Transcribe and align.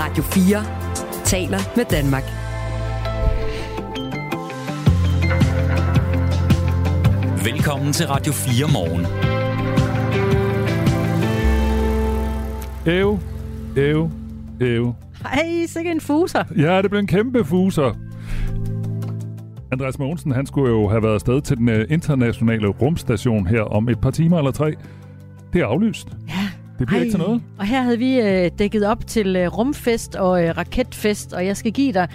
Radio 0.00 0.22
4 0.22 0.64
taler 1.24 1.58
med 1.76 1.84
Danmark. 1.84 2.22
Velkommen 7.44 7.92
til 7.92 8.06
Radio 8.06 8.32
4 8.32 8.66
morgen. 8.72 9.06
Æv, 12.86 13.18
æv, 13.76 14.10
æv. 14.60 14.94
Hej, 15.22 15.66
sikke 15.66 15.90
en 15.90 16.00
fuser. 16.00 16.44
Ja, 16.56 16.82
det 16.82 16.90
blev 16.90 17.00
en 17.00 17.06
kæmpe 17.06 17.44
fuser. 17.44 17.96
Andreas 19.72 19.98
Mogensen, 19.98 20.32
han 20.32 20.46
skulle 20.46 20.70
jo 20.70 20.88
have 20.88 21.02
været 21.02 21.14
afsted 21.14 21.40
til 21.40 21.56
den 21.56 21.68
øh, 21.68 21.86
internationale 21.90 22.68
rumstation 22.68 23.46
her 23.46 23.62
om 23.62 23.88
et 23.88 24.00
par 24.00 24.10
timer 24.10 24.38
eller 24.38 24.50
tre. 24.50 24.74
Det 25.52 25.60
er 25.60 25.66
aflyst. 25.66 26.08
Det 26.78 26.86
bliver 26.86 26.98
Ej. 27.00 27.04
ikke 27.04 27.12
til 27.12 27.18
noget. 27.18 27.42
Og 27.58 27.66
her 27.66 27.82
havde 27.82 27.98
vi 27.98 28.20
øh, 28.20 28.50
dækket 28.58 28.86
op 28.86 29.06
til 29.06 29.36
øh, 29.36 29.46
rumfest 29.46 30.16
og 30.16 30.44
øh, 30.44 30.56
raketfest, 30.56 31.32
og 31.32 31.46
jeg 31.46 31.56
skal 31.56 31.72
give 31.72 31.92
dig. 31.92 32.08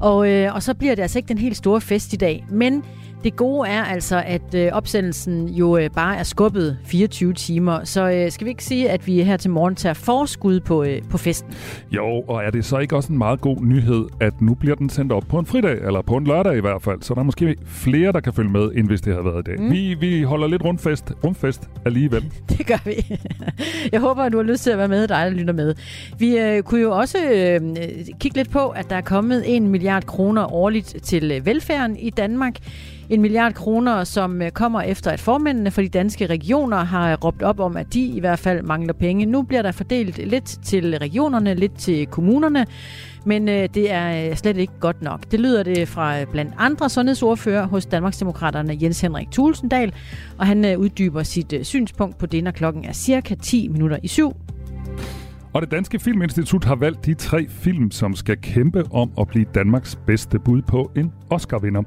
Og, 0.00 0.30
øh, 0.30 0.54
og 0.54 0.62
så 0.62 0.74
bliver 0.74 0.94
det 0.94 1.02
altså 1.02 1.18
ikke 1.18 1.28
den 1.28 1.38
helt 1.38 1.56
store 1.56 1.80
fest 1.80 2.12
i 2.12 2.16
dag. 2.16 2.46
Men 2.50 2.84
det 3.24 3.36
gode 3.36 3.68
er 3.68 3.84
altså, 3.84 4.22
at 4.26 4.54
øh, 4.54 4.68
opsendelsen 4.72 5.48
jo 5.48 5.76
øh, 5.76 5.90
bare 5.90 6.16
er 6.16 6.22
skubbet 6.22 6.78
24 6.84 7.32
timer. 7.32 7.84
Så 7.84 8.10
øh, 8.10 8.30
skal 8.30 8.44
vi 8.44 8.50
ikke 8.50 8.64
sige, 8.64 8.90
at 8.90 9.06
vi 9.06 9.22
her 9.22 9.36
til 9.36 9.50
morgen 9.50 9.74
tager 9.74 9.94
forskud 9.94 10.60
på, 10.60 10.82
øh, 10.82 11.02
på 11.10 11.18
festen? 11.18 11.52
Jo, 11.90 12.20
og 12.28 12.44
er 12.44 12.50
det 12.50 12.64
så 12.64 12.78
ikke 12.78 12.96
også 12.96 13.12
en 13.12 13.18
meget 13.18 13.40
god 13.40 13.56
nyhed, 13.60 14.06
at 14.20 14.40
nu 14.40 14.54
bliver 14.54 14.74
den 14.76 14.88
sendt 14.88 15.12
op 15.12 15.22
på 15.28 15.38
en 15.38 15.46
fridag, 15.46 15.78
eller 15.86 16.02
på 16.02 16.16
en 16.16 16.26
lørdag 16.26 16.56
i 16.56 16.60
hvert 16.60 16.82
fald, 16.82 17.02
så 17.02 17.14
der 17.14 17.20
er 17.20 17.24
måske 17.24 17.56
flere, 17.66 18.12
der 18.12 18.20
kan 18.20 18.32
følge 18.32 18.50
med, 18.50 18.70
end 18.74 18.86
hvis 18.86 19.00
det 19.00 19.12
havde 19.12 19.24
været 19.24 19.48
i 19.48 19.50
dag. 19.50 19.60
Mm. 19.60 19.72
Vi, 19.72 19.94
vi 19.94 20.22
holder 20.22 20.46
lidt 20.46 20.64
rundfest, 20.64 21.12
rundfest 21.24 21.70
alligevel. 21.84 22.32
Det 22.58 22.66
gør 22.66 22.84
vi. 22.84 23.18
Jeg 23.92 24.00
håber, 24.00 24.22
at 24.22 24.32
du 24.32 24.36
har 24.36 24.44
lyst 24.44 24.62
til 24.62 24.70
at 24.70 24.78
være 24.78 24.88
med, 24.88 25.08
dig 25.08 25.26
der 25.26 25.30
lytter 25.30 25.54
med. 25.54 25.74
Vi 26.18 26.38
øh, 26.38 26.62
kunne 26.62 26.80
jo 26.80 26.90
også 26.90 27.18
øh, 27.18 27.60
kigge 28.20 28.36
lidt 28.36 28.50
på, 28.50 28.68
at 28.68 28.90
der 28.90 28.96
er 28.96 29.00
kommet 29.00 29.56
en 29.56 29.68
milliard 29.68 30.04
kroner 30.04 30.52
årligt 30.52 30.96
til 31.02 31.40
velfærden 31.44 31.96
i 31.96 32.10
Danmark. 32.10 32.54
En 33.10 33.20
milliard 33.20 33.54
kroner, 33.54 34.04
som 34.04 34.42
øh, 34.42 34.50
kommer 34.50 34.82
efter, 34.82 35.10
at 35.10 35.20
formændene 35.20 35.70
for 35.70 35.82
de 35.82 35.88
danske 35.88 36.26
regioner 36.26 36.76
har 36.76 37.16
råbt 37.16 37.42
op 37.42 37.60
om, 37.60 37.76
at 37.76 37.94
de 37.94 38.00
i 38.00 38.20
hvert 38.20 38.38
fald 38.38 38.62
mangler 38.62 38.92
penge. 38.92 39.26
Nu 39.26 39.42
bliver 39.42 39.62
der 39.62 39.72
fordelt 39.72 40.18
lidt 40.18 40.44
til 40.44 40.98
regionerne, 40.98 41.54
lidt 41.54 41.78
til 41.78 42.06
kommunerne, 42.06 42.66
men 43.24 43.48
øh, 43.48 43.68
det 43.74 43.92
er 43.92 44.30
øh, 44.30 44.36
slet 44.36 44.56
ikke 44.56 44.72
godt 44.80 45.02
nok. 45.02 45.30
Det 45.30 45.40
lyder 45.40 45.62
det 45.62 45.88
fra 45.88 46.24
blandt 46.24 46.54
andre 46.58 46.90
sundhedsordfører 46.90 47.66
hos 47.66 47.86
Danmarksdemokraterne 47.86 48.78
Jens 48.82 49.00
Henrik 49.00 49.30
Tulsendal, 49.30 49.92
og 50.38 50.46
han 50.46 50.76
uddyber 50.76 51.22
sit 51.22 51.54
synspunkt 51.62 52.18
på 52.18 52.26
det, 52.26 52.44
når 52.44 52.50
klokken 52.50 52.84
er 52.84 52.92
cirka 52.92 53.34
10 53.34 53.68
minutter 53.68 53.98
i 54.02 54.08
syv. 54.08 54.32
Og 55.52 55.62
det 55.62 55.70
Danske 55.70 55.98
Filminstitut 55.98 56.64
har 56.64 56.74
valgt 56.74 57.06
de 57.06 57.14
tre 57.14 57.46
film, 57.48 57.90
som 57.90 58.14
skal 58.14 58.36
kæmpe 58.36 58.84
om 58.90 59.10
at 59.20 59.28
blive 59.28 59.46
Danmarks 59.54 59.98
bedste 60.06 60.38
bud 60.38 60.62
på 60.62 60.90
en 60.96 61.12
Oscar-vinder. 61.30 61.82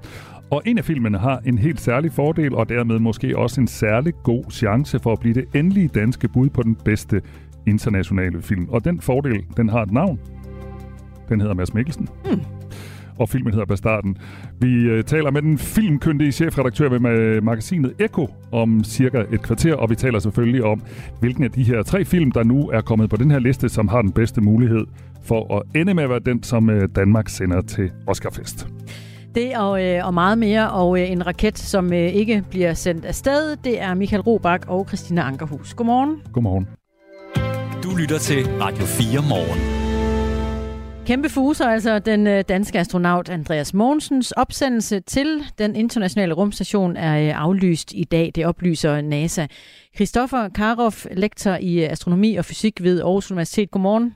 Og 0.52 0.62
en 0.66 0.78
af 0.78 0.86
filmene 0.86 1.18
har 1.18 1.42
en 1.46 1.58
helt 1.58 1.82
særlig 1.82 2.12
fordel, 2.12 2.56
og 2.56 2.70
dermed 2.70 3.00
måske 3.00 3.38
også 3.38 3.62
en 3.62 3.68
særlig 3.68 4.14
god 4.24 4.44
chance 4.52 5.00
for 5.00 5.12
at 5.12 5.20
blive 5.20 5.34
det 5.34 5.46
endelige 5.56 5.88
danske 5.88 6.28
bud 6.28 6.50
på 6.50 6.64
den 6.64 6.76
bedste 6.76 7.22
internationale 7.68 8.42
film. 8.42 8.70
Og 8.70 8.86
den 8.86 9.02
fordel, 9.02 9.46
den 9.58 9.70
har 9.70 9.82
et 9.84 9.92
navn. 9.92 10.20
Den 11.30 11.42
hedder 11.42 11.56
Mads 11.56 11.74
Mikkelsen. 11.74 12.08
Hmm. 12.26 12.42
Og 13.20 13.30
filmen 13.30 13.54
hedder 13.54 13.66
Bastarden. 13.66 14.18
Vi 14.60 14.92
uh, 14.98 15.02
taler 15.02 15.32
med 15.32 15.42
den 15.42 15.58
filmkyndige 15.58 16.32
chefredaktør 16.32 16.90
ved 16.90 17.42
magasinet 17.42 17.94
Eko 18.00 18.28
om 18.52 18.84
cirka 18.84 19.24
et 19.32 19.42
kvarter, 19.42 19.76
og 19.76 19.90
vi 19.90 19.96
taler 19.96 20.20
selvfølgelig 20.20 20.64
om, 20.64 20.82
hvilken 21.20 21.44
af 21.44 21.52
de 21.52 21.64
her 21.64 21.84
tre 21.84 22.06
film, 22.06 22.32
der 22.32 22.44
nu 22.44 22.70
er 22.70 22.82
kommet 22.82 23.10
på 23.10 23.18
den 23.18 23.32
her 23.32 23.40
liste, 23.40 23.70
som 23.70 23.88
har 23.88 24.02
den 24.02 24.12
bedste 24.12 24.42
mulighed 24.42 24.86
for 25.24 25.58
at 25.58 25.82
ende 25.82 25.94
med 25.94 26.04
at 26.04 26.10
være 26.10 26.20
den, 26.20 26.44
som 26.44 26.70
uh, 26.70 26.76
Danmark 26.96 27.30
sender 27.30 27.62
til 27.62 27.92
Oscarfest. 28.08 28.68
Det 29.36 29.58
og, 29.58 29.84
øh, 29.86 30.06
og 30.06 30.14
meget 30.14 30.38
mere, 30.38 30.72
og 30.72 31.00
øh, 31.02 31.12
en 31.12 31.28
raket, 31.28 31.58
som 31.58 31.94
øh, 31.94 32.00
ikke 32.00 32.44
bliver 32.50 32.74
sendt 32.74 33.06
afsted, 33.06 33.56
det 33.56 33.82
er 33.82 33.94
Michael 33.94 34.22
Robach 34.22 34.64
og 34.68 34.88
Christina 34.88 35.22
Ankerhus. 35.22 35.74
Godmorgen. 35.74 36.22
Godmorgen. 36.34 36.68
Du 37.84 37.96
lytter 37.96 38.18
til 38.18 38.48
Radio 38.62 38.86
4 38.86 39.22
morgen. 39.30 39.80
Kæmpe 41.06 41.30
fuser, 41.30 41.66
altså 41.66 42.00
den 42.00 42.28
øh, 42.28 42.44
danske 42.50 42.80
astronaut 42.80 43.30
Andreas 43.30 43.74
Mogensens 43.74 44.32
opsendelse 44.32 45.00
til 45.00 45.44
den 45.58 45.76
internationale 45.76 46.34
rumstation 46.34 46.98
er 46.98 47.28
øh, 47.28 47.42
aflyst 47.42 47.94
i 47.94 48.04
dag. 48.04 48.32
Det 48.36 48.46
oplyser 48.46 49.02
NASA. 49.02 49.48
Christoffer 49.96 50.50
Karoff, 50.50 51.06
lektor 51.12 51.56
i 51.62 51.84
øh, 51.84 51.92
astronomi 51.92 52.36
og 52.36 52.46
fysik 52.46 52.84
ved 52.84 53.02
Aarhus 53.02 53.32
Universitet. 53.32 53.72
Godmorgen. 53.72 54.16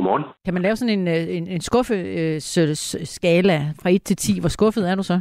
Godmorgen. 0.00 0.24
Kan 0.44 0.54
man 0.54 0.62
lave 0.62 0.76
sådan 0.76 0.98
en, 0.98 1.08
øh, 1.08 1.36
en, 1.36 1.46
en 1.56 1.60
skuffeskala 1.60 3.56
fra 3.80 3.90
1 3.90 4.02
til 4.02 4.16
10? 4.16 4.40
Hvor 4.40 4.48
skuffet 4.48 4.90
er 4.90 4.94
du 4.94 5.02
så? 5.02 5.20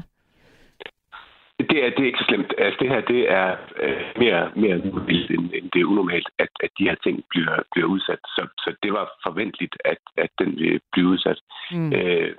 Det 1.70 1.78
er, 1.84 1.90
det 1.94 2.02
er 2.02 2.10
ikke 2.12 2.24
så 2.24 2.30
slemt. 2.30 2.54
Altså, 2.58 2.78
det 2.82 2.90
her 2.94 3.02
det 3.14 3.22
er 3.42 3.48
øh, 3.84 4.02
mere, 4.24 4.42
mere 4.64 4.78
vildt, 5.10 5.32
end, 5.32 5.46
end 5.58 5.66
det 5.74 5.80
er 5.82 5.92
unormalt, 5.94 6.30
at, 6.44 6.52
at 6.66 6.72
de 6.80 6.84
her 6.90 6.96
ting 7.06 7.16
bliver, 7.32 7.56
bliver 7.72 7.88
udsat. 7.88 8.22
Så, 8.36 8.42
så 8.64 8.70
det 8.84 8.92
var 8.98 9.06
forventeligt, 9.28 9.76
at, 9.86 10.02
at 10.18 10.32
den 10.40 10.50
vil 10.60 10.80
blive 10.94 11.08
udsat. 11.08 11.40
Mm. 11.72 11.94
Øh, 11.94 12.32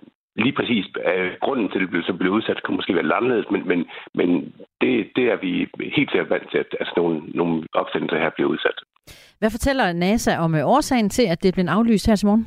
lige 0.44 0.56
præcis 0.58 0.84
øh, 1.12 1.32
grunden 1.44 1.68
til, 1.68 1.78
at 1.78 1.82
det 1.82 1.90
blev, 1.90 2.02
så 2.02 2.12
blev 2.12 2.32
udsat, 2.32 2.62
kan 2.64 2.74
måske 2.74 2.94
være 2.94 3.06
lidt 3.06 3.18
anderledes, 3.20 3.50
men, 3.50 3.62
men, 3.70 3.80
men 4.18 4.28
det, 4.80 4.92
det 5.16 5.24
er 5.32 5.38
vi 5.44 5.52
helt 5.96 6.10
sikkert 6.10 6.30
vant 6.30 6.50
til, 6.50 6.58
at 6.58 6.70
altså, 6.80 6.94
nogle, 6.96 7.16
nogle 7.40 7.54
opsendelser 7.80 8.18
her 8.18 8.30
bliver 8.36 8.50
udsat. 8.54 8.78
Hvad 9.40 9.50
fortæller 9.50 9.92
NASA 9.92 10.32
om 10.44 10.54
øh, 10.54 10.66
årsagen 10.74 11.10
til, 11.10 11.26
at 11.32 11.42
det 11.42 11.54
blev 11.54 11.66
aflyst 11.68 12.06
her 12.06 12.16
til 12.16 12.26
morgen? 12.26 12.46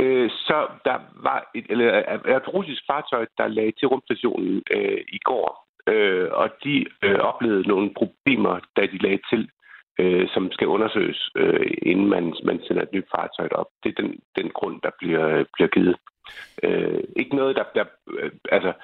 Øh, 0.00 0.30
så 0.30 0.66
der 0.84 0.98
var 1.26 1.50
et, 1.54 1.66
eller, 1.70 1.86
øh, 1.96 2.18
øh, 2.24 2.36
et 2.36 2.54
russisk 2.54 2.82
fartøj, 2.90 3.26
der 3.38 3.48
lagde 3.48 3.72
til 3.78 3.88
rumstationen 3.88 4.62
øh, 4.76 5.00
i 5.08 5.18
går, 5.18 5.46
øh, 5.92 6.28
og 6.32 6.48
de 6.64 6.86
øh, 7.04 7.18
oplevede 7.30 7.68
nogle 7.68 7.90
problemer, 8.00 8.54
da 8.76 8.82
de 8.82 8.98
lagde 8.98 9.22
til, 9.30 9.50
øh, 10.00 10.28
som 10.34 10.52
skal 10.52 10.66
undersøges, 10.66 11.30
øh, 11.36 11.70
inden 11.82 12.08
man, 12.08 12.34
man 12.44 12.60
sender 12.66 12.82
et 12.82 12.92
nyt 12.92 13.08
fartøj 13.14 13.48
op. 13.60 13.70
Det 13.82 13.88
er 13.90 14.02
den, 14.02 14.20
den 14.36 14.48
grund, 14.50 14.80
der 14.82 14.90
bliver, 14.98 15.44
bliver 15.54 15.68
givet. 15.68 15.96
Øh, 16.62 17.00
ikke 17.16 17.36
noget, 17.36 17.56
der, 17.56 17.64
der 17.74 17.84
øh, 18.18 18.30
altså, 18.52 18.68
øh, 18.68 18.74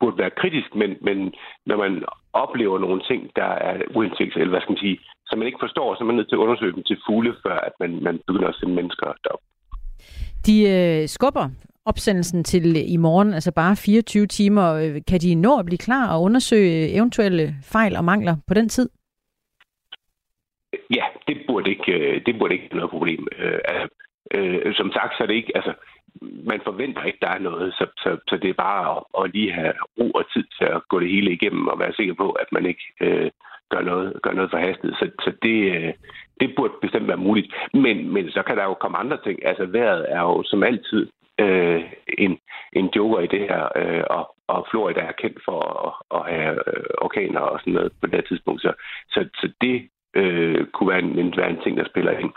burde 0.00 0.18
være 0.18 0.38
kritisk, 0.40 0.74
men, 0.74 0.90
men 1.00 1.34
når 1.66 1.76
man 1.76 2.04
oplever 2.32 2.78
nogle 2.78 3.02
ting, 3.10 3.30
der 3.36 3.50
er 3.68 3.74
uindsigts, 3.96 4.36
eller 4.36 4.50
hvad 4.50 4.60
skal 4.60 4.72
man 4.72 4.84
sige, 4.86 4.98
som 5.26 5.38
man 5.38 5.46
ikke 5.46 5.64
forstår, 5.66 5.94
så 5.94 6.00
er 6.00 6.06
man 6.06 6.16
nødt 6.16 6.28
til 6.28 6.36
at 6.36 6.44
undersøge 6.46 6.72
dem 6.72 6.82
til 6.82 6.98
fulde, 7.06 7.34
før 7.46 7.56
at 7.68 7.72
man, 7.80 8.02
man 8.02 8.20
begynder 8.26 8.48
at 8.48 8.54
sende 8.54 8.74
mennesker 8.74 9.06
derop. 9.24 9.40
De 10.46 10.56
øh, 10.74 11.08
skubber 11.08 11.48
opsendelsen 11.86 12.44
til 12.44 12.92
i 12.94 12.96
morgen, 12.96 13.34
altså 13.34 13.52
bare 13.52 13.76
24 13.76 14.26
timer. 14.26 15.00
Kan 15.08 15.20
de 15.20 15.34
nå 15.34 15.58
at 15.58 15.66
blive 15.66 15.78
klar 15.78 16.14
og 16.14 16.22
undersøge 16.22 16.94
eventuelle 16.96 17.54
fejl 17.62 17.96
og 17.96 18.04
mangler 18.04 18.36
på 18.46 18.54
den 18.54 18.68
tid? 18.68 18.88
Ja, 20.90 21.04
det 21.28 21.36
burde 21.48 21.70
ikke, 21.70 21.92
øh, 21.92 22.22
det 22.26 22.38
burde 22.38 22.54
ikke 22.54 22.68
være 22.70 22.76
noget 22.76 22.90
problem. 22.90 23.26
Øh, 23.38 23.58
altså, 23.64 23.88
øh, 24.34 24.74
som 24.74 24.92
sagt, 24.92 25.12
så 25.16 25.22
er 25.22 25.26
det 25.26 25.34
ikke, 25.34 25.52
altså, 25.54 25.72
man 26.22 26.60
forventer 26.64 27.02
ikke, 27.02 27.18
der 27.22 27.28
er 27.28 27.38
noget, 27.38 27.74
så, 27.74 27.86
så, 27.96 28.16
så 28.28 28.36
det 28.36 28.50
er 28.50 28.62
bare 28.68 28.96
at, 28.96 29.24
at 29.24 29.30
lige 29.34 29.52
have 29.52 29.74
ro 29.98 30.10
og 30.10 30.24
tid 30.32 30.44
til 30.58 30.64
at 30.64 30.88
gå 30.88 31.00
det 31.00 31.10
hele 31.10 31.32
igennem 31.32 31.68
og 31.68 31.78
være 31.78 31.92
sikker 31.92 32.14
på, 32.14 32.30
at 32.30 32.46
man 32.52 32.66
ikke 32.66 32.84
øh, 33.00 33.30
gør, 33.70 33.80
noget, 33.80 34.22
gør 34.22 34.32
noget 34.32 34.50
forhastet. 34.50 34.96
Så, 34.98 35.10
så 35.24 35.32
det, 35.42 35.58
øh, 35.76 35.92
det 36.40 36.54
burde 36.56 36.74
bestemt 36.82 37.08
være 37.08 37.26
muligt. 37.28 37.54
Men, 37.74 38.12
men 38.14 38.30
så 38.30 38.42
kan 38.42 38.56
der 38.56 38.64
jo 38.64 38.74
komme 38.74 38.98
andre 38.98 39.18
ting. 39.24 39.46
Altså 39.46 39.66
vejret 39.66 40.06
er 40.08 40.20
jo 40.20 40.42
som 40.42 40.62
altid 40.62 41.08
øh, 41.40 41.82
en, 42.18 42.38
en 42.72 42.90
joker 42.96 43.20
i 43.20 43.26
det 43.26 43.40
her, 43.40 43.68
øh, 43.76 44.04
og, 44.10 44.34
og 44.48 44.66
Florida 44.70 45.00
er 45.00 45.12
kendt 45.12 45.38
for 45.44 45.58
at, 45.86 45.92
at 46.18 46.34
have 46.34 46.54
øh, 46.66 46.84
orkaner 46.98 47.40
og 47.40 47.60
sådan 47.60 47.72
noget 47.72 47.92
på 48.00 48.06
det 48.06 48.14
her 48.14 48.28
tidspunkt. 48.28 48.62
Så, 48.62 48.72
så, 49.08 49.28
så 49.40 49.52
det 49.60 49.88
øh, 50.14 50.66
kunne 50.66 50.88
være 50.88 50.98
en, 50.98 51.18
en, 51.18 51.34
være 51.36 51.50
en 51.50 51.62
ting, 51.64 51.76
der 51.76 51.84
spiller 51.88 52.12
ind. 52.18 52.32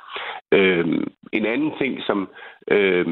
Øh, 0.51 0.85
en 1.33 1.45
anden 1.45 1.73
ting, 1.77 2.03
som, 2.07 2.29
øh, 2.71 3.07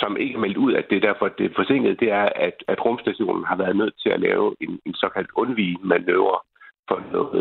som 0.00 0.16
ikke 0.16 0.34
er 0.34 0.38
meldt 0.38 0.56
ud, 0.56 0.72
at 0.74 0.86
det 0.90 0.96
er 0.96 1.08
derfor, 1.08 1.26
at 1.26 1.38
det 1.38 1.46
er 1.46 1.54
forsinket, 1.56 2.00
det 2.00 2.10
er, 2.10 2.28
at, 2.36 2.56
at 2.68 2.84
rumstationen 2.84 3.44
har 3.44 3.56
været 3.56 3.76
nødt 3.76 3.94
til 4.02 4.08
at 4.08 4.20
lave 4.20 4.54
en, 4.60 4.80
en 4.86 4.94
såkaldt 4.94 5.30
undvige-manøvre 5.34 6.38
for 6.88 7.02
noget 7.12 7.34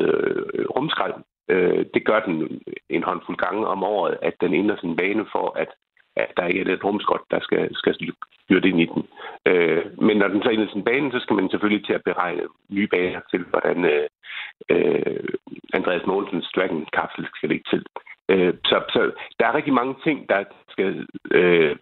øh, 0.54 0.66
rumskrald. 0.66 1.14
Øh, 1.50 1.86
det 1.94 2.06
gør 2.06 2.20
den 2.20 2.62
en 2.90 3.04
håndfuld 3.04 3.38
gange 3.38 3.68
om 3.68 3.84
året, 3.84 4.18
at 4.22 4.34
den 4.42 4.54
ændrer 4.54 4.78
sin 4.80 4.96
bane 4.96 5.26
for, 5.32 5.58
at, 5.60 5.70
at 6.16 6.28
der 6.38 6.46
ikke 6.46 6.72
er 6.72 6.76
et 6.76 6.84
rumskrot, 6.84 7.22
der 7.32 7.40
skal, 7.40 7.76
skal 7.76 7.96
styrte 8.44 8.70
ind 8.70 8.82
i 8.82 8.86
den. 8.86 9.04
Øh, 9.46 9.84
men 10.02 10.18
når 10.18 10.28
den 10.28 10.44
så 10.44 10.50
ændrer 10.52 10.72
sin 10.72 10.84
bane, 10.84 11.12
så 11.12 11.20
skal 11.20 11.36
man 11.36 11.50
selvfølgelig 11.50 11.86
til 11.86 11.94
at 11.94 12.04
beregne 12.04 12.44
nye 12.70 12.88
baner 12.88 13.22
til, 13.32 13.44
hvordan 13.50 13.86
øh, 13.86 14.08
øh, 14.70 15.30
Andreas 15.74 16.06
Mogensens 16.06 16.52
Dragon-kapsel 16.56 17.28
skal 17.36 17.50
ligge 17.50 17.66
til. 17.70 17.86
Øh, 18.30 18.54
så, 18.66 18.84
så 18.90 19.12
der 19.40 19.46
er 19.48 19.56
rigtig 19.56 19.74
mange 19.74 19.96
ting, 20.04 20.30
der 20.30 20.44
skal 20.70 21.08
øh, 21.32 21.76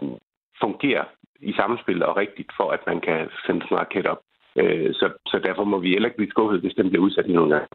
fungere 0.64 1.06
i 1.50 1.52
samspil 1.54 2.04
og 2.04 2.18
rigtigt, 2.24 2.52
for 2.58 2.68
at 2.76 2.82
man 2.88 3.00
kan 3.08 3.20
sende 3.46 3.62
sådan 3.62 3.78
en 3.78 3.80
raket 3.82 4.08
op. 4.14 4.22
Øh, 4.62 4.94
så, 5.00 5.08
så 5.32 5.40
derfor 5.48 5.64
må 5.64 5.80
vi 5.80 5.90
heller 5.90 6.10
ikke 6.10 6.18
blive 6.22 6.36
skuffet, 6.36 6.62
hvis 6.62 6.74
den 6.80 6.90
bliver 6.90 7.04
udsat 7.06 7.26
i 7.28 7.34
nogle 7.34 7.52
gange. 7.54 7.68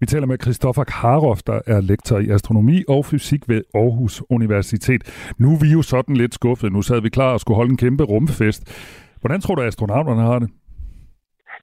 Vi 0.00 0.06
taler 0.06 0.26
med 0.26 0.38
Christoffer 0.42 0.84
Karoff, 0.84 1.40
der 1.46 1.60
er 1.66 1.80
lektor 1.80 2.18
i 2.18 2.28
astronomi 2.36 2.84
og 2.88 3.04
fysik 3.04 3.48
ved 3.48 3.62
Aarhus 3.74 4.22
Universitet. 4.30 5.02
Nu 5.38 5.48
er 5.54 5.60
vi 5.64 5.68
jo 5.72 5.82
sådan 5.82 6.16
lidt 6.16 6.34
skuffet. 6.34 6.72
Nu 6.72 6.82
sad 6.82 7.02
vi 7.02 7.08
klar 7.08 7.32
og 7.32 7.40
skulle 7.40 7.56
holde 7.56 7.70
en 7.70 7.76
kæmpe 7.76 8.04
rumfest. 8.04 8.62
Hvordan 9.20 9.40
tror 9.40 9.54
du, 9.54 9.62
astronauterne 9.62 10.22
har 10.22 10.38
det? 10.38 10.48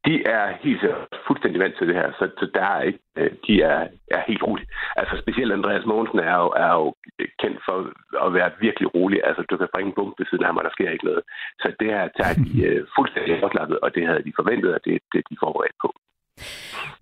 De 0.05 0.13
er 0.35 0.45
helt 0.63 0.81
fuldstændig 1.27 1.59
vant 1.61 1.75
til 1.77 1.87
det 1.87 1.95
her, 1.95 2.11
så, 2.19 2.23
så 2.39 2.45
der 2.53 2.65
er 2.75 2.81
ikke, 2.81 2.99
øh, 3.17 3.31
de 3.47 3.53
er, 3.61 3.87
er 4.17 4.21
helt 4.27 4.43
rolige. 4.43 4.67
Altså 4.95 5.13
specielt 5.23 5.51
Andreas 5.53 5.85
Mogensen 5.85 6.19
er 6.19 6.37
jo, 6.43 6.49
er 6.65 6.71
jo 6.79 6.85
kendt 7.41 7.59
for 7.67 7.77
at 8.25 8.33
være 8.33 8.51
virkelig 8.65 8.95
rolig. 8.95 9.19
Altså 9.27 9.41
du 9.49 9.57
kan 9.57 9.67
springe 9.71 9.89
en 9.89 9.97
bump 9.97 10.13
ved 10.19 10.25
siden 10.25 10.43
af 10.43 10.49
ham, 10.49 10.57
og 10.57 10.63
der 10.63 10.75
sker 10.75 10.89
ikke 10.89 11.09
noget. 11.09 11.23
Så 11.61 11.67
det 11.79 11.87
her 11.95 12.05
tager 12.19 12.35
de 12.45 12.51
uh, 12.67 12.81
fuldstændig 12.97 13.43
afslappet, 13.43 13.77
og 13.79 13.95
det 13.95 14.07
havde 14.07 14.23
de 14.27 14.39
forventet, 14.39 14.69
og 14.75 14.79
det 14.85 14.93
er 14.95 14.99
det, 15.13 15.21
de 15.29 15.37
forberedt 15.43 15.77
på. 15.83 15.89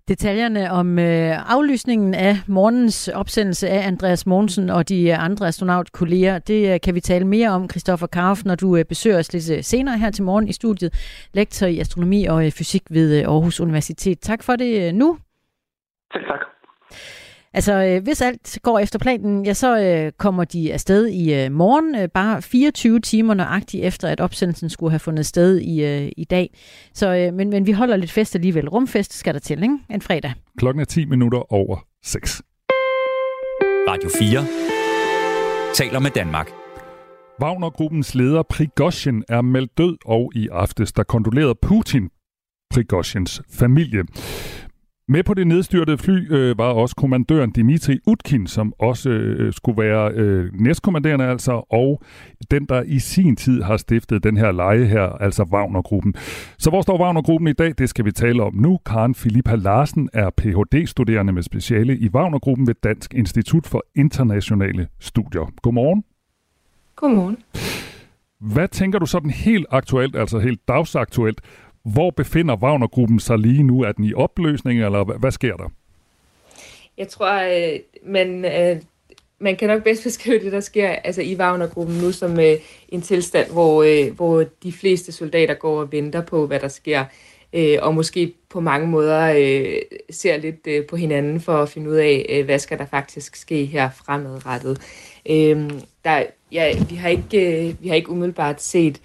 Detaljerne 0.08 0.70
om 0.70 0.98
øh, 0.98 1.52
aflysningen 1.52 2.14
af 2.14 2.36
morgens 2.46 3.08
opsendelse 3.08 3.68
af 3.68 3.86
Andreas 3.86 4.26
Mogensen 4.26 4.70
og 4.70 4.88
de 4.88 5.08
øh, 5.08 5.24
andre 5.24 5.46
astronautkolleger, 5.46 6.38
det 6.38 6.74
øh, 6.74 6.80
kan 6.80 6.94
vi 6.94 7.00
tale 7.00 7.24
mere 7.24 7.50
om, 7.50 7.70
Christoffer 7.70 8.06
Karf, 8.06 8.44
når 8.44 8.54
du 8.54 8.76
øh, 8.76 8.84
besøger 8.84 9.18
os 9.18 9.32
lidt 9.32 9.50
øh, 9.50 9.62
senere 9.62 9.98
her 9.98 10.10
til 10.10 10.24
morgen 10.24 10.48
i 10.48 10.52
studiet. 10.52 10.94
Lektor 11.34 11.66
i 11.66 11.78
astronomi 11.78 12.24
og 12.24 12.46
øh, 12.46 12.52
fysik 12.52 12.82
ved 12.90 13.20
øh, 13.20 13.28
Aarhus 13.28 13.60
Universitet. 13.60 14.20
Tak 14.20 14.42
for 14.42 14.56
det 14.56 14.88
øh, 14.88 14.92
nu. 14.92 15.18
Selv 16.12 16.24
tak. 16.24 16.40
Altså, 17.54 17.84
øh, 17.84 18.02
hvis 18.02 18.20
alt 18.20 18.58
går 18.62 18.78
efter 18.78 18.98
planen, 18.98 19.46
ja, 19.46 19.54
så 19.54 19.78
øh, 19.80 20.12
kommer 20.18 20.44
de 20.44 20.72
afsted 20.72 21.06
i 21.06 21.34
øh, 21.34 21.52
morgen, 21.52 21.94
øh, 21.94 22.08
bare 22.08 22.42
24 22.42 23.00
timer 23.00 23.34
nøjagtigt 23.34 23.84
efter, 23.84 24.08
at 24.08 24.20
opsendelsen 24.20 24.70
skulle 24.70 24.90
have 24.90 24.98
fundet 24.98 25.26
sted 25.26 25.58
i, 25.58 25.84
øh, 25.84 26.12
i 26.16 26.24
dag. 26.24 26.54
Så, 26.94 27.14
øh, 27.14 27.34
men, 27.34 27.50
men 27.50 27.66
vi 27.66 27.72
holder 27.72 27.96
lidt 27.96 28.10
fest 28.10 28.34
alligevel. 28.34 28.68
Rumfest 28.68 29.12
skal 29.12 29.34
der 29.34 29.40
til, 29.40 29.62
ikke? 29.62 29.78
En 29.90 30.00
fredag. 30.00 30.32
Klokken 30.58 30.80
er 30.80 30.84
10 30.84 31.04
minutter 31.04 31.52
over 31.52 31.86
6. 32.04 32.42
Radio 33.88 34.10
4 34.18 34.46
taler 35.74 35.98
med 35.98 36.10
Danmark. 36.10 36.50
Wagner-gruppens 37.42 38.14
leder 38.14 38.42
Prigozhin 38.42 39.24
er 39.28 39.42
meldt 39.42 39.78
død, 39.78 39.96
og 40.04 40.32
i 40.34 40.48
aftes 40.52 40.92
der 40.92 41.02
kondolerede 41.02 41.54
Putin 41.62 42.10
Prigozhins 42.70 43.42
familie. 43.50 44.04
Med 45.08 45.22
på 45.22 45.34
det 45.34 45.46
nedstyrtede 45.46 45.98
fly 45.98 46.32
øh, 46.32 46.58
var 46.58 46.64
også 46.64 46.96
kommandøren 46.96 47.50
Dimitri 47.50 47.98
Utkin, 48.06 48.46
som 48.46 48.72
også 48.78 49.10
øh, 49.10 49.52
skulle 49.52 49.82
være 49.82 50.12
øh, 50.12 50.52
næstkommanderende 50.52 51.24
altså, 51.24 51.52
og 51.70 52.02
den, 52.50 52.64
der 52.64 52.82
i 52.82 52.98
sin 52.98 53.36
tid 53.36 53.62
har 53.62 53.76
stiftet 53.76 54.24
den 54.24 54.36
her 54.36 54.52
leje 54.52 54.84
her, 54.84 55.02
altså 55.02 55.42
Wagner-gruppen. 55.42 56.14
Så 56.58 56.70
hvor 56.70 56.82
står 56.82 56.98
Wagner-gruppen 56.98 57.48
i 57.48 57.52
dag? 57.52 57.74
Det 57.78 57.88
skal 57.88 58.04
vi 58.04 58.12
tale 58.12 58.42
om 58.42 58.54
nu. 58.54 58.78
Karen 58.86 59.14
Filippa 59.14 59.54
Larsen 59.54 60.08
er 60.12 60.30
Ph.D.-studerende 60.30 61.32
med 61.32 61.42
speciale 61.42 61.98
i 61.98 62.08
Wagner-gruppen 62.08 62.66
ved 62.66 62.74
Dansk 62.82 63.14
Institut 63.14 63.66
for 63.66 63.84
Internationale 63.94 64.88
Studier. 65.00 65.52
Godmorgen. 65.62 66.04
Godmorgen. 66.96 67.36
Hvad 68.40 68.68
tænker 68.68 68.98
du 68.98 69.06
sådan 69.06 69.30
helt 69.30 69.66
aktuelt, 69.70 70.16
altså 70.16 70.38
helt 70.38 70.68
dagsaktuelt, 70.68 71.40
hvor 71.84 72.10
befinder 72.10 72.56
Wagner-gruppen 72.56 73.20
sig 73.20 73.38
lige 73.38 73.62
nu? 73.62 73.82
Er 73.82 73.92
den 73.92 74.04
i 74.04 74.14
opløsning, 74.14 74.84
eller 74.84 75.04
hvad, 75.04 75.32
sker 75.32 75.56
der? 75.56 75.68
Jeg 76.98 77.08
tror, 77.08 77.32
øh, 77.42 77.80
man, 78.02 78.44
øh, 78.44 78.76
man 79.38 79.56
kan 79.56 79.68
nok 79.68 79.82
bedst 79.82 80.02
beskrive 80.02 80.44
det, 80.44 80.52
der 80.52 80.60
sker 80.60 80.88
altså 80.88 81.22
i 81.22 81.36
Wagner-gruppen 81.36 81.96
nu 81.96 82.12
som 82.12 82.40
øh, 82.40 82.54
en 82.88 83.02
tilstand, 83.02 83.50
hvor, 83.52 83.82
øh, 83.82 84.16
hvor 84.16 84.44
de 84.62 84.72
fleste 84.72 85.12
soldater 85.12 85.54
går 85.54 85.80
og 85.80 85.92
venter 85.92 86.22
på, 86.22 86.46
hvad 86.46 86.60
der 86.60 86.68
sker, 86.68 87.04
øh, 87.52 87.78
og 87.82 87.94
måske 87.94 88.32
på 88.48 88.60
mange 88.60 88.86
måder 88.86 89.34
øh, 89.36 89.76
ser 90.10 90.36
lidt 90.36 90.66
øh, 90.66 90.86
på 90.86 90.96
hinanden 90.96 91.40
for 91.40 91.52
at 91.52 91.68
finde 91.68 91.90
ud 91.90 91.96
af, 91.96 92.26
øh, 92.28 92.44
hvad 92.44 92.58
skal 92.58 92.78
der 92.78 92.86
faktisk 92.86 93.36
ske 93.36 93.64
her 93.64 93.90
fremadrettet. 93.90 94.80
Øh, 95.30 95.70
der, 96.04 96.22
ja, 96.52 96.74
vi, 96.88 96.94
har 96.94 97.08
ikke, 97.08 97.68
øh, 97.68 97.74
vi 97.82 97.88
har 97.88 97.94
ikke 97.94 98.10
umiddelbart 98.10 98.62
set, 98.62 99.00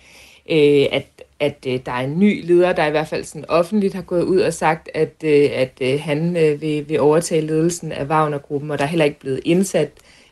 øh, 0.52 0.86
at 0.92 1.24
at 1.40 1.66
øh, 1.68 1.80
der 1.86 1.92
er 1.92 2.02
en 2.02 2.20
ny 2.20 2.46
leder, 2.46 2.74
der 2.74 2.86
i 2.86 2.92
hvert 2.92 3.08
fald 3.08 3.24
sådan 3.24 3.50
offentligt 3.50 3.94
har 3.94 4.02
gået 4.02 4.24
ud 4.24 4.40
og 4.40 4.54
sagt, 4.54 4.90
at, 4.94 5.16
øh, 5.24 5.50
at 5.54 5.82
øh, 5.82 6.00
han 6.02 6.38
øh, 6.38 6.62
vil, 6.62 6.90
vil 6.90 7.00
overtage 7.00 7.42
ledelsen 7.42 7.92
af 7.92 8.06
Wagner-gruppen, 8.06 8.72
og 8.72 8.78
der 8.78 8.84
er 8.84 8.90
heller 8.90 9.06
ikke 9.06 9.20
blevet 9.20 9.42
indsat 9.46 9.92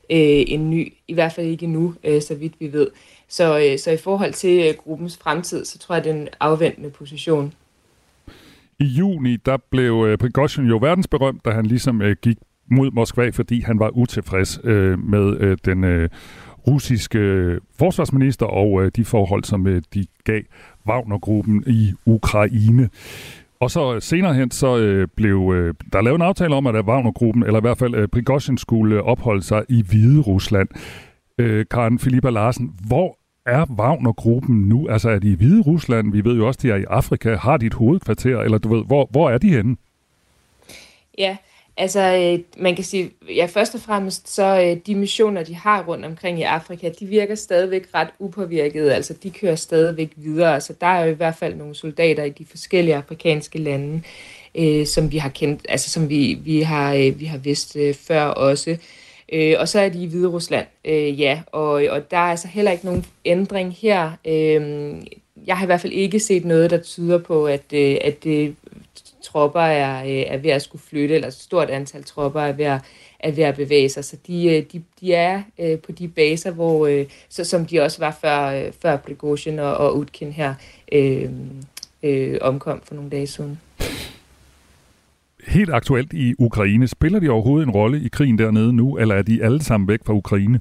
øh, 0.09 0.43
en 0.47 0.69
ny, 0.69 0.93
i 1.07 1.13
hvert 1.13 1.33
fald 1.33 1.47
ikke 1.47 1.63
endnu, 1.63 1.93
øh, 2.03 2.21
så 2.21 2.35
vidt 2.35 2.53
vi 2.59 2.73
ved. 2.73 2.87
Så, 3.27 3.59
øh, 3.59 3.79
så 3.79 3.91
i 3.91 3.97
forhold 3.97 4.33
til 4.33 4.67
øh, 4.67 4.73
gruppens 4.77 5.17
fremtid, 5.17 5.65
så 5.65 5.79
tror 5.79 5.95
jeg, 5.95 6.03
det 6.03 6.09
er 6.09 6.15
en 6.15 6.27
afventende 6.39 6.89
position. 6.89 7.53
I 8.79 8.85
juni, 8.85 9.35
der 9.35 9.57
blev 9.69 10.05
øh, 10.07 10.17
Prigozhin 10.17 10.65
jo 10.65 10.77
verdensberømt, 10.77 11.45
da 11.45 11.49
han 11.49 11.65
ligesom 11.65 12.01
øh, 12.01 12.15
gik 12.21 12.37
mod 12.71 12.91
Moskva, 12.91 13.29
fordi 13.29 13.61
han 13.61 13.79
var 13.79 13.89
utilfreds 13.97 14.59
øh, 14.63 14.99
med 14.99 15.37
øh, 15.39 15.57
den 15.65 15.83
øh, 15.83 16.09
russiske 16.67 17.59
forsvarsminister 17.79 18.45
og 18.45 18.83
øh, 18.83 18.91
de 18.95 19.05
forhold, 19.05 19.43
som 19.43 19.67
øh, 19.67 19.81
de 19.93 20.05
gav 20.23 20.41
Wagner-gruppen 20.87 21.63
i 21.67 21.93
Ukraine. 22.05 22.89
Og 23.59 23.71
så 23.71 23.95
øh, 23.95 24.01
senere 24.01 24.33
hen, 24.33 24.51
så 24.51 24.77
øh, 24.77 25.07
blev 25.15 25.53
øh, 25.55 25.73
der 25.93 26.01
lavet 26.01 26.15
en 26.15 26.21
aftale 26.21 26.55
om, 26.55 26.67
at 26.67 26.85
Wagner-gruppen, 26.85 27.43
eller 27.43 27.59
i 27.59 27.61
hvert 27.61 27.77
fald 27.77 27.95
øh, 27.95 28.07
Prigozhin, 28.07 28.57
skulle 28.57 29.03
opholde 29.03 29.43
sig 29.43 29.65
i 29.69 29.83
Hvide 29.89 30.21
Rusland. 30.21 30.67
Øh, 31.37 31.65
Karen 31.71 31.99
Filippa 31.99 32.29
Larsen, 32.29 32.73
hvor 32.87 33.17
er 33.45 33.65
Wagner-gruppen 33.79 34.55
nu? 34.55 34.87
Altså 34.89 35.09
er 35.09 35.19
de 35.19 35.31
i 35.31 35.35
Hvide 35.35 35.61
Rusland? 35.61 36.11
Vi 36.11 36.23
ved 36.23 36.35
jo 36.35 36.47
også, 36.47 36.59
de 36.63 36.71
er 36.71 36.75
i 36.75 36.85
Afrika. 36.89 37.35
Har 37.35 37.57
de 37.57 37.65
et 37.65 37.73
hovedkvarter? 37.73 38.39
Eller 38.39 38.57
du 38.57 38.75
ved, 38.75 38.85
hvor, 38.85 39.07
hvor 39.11 39.29
er 39.29 39.37
de 39.37 39.49
henne? 39.49 39.75
Ja, 41.17 41.37
Altså, 41.79 41.99
øh, 41.99 42.61
man 42.63 42.75
kan 42.75 42.83
sige, 42.83 43.11
ja, 43.35 43.45
først 43.45 43.75
og 43.75 43.81
fremmest, 43.81 44.35
så 44.35 44.61
øh, 44.61 44.77
de 44.87 44.95
missioner, 44.95 45.43
de 45.43 45.55
har 45.55 45.83
rundt 45.83 46.05
omkring 46.05 46.39
i 46.39 46.43
Afrika, 46.43 46.91
de 46.99 47.05
virker 47.05 47.35
stadigvæk 47.35 47.87
ret 47.93 48.07
upåvirkede. 48.19 48.95
Altså, 48.95 49.13
de 49.23 49.29
kører 49.29 49.55
stadigvæk 49.55 50.09
videre. 50.15 50.61
Så 50.61 50.73
der 50.81 50.87
er 50.87 51.05
jo 51.05 51.11
i 51.11 51.15
hvert 51.15 51.35
fald 51.35 51.55
nogle 51.55 51.75
soldater 51.75 52.23
i 52.23 52.29
de 52.29 52.45
forskellige 52.45 52.95
afrikanske 52.95 53.59
lande, 53.59 54.01
øh, 54.55 54.85
som 54.85 55.11
vi 55.11 55.17
har 55.17 55.29
kendt, 55.29 55.65
altså 55.69 55.89
som 55.89 56.09
vi, 56.09 56.37
vi, 56.41 56.61
har, 56.61 56.93
øh, 56.93 57.19
vi 57.19 57.25
har 57.25 57.37
vidst 57.37 57.75
øh, 57.75 57.93
før 57.93 58.23
også. 58.23 58.77
Øh, 59.33 59.55
og 59.59 59.67
så 59.67 59.79
er 59.79 59.89
de 59.89 60.03
i 60.03 60.07
Hvide 60.07 60.27
Rusland, 60.27 60.65
øh, 60.85 61.21
ja. 61.21 61.41
Og, 61.51 61.71
og 61.89 62.11
der 62.11 62.17
er 62.17 62.31
altså 62.31 62.47
heller 62.47 62.71
ikke 62.71 62.85
nogen 62.85 63.05
ændring 63.25 63.75
her. 63.81 64.11
Øh, 64.27 64.95
jeg 65.47 65.57
har 65.57 65.65
i 65.65 65.65
hvert 65.65 65.81
fald 65.81 65.93
ikke 65.93 66.19
set 66.19 66.45
noget, 66.45 66.69
der 66.69 66.77
tyder 66.77 67.17
på, 67.17 67.45
at, 67.45 67.73
øh, 67.73 67.97
at 68.01 68.23
det 68.23 68.55
tropper 69.27 69.61
er, 69.61 70.03
øh, 70.03 70.33
er 70.33 70.37
ved 70.37 70.51
at 70.51 70.61
skulle 70.61 70.81
flytte, 70.81 71.15
eller 71.15 71.27
et 71.27 71.33
stort 71.33 71.69
antal 71.69 72.03
tropper 72.03 72.41
er 72.41 72.53
ved 72.53 72.65
at, 72.65 72.81
er 73.19 73.31
ved 73.31 73.43
at 73.43 73.55
bevæge 73.55 73.89
sig. 73.89 74.05
Så 74.05 74.17
de, 74.27 74.55
øh, 74.55 74.63
de, 74.71 74.83
de 75.01 75.13
er 75.13 75.41
øh, 75.59 75.79
på 75.79 75.91
de 75.91 76.07
baser, 76.07 76.51
hvor, 76.51 76.87
øh, 76.87 77.05
så, 77.29 77.43
som 77.43 77.65
de 77.65 77.79
også 77.79 77.99
var 77.99 78.17
før, 78.21 78.45
øh, 78.45 78.71
før 78.81 78.97
Prigozhin 78.97 79.59
og, 79.59 79.77
og 79.77 79.97
Utkin 79.97 80.31
her 80.31 80.53
øh, 80.91 81.29
øh, 82.03 82.37
omkom 82.41 82.81
for 82.83 82.95
nogle 82.95 83.09
dage 83.09 83.27
siden. 83.27 83.59
Helt 85.47 85.73
aktuelt 85.73 86.13
i 86.13 86.33
Ukraine, 86.39 86.87
spiller 86.87 87.19
de 87.19 87.29
overhovedet 87.29 87.67
en 87.67 87.71
rolle 87.71 88.01
i 88.01 88.07
krigen 88.07 88.37
dernede 88.37 88.73
nu, 88.73 88.97
eller 88.97 89.15
er 89.15 89.21
de 89.21 89.43
alle 89.43 89.63
sammen 89.63 89.87
væk 89.87 89.99
fra 90.05 90.13
Ukraine? 90.13 90.59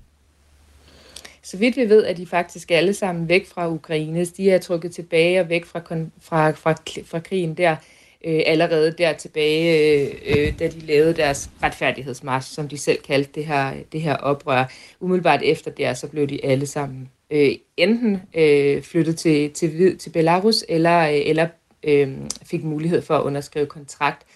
Så 1.43 1.57
vidt 1.57 1.76
vi 1.76 1.88
ved, 1.88 2.05
er 2.07 2.14
de 2.14 2.26
faktisk 2.26 2.71
alle 2.71 2.95
sammen 2.95 3.29
væk 3.29 3.47
fra 3.47 3.71
Ukraine. 3.71 4.25
De 4.25 4.50
er 4.50 4.59
trukket 4.59 4.93
tilbage 4.93 5.40
og 5.40 5.49
væk 5.49 5.64
fra, 5.64 5.81
fra, 6.21 6.50
fra, 6.50 6.75
fra 7.05 7.19
krigen 7.19 7.55
der 7.55 7.76
øh, 8.25 8.40
allerede 8.46 8.94
der 8.99 9.12
tilbage, 9.12 9.94
øh, 10.00 10.14
øh 10.26 10.58
da 10.58 10.68
de 10.68 10.80
lavede 10.80 11.16
deres 11.16 11.50
retfærdighedsmarsch, 11.62 12.54
som 12.54 12.68
de 12.68 12.78
selv 12.78 12.99
kaldte 12.99 13.30
det 13.35 13.46
her, 13.46 13.73
det 13.92 14.00
her 14.00 14.16
oprør. 14.16 14.64
Umiddelbart 15.00 15.40
efter 15.42 15.70
det, 15.70 15.99
så 15.99 16.06
blev 16.08 16.26
de 16.26 16.44
alle 16.44 16.66
sammen 16.66 17.08
øh, 17.30 17.52
enten 17.76 18.23
øh, 18.35 18.82
flyttet 18.82 19.16
til, 19.16 19.50
til, 19.50 19.99
til 19.99 20.11
Belarus, 20.11 20.64
eller, 20.68 21.08
øh, 21.08 21.20
eller 21.26 21.49
øh, 21.82 22.16
fik 22.44 22.64
mulighed 22.64 23.02
for 23.02 23.14
at 23.14 23.23
underskrive 23.23 23.66
kontrakt 23.66 24.26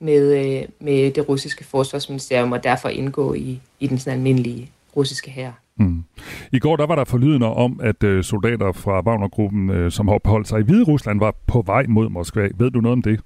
med, 0.00 0.34
øh, 0.36 0.68
med 0.80 1.10
det 1.10 1.28
russiske 1.28 1.64
forsvarsministerium, 1.64 2.52
og 2.52 2.64
derfor 2.64 2.88
indgå 2.88 3.34
i, 3.34 3.60
i 3.80 3.86
den 3.86 3.98
sådan 3.98 4.18
almindelige 4.18 4.70
russiske 4.96 5.30
hær. 5.30 5.52
Mm. 5.78 6.04
I 6.52 6.58
går 6.58 6.76
der 6.76 6.86
var 6.86 6.94
der 6.94 7.04
forlydende 7.04 7.46
om, 7.46 7.80
at 7.82 8.04
øh, 8.04 8.24
soldater 8.24 8.72
fra 8.72 9.00
Wagner-gruppen, 9.00 9.70
øh, 9.70 9.90
som 9.90 10.08
har 10.08 10.14
opholdt 10.14 10.48
sig 10.48 10.60
i 10.60 10.62
Hvide 10.62 10.84
Rusland, 10.84 11.18
var 11.18 11.34
på 11.46 11.62
vej 11.66 11.86
mod 11.88 12.08
Moskva. 12.08 12.48
Ved 12.58 12.70
du 12.70 12.80
noget 12.80 12.92
om 12.92 13.02
det? 13.02 13.20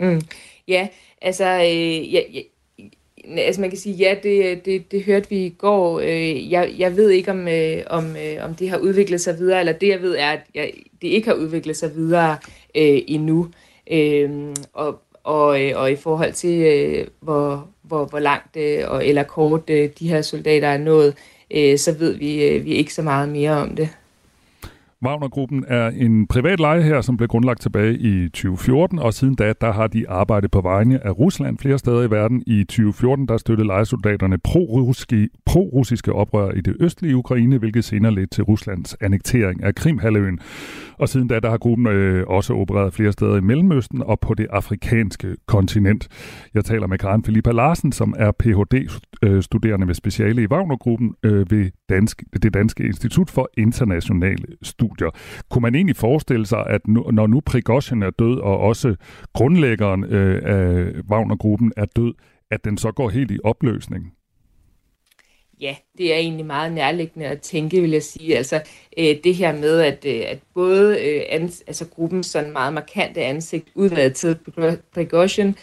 Mm. 0.00 0.20
Ja, 0.68 0.88
altså, 1.22 1.44
øh, 1.44 2.14
ja, 2.14 2.20
ja, 2.32 2.40
altså 3.36 3.60
man 3.60 3.70
kan 3.70 3.78
sige, 3.78 3.94
ja, 3.94 4.14
det, 4.22 4.64
det, 4.64 4.92
det 4.92 5.04
hørte 5.04 5.30
vi 5.30 5.46
i 5.46 5.54
går. 5.58 6.00
Øh, 6.00 6.50
jeg, 6.52 6.74
jeg 6.78 6.96
ved 6.96 7.10
ikke, 7.10 7.30
om, 7.30 7.48
øh, 7.48 7.82
om, 7.86 8.16
øh, 8.16 8.44
om 8.44 8.54
det 8.54 8.70
har 8.70 8.78
udviklet 8.78 9.20
sig 9.20 9.38
videre, 9.38 9.60
eller 9.60 9.72
det 9.72 9.88
jeg 9.88 10.02
ved 10.02 10.16
er, 10.16 10.30
at 10.30 10.40
jeg, 10.54 10.72
det 11.02 11.08
ikke 11.08 11.28
har 11.28 11.34
udviklet 11.34 11.76
sig 11.76 11.94
videre 11.94 12.36
øh, 12.74 12.98
endnu. 13.06 13.48
Øh, 13.92 14.30
og, 14.72 15.00
og, 15.24 15.64
øh, 15.64 15.72
og 15.76 15.92
i 15.92 15.96
forhold 15.96 16.32
til, 16.32 16.60
øh, 16.60 17.06
hvor, 17.20 17.68
hvor, 17.82 18.04
hvor 18.04 18.18
langt 18.18 18.56
øh, 18.56 18.84
eller 19.02 19.22
kort 19.22 19.70
øh, 19.70 19.90
de 19.98 20.08
her 20.08 20.22
soldater 20.22 20.68
er 20.68 20.78
nået, 20.78 21.08
øh, 21.08 21.14
Øh, 21.50 21.78
så 21.78 21.92
ved 21.92 22.14
vi, 22.14 22.44
øh, 22.44 22.64
vi 22.64 22.74
ikke 22.74 22.94
så 22.94 23.02
meget 23.02 23.28
mere 23.28 23.50
om 23.50 23.76
det. 23.76 23.88
Wagner-gruppen 25.04 25.64
er 25.68 25.88
en 25.88 26.26
privat 26.26 26.60
leje 26.60 26.82
her, 26.82 27.00
som 27.00 27.16
blev 27.16 27.28
grundlagt 27.28 27.60
tilbage 27.60 27.98
i 27.98 28.28
2014, 28.28 28.98
og 28.98 29.14
siden 29.14 29.34
da 29.34 29.52
der 29.60 29.72
har 29.72 29.86
de 29.86 30.08
arbejdet 30.08 30.50
på 30.50 30.60
vegne 30.60 31.06
af 31.06 31.18
Rusland 31.18 31.58
flere 31.58 31.78
steder 31.78 32.02
i 32.02 32.10
verden. 32.10 32.42
I 32.46 32.64
2014 32.64 33.28
der 33.28 33.36
støttede 33.36 33.66
lejesoldaterne 33.66 34.38
pro-russiske, 34.38 35.28
pro 35.46 35.82
oprør 36.12 36.50
i 36.50 36.60
det 36.60 36.76
østlige 36.80 37.16
Ukraine, 37.16 37.58
hvilket 37.58 37.84
senere 37.84 38.14
ledte 38.14 38.34
til 38.34 38.44
Ruslands 38.44 38.96
annektering 39.00 39.62
af 39.62 39.74
Krimhalvøen. 39.74 40.38
Og 40.98 41.08
siden 41.08 41.28
da 41.28 41.40
der 41.40 41.50
har 41.50 41.58
gruppen 41.58 41.86
øh, 41.86 42.26
også 42.26 42.54
opereret 42.54 42.94
flere 42.94 43.12
steder 43.12 43.36
i 43.36 43.40
Mellemøsten 43.40 44.02
og 44.02 44.20
på 44.20 44.34
det 44.34 44.46
afrikanske 44.50 45.36
kontinent. 45.46 46.08
Jeg 46.54 46.64
taler 46.64 46.86
med 46.86 46.98
Karen 46.98 47.24
Filippa 47.24 47.50
Larsen, 47.50 47.92
som 47.92 48.14
er 48.18 48.32
Ph.D.-studerende 48.32 49.84
øh, 49.84 49.86
med 49.86 49.94
speciale 49.94 50.42
i 50.42 50.46
Wagner-gruppen 50.46 51.14
øh, 51.22 51.50
ved 51.50 51.70
Dansk, 51.88 52.22
det 52.42 52.54
Danske 52.54 52.84
Institut 52.84 53.30
for 53.30 53.50
Internationale 53.56 54.44
Studier. 54.62 54.89
Kunne 55.50 55.62
man 55.62 55.74
egentlig 55.74 55.96
forestille 55.96 56.46
sig, 56.46 56.66
at 56.66 56.88
nu, 56.88 57.02
når 57.12 57.26
nu 57.26 57.40
Prigozhin 57.40 58.02
er 58.02 58.10
død, 58.10 58.38
og 58.38 58.58
også 58.58 58.96
grundlæggeren 59.32 60.04
øh, 60.04 60.42
af 60.44 60.92
Wagner-gruppen 61.10 61.72
er 61.76 61.84
død, 61.84 62.14
at 62.50 62.64
den 62.64 62.78
så 62.78 62.92
går 62.92 63.08
helt 63.08 63.30
i 63.30 63.38
opløsning? 63.44 64.12
Ja, 65.60 65.76
det 65.98 66.14
er 66.14 66.16
egentlig 66.16 66.46
meget 66.46 66.72
nærliggende 66.72 67.26
at 67.26 67.40
tænke, 67.40 67.80
vil 67.80 67.90
jeg 67.90 68.02
sige. 68.02 68.36
Altså 68.36 68.62
øh, 68.98 69.16
det 69.24 69.34
her 69.34 69.52
med, 69.52 69.80
at, 69.80 70.04
øh, 70.06 70.22
at 70.26 70.38
både 70.54 71.00
øh, 71.00 71.22
ans, 71.28 71.62
altså 71.66 71.88
gruppens 71.88 72.26
sådan 72.26 72.52
meget 72.52 72.72
markante 72.72 73.20
ansigt 73.22 73.68
udladet 73.74 74.14
til 74.14 74.38
Prigozhin, 74.94 75.56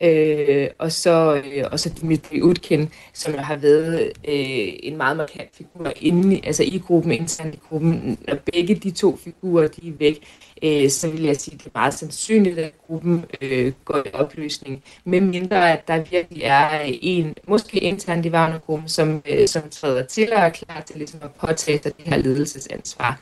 øh, 0.00 0.68
og, 0.78 0.92
så, 0.92 1.42
øh, 1.44 1.64
og 1.72 1.80
så 1.80 1.88
Dimitri 2.00 2.42
Utkin, 2.42 2.88
som 3.12 3.34
har 3.34 3.56
været 3.56 4.12
øh, 4.28 4.68
en 4.82 4.96
meget 4.96 5.16
markant 5.16 5.50
figur 5.56 5.92
inde, 5.96 6.40
altså 6.44 6.62
i 6.62 6.82
gruppen, 6.86 7.12
internt 7.12 7.54
i 7.54 7.58
gruppen. 7.68 8.18
Når 8.28 8.36
begge 8.52 8.74
de 8.74 8.90
to 8.90 9.16
figurer 9.16 9.68
de 9.68 9.88
er 9.88 9.92
væk, 9.98 10.26
øh, 10.62 10.90
så 10.90 11.10
vil 11.10 11.22
jeg 11.22 11.36
sige, 11.36 11.54
at 11.54 11.60
det 11.60 11.66
er 11.66 11.78
meget 11.78 11.94
sandsynligt, 11.94 12.58
at 12.58 12.72
gruppen 12.86 13.24
øh, 13.40 13.72
går 13.84 13.98
i 14.06 14.10
opløsning, 14.12 14.82
med 15.04 15.20
mindre 15.20 15.72
at 15.72 15.88
der 15.88 16.04
virkelig 16.10 16.42
er 16.42 16.80
en, 16.84 17.34
måske 17.48 17.78
internt 17.78 18.26
i 18.26 18.30
Wagner-gruppen, 18.30 18.88
som, 18.88 19.22
øh, 19.28 19.48
som 19.48 19.62
træder 19.70 20.06
til 20.06 20.32
og 20.32 20.38
er 20.38 20.50
klar 20.50 20.80
til 20.80 20.96
ligesom 20.96 21.20
at 21.22 21.30
påtage 21.30 21.82
sig 21.82 21.96
det 21.96 22.06
her 22.06 22.16
ledelsesansvar. 22.16 23.20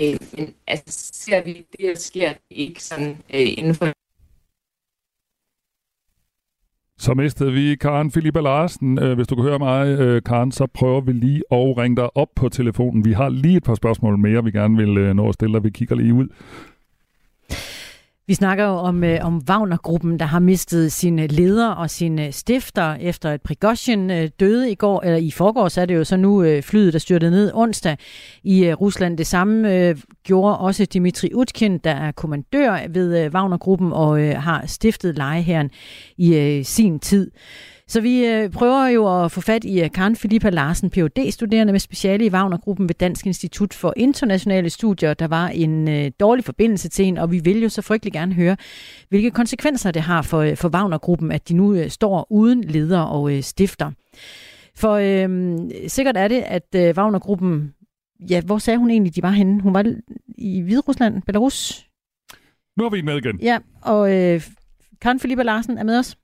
Øh, 0.00 0.16
men 0.32 0.54
altså, 0.66 1.10
ser 1.12 1.42
vi 1.44 1.52
det, 1.52 1.80
der 1.80 1.94
sker 1.94 2.32
ikke 2.50 2.84
sådan 2.84 3.10
øh, 3.34 3.48
inden 3.58 3.74
for 3.74 3.92
så 7.00 7.14
mistede 7.14 7.52
vi 7.52 7.74
Karen 7.74 8.10
Filippa 8.10 8.40
Larsen. 8.40 8.98
Øh, 8.98 9.14
hvis 9.14 9.26
du 9.26 9.34
kan 9.34 9.44
høre 9.44 9.58
mig, 9.58 9.86
øh, 9.86 10.22
Karen, 10.22 10.52
så 10.52 10.66
prøver 10.74 11.00
vi 11.00 11.12
lige 11.12 11.42
at 11.52 11.78
ringe 11.78 11.96
dig 11.96 12.16
op 12.16 12.28
på 12.36 12.48
telefonen. 12.48 13.04
Vi 13.04 13.12
har 13.12 13.28
lige 13.28 13.56
et 13.56 13.62
par 13.64 13.74
spørgsmål 13.74 14.18
mere, 14.18 14.44
vi 14.44 14.50
gerne 14.50 14.76
vil 14.76 14.98
øh, 14.98 15.14
nå 15.14 15.28
at 15.28 15.34
stille 15.34 15.54
dig. 15.54 15.64
Vi 15.64 15.70
kigger 15.70 15.96
lige 15.96 16.14
ud. 16.14 16.28
Vi 18.26 18.34
snakker 18.34 18.64
jo 18.64 18.70
om, 18.70 19.04
øh, 19.04 19.18
om 19.22 19.42
Wagner-gruppen, 19.48 20.18
der 20.18 20.26
har 20.26 20.38
mistet 20.38 20.92
sine 20.92 21.22
øh, 21.22 21.28
leder 21.32 21.68
og 21.68 21.90
sine 21.90 22.26
øh, 22.26 22.32
stifter 22.32 22.94
efter 22.94 23.32
et 23.32 23.42
Prigozhin 23.42 24.10
øh, 24.10 24.28
døde 24.40 24.70
i 24.70 24.74
går, 24.74 25.02
eller 25.02 25.16
i 25.16 25.30
forgårs 25.30 25.72
så 25.72 25.80
er 25.80 25.86
det 25.86 25.94
jo 25.94 26.04
så 26.04 26.16
nu 26.16 26.42
øh, 26.42 26.62
flyet, 26.62 26.92
der 26.92 26.98
styrtede 26.98 27.30
ned 27.30 27.50
onsdag 27.54 27.96
i 28.44 28.64
øh, 28.64 28.74
Rusland. 28.74 29.18
Det 29.18 29.26
samme 29.26 29.74
øh, 29.74 29.96
gjorde 30.24 30.58
også 30.58 30.84
Dimitri 30.84 31.30
Utkin, 31.34 31.78
der 31.78 31.90
er 31.90 32.12
kommandør 32.12 32.78
ved 32.90 33.24
øh, 33.24 33.30
Wagner-gruppen 33.34 33.92
og 33.92 34.22
øh, 34.22 34.36
har 34.36 34.66
stiftet 34.66 35.16
lejeherren 35.16 35.70
i 36.18 36.36
øh, 36.36 36.64
sin 36.64 36.98
tid. 36.98 37.30
Så 37.90 38.00
vi 38.00 38.26
øh, 38.26 38.50
prøver 38.50 38.86
jo 38.86 39.24
at 39.24 39.32
få 39.32 39.40
fat 39.40 39.64
i 39.64 39.82
øh, 39.82 39.90
Karen 39.90 40.16
Filippa 40.16 40.50
Larsen, 40.50 40.90
phd 40.90 41.30
studerende 41.30 41.72
med 41.72 41.80
speciale 41.80 42.26
i 42.26 42.30
Wagner-gruppen 42.30 42.88
ved 42.88 42.94
Dansk 42.94 43.26
Institut 43.26 43.74
for 43.74 43.94
Internationale 43.96 44.70
Studier. 44.70 45.14
Der 45.14 45.28
var 45.28 45.48
en 45.48 45.88
øh, 45.88 46.10
dårlig 46.20 46.44
forbindelse 46.44 46.88
til 46.88 47.04
en, 47.04 47.18
og 47.18 47.32
vi 47.32 47.38
vil 47.38 47.62
jo 47.62 47.68
så 47.68 47.82
frygtelig 47.82 48.12
gerne 48.12 48.34
høre, 48.34 48.56
hvilke 49.08 49.30
konsekvenser 49.30 49.90
det 49.90 50.02
har 50.02 50.22
for, 50.22 50.54
for 50.54 50.68
Wagner-gruppen, 50.68 51.32
at 51.32 51.48
de 51.48 51.54
nu 51.54 51.74
øh, 51.74 51.88
står 51.90 52.26
uden 52.30 52.64
leder 52.64 53.00
og 53.00 53.36
øh, 53.36 53.42
stifter. 53.42 53.90
For 54.74 54.94
øh, 54.94 55.58
sikkert 55.88 56.16
er 56.16 56.28
det, 56.28 56.40
at 56.40 56.74
øh, 56.76 56.96
Wagner-gruppen, 56.96 57.74
ja, 58.30 58.40
hvor 58.40 58.58
sagde 58.58 58.78
hun 58.78 58.90
egentlig, 58.90 59.16
de 59.16 59.22
var 59.22 59.30
henne? 59.30 59.62
Hun 59.62 59.74
var 59.74 59.94
i 60.38 60.60
Hviderusland, 60.60 61.22
Belarus? 61.22 61.88
Nu 62.76 62.84
er 62.84 62.90
vi 62.90 63.02
med 63.02 63.16
igen. 63.16 63.40
Ja, 63.40 63.58
og 63.82 64.16
øh, 64.16 64.42
Karen 65.00 65.20
Filippa 65.20 65.42
Larsen 65.42 65.78
er 65.78 65.84
med 65.84 65.98
os. 65.98 66.16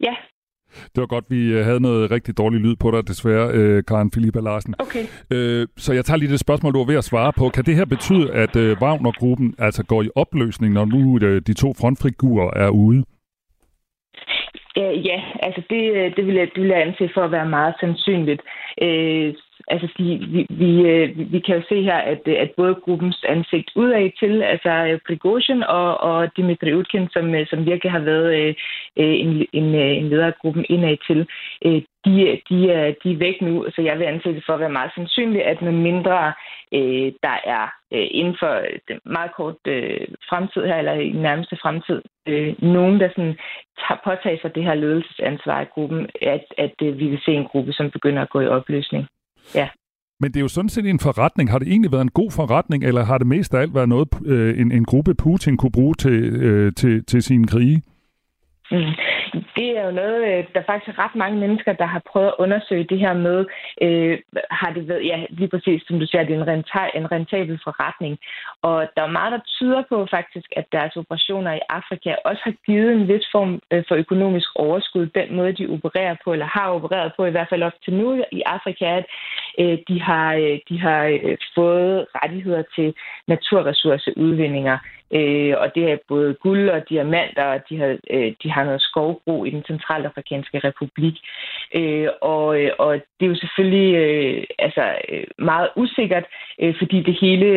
Ja, 0.00 0.14
det 0.92 1.00
var 1.00 1.06
godt, 1.06 1.24
vi 1.28 1.52
øh, 1.52 1.64
havde 1.64 1.80
noget 1.80 2.10
rigtig 2.10 2.38
dårlig 2.38 2.60
lyd 2.60 2.76
på 2.76 2.90
dig, 2.90 3.08
desværre, 3.08 3.50
øh, 3.52 3.84
Karen 3.88 4.10
Filippa 4.14 4.40
Larsen. 4.40 4.74
Okay. 4.78 5.04
Øh, 5.32 5.66
så 5.76 5.92
jeg 5.92 6.04
tager 6.04 6.18
lige 6.18 6.32
det 6.32 6.40
spørgsmål, 6.40 6.72
du 6.72 6.78
var 6.78 6.92
ved 6.92 7.02
at 7.02 7.04
svare 7.04 7.32
på. 7.38 7.48
Kan 7.48 7.64
det 7.64 7.74
her 7.74 7.84
betyde, 7.84 8.32
at 8.32 8.56
øh, 8.56 8.76
Wagner-gruppen 8.82 9.54
altså 9.58 9.84
går 9.84 10.02
i 10.02 10.10
opløsning, 10.14 10.74
når 10.74 10.84
nu 10.84 11.18
øh, 11.26 11.42
de 11.46 11.54
to 11.54 11.74
frontfigurer 11.80 12.50
er 12.64 12.68
ude? 12.68 13.04
Øh, 14.78 15.06
ja, 15.06 15.18
altså 15.42 15.62
det, 15.70 15.80
det, 16.16 16.26
vil 16.26 16.34
jeg, 16.34 16.48
det 16.54 16.62
vil 16.62 16.70
jeg 16.70 16.82
anse 16.82 17.10
for 17.14 17.22
at 17.24 17.32
være 17.32 17.48
meget 17.48 17.74
sandsynligt. 17.80 18.42
Øh, 18.82 19.34
altså 19.70 19.88
vi, 19.98 20.68
øh, 20.86 21.18
vi, 21.18 21.24
vi 21.24 21.38
kan 21.38 21.56
jo 21.56 21.62
se 21.68 21.82
her, 21.82 21.96
at, 22.12 22.20
øh, 22.26 22.34
at 22.38 22.50
både 22.56 22.74
gruppens 22.74 23.24
ansigt 23.28 23.70
udad 23.76 24.10
til, 24.18 24.42
altså 24.42 24.70
øh, 24.70 24.98
Prigozhin 25.06 25.62
og, 25.62 26.00
og 26.00 26.36
Dimitri 26.36 26.74
Utkin, 26.74 27.08
som, 27.10 27.34
som 27.50 27.66
virkelig 27.66 27.92
har 27.92 28.00
været 28.00 28.56
en, 28.96 29.46
en, 29.52 29.74
en 29.74 30.08
leder 30.08 30.26
af 30.26 30.38
gruppen 30.42 30.64
indad 30.68 30.96
til, 31.06 31.26
de, 32.04 32.40
de, 32.48 32.72
er, 32.72 32.94
de 33.02 33.12
er 33.12 33.18
væk 33.18 33.42
nu, 33.42 33.66
så 33.74 33.82
jeg 33.82 33.98
vil 33.98 34.04
anse 34.04 34.28
det 34.28 34.42
for 34.46 34.54
at 34.54 34.60
være 34.60 34.76
meget 34.78 34.90
sandsynligt, 34.94 35.44
at 35.44 35.62
med 35.62 35.72
mindre 35.72 36.32
øh, 36.72 37.12
der 37.22 37.36
er 37.44 37.66
øh, 37.92 38.08
inden 38.10 38.36
for 38.38 38.52
den 38.88 39.00
meget 39.04 39.30
kort 39.36 39.56
øh, 39.66 40.06
fremtid 40.28 40.62
her, 40.66 40.76
eller 40.76 40.92
i 40.92 41.10
nærmeste 41.10 41.56
fremtid, 41.62 42.02
øh, 42.28 42.54
nogen, 42.62 43.00
der 43.00 43.08
sådan 43.08 43.36
tager, 43.80 44.00
påtager 44.04 44.38
sig 44.40 44.54
det 44.54 44.64
her 44.64 44.74
ledelsesansvar 44.74 45.60
i 45.60 45.72
gruppen, 45.74 46.10
at, 46.22 46.44
at 46.58 46.74
øh, 46.82 46.98
vi 46.98 47.06
vil 47.08 47.20
se 47.24 47.32
en 47.32 47.48
gruppe, 47.52 47.72
som 47.72 47.90
begynder 47.90 48.22
at 48.22 48.30
gå 48.30 48.40
i 48.40 48.46
opløsning. 48.46 49.06
Ja. 49.54 49.68
Men 50.20 50.32
det 50.32 50.36
er 50.36 50.40
jo 50.40 50.48
sådan 50.48 50.68
set 50.68 50.86
en 50.86 51.00
forretning. 51.00 51.50
Har 51.50 51.58
det 51.58 51.68
egentlig 51.68 51.92
været 51.92 52.02
en 52.02 52.10
god 52.10 52.30
forretning, 52.30 52.84
eller 52.84 53.04
har 53.04 53.18
det 53.18 53.26
mest 53.26 53.54
af 53.54 53.60
alt 53.60 53.74
været 53.74 53.88
noget, 53.88 54.08
øh, 54.24 54.60
en, 54.60 54.72
en 54.72 54.84
gruppe 54.84 55.14
Putin 55.14 55.56
kunne 55.56 55.72
bruge 55.72 55.94
til, 55.94 56.22
øh, 56.22 56.72
til, 56.74 57.04
til 57.04 57.22
sine 57.22 57.46
krige? 57.46 57.82
Mm. 58.70 58.92
Det 59.56 59.68
er 59.78 59.84
jo 59.84 59.90
noget, 59.90 60.18
øh, 60.30 60.44
der 60.54 60.62
faktisk 60.66 60.88
er 60.88 61.02
ret 61.04 61.14
mange 61.14 61.38
mennesker, 61.38 61.72
der 61.72 61.86
har 61.86 62.02
prøvet 62.10 62.28
at 62.28 62.38
undersøge 62.38 62.84
det 62.84 62.98
her 62.98 63.14
med, 63.26 63.38
øh, 63.82 64.18
har 64.50 64.70
det 64.72 64.88
været, 64.88 65.06
ja, 65.06 65.18
lige 65.30 65.48
præcis 65.48 65.82
som 65.86 65.98
du 66.00 66.06
siger, 66.06 66.24
det 66.24 66.34
er 66.34 66.42
en, 66.42 66.48
renta- 66.52 66.96
en 66.98 67.12
rentabel 67.12 67.60
forretning. 67.64 68.18
Og 68.62 68.88
der 68.96 69.02
er 69.02 69.16
meget, 69.18 69.32
der 69.32 69.40
tyder 69.58 69.82
på 69.88 70.06
faktisk, 70.10 70.48
at 70.56 70.66
deres 70.72 70.96
operationer 70.96 71.52
i 71.54 71.60
Afrika 71.68 72.14
også 72.24 72.42
har 72.44 72.54
givet 72.66 72.92
en 72.92 73.08
vis 73.08 73.26
form 73.32 73.60
øh, 73.72 73.84
for 73.88 73.94
økonomisk 73.94 74.48
overskud, 74.54 75.06
den 75.06 75.36
måde, 75.36 75.52
de 75.52 75.68
opererer 75.76 76.16
på, 76.24 76.32
eller 76.32 76.46
har 76.46 76.68
opereret 76.70 77.12
på, 77.16 77.24
i 77.24 77.30
hvert 77.30 77.48
fald 77.50 77.62
op 77.62 77.78
til 77.84 77.94
nu 77.94 78.24
i 78.32 78.42
Afrika, 78.46 78.84
at 78.84 79.04
Øh, 79.60 79.78
de 79.88 80.00
har, 80.00 80.34
øh, 80.34 80.58
de 80.68 80.80
har 80.80 81.04
øh, 81.04 81.36
fået 81.54 82.06
rettigheder 82.14 82.62
til 82.74 82.94
naturressourceudvindinger. 83.28 84.78
Og 85.62 85.74
det 85.74 85.92
er 85.92 85.96
både 86.08 86.34
guld 86.34 86.68
og 86.68 86.88
diamanter, 86.88 87.44
og 87.44 87.60
de 87.68 87.78
har, 87.78 87.96
de 88.42 88.50
har 88.50 88.64
noget 88.64 88.82
skovbrug 88.82 89.46
i 89.46 89.50
den 89.50 89.64
centralafrikanske 89.66 90.58
republik. 90.58 91.14
Og, 92.20 92.46
og 92.78 92.94
det 93.20 93.26
er 93.26 93.30
jo 93.30 93.34
selvfølgelig 93.34 94.46
altså, 94.58 94.94
meget 95.38 95.68
usikkert, 95.76 96.24
fordi 96.78 97.02
det 97.02 97.18
hele 97.20 97.48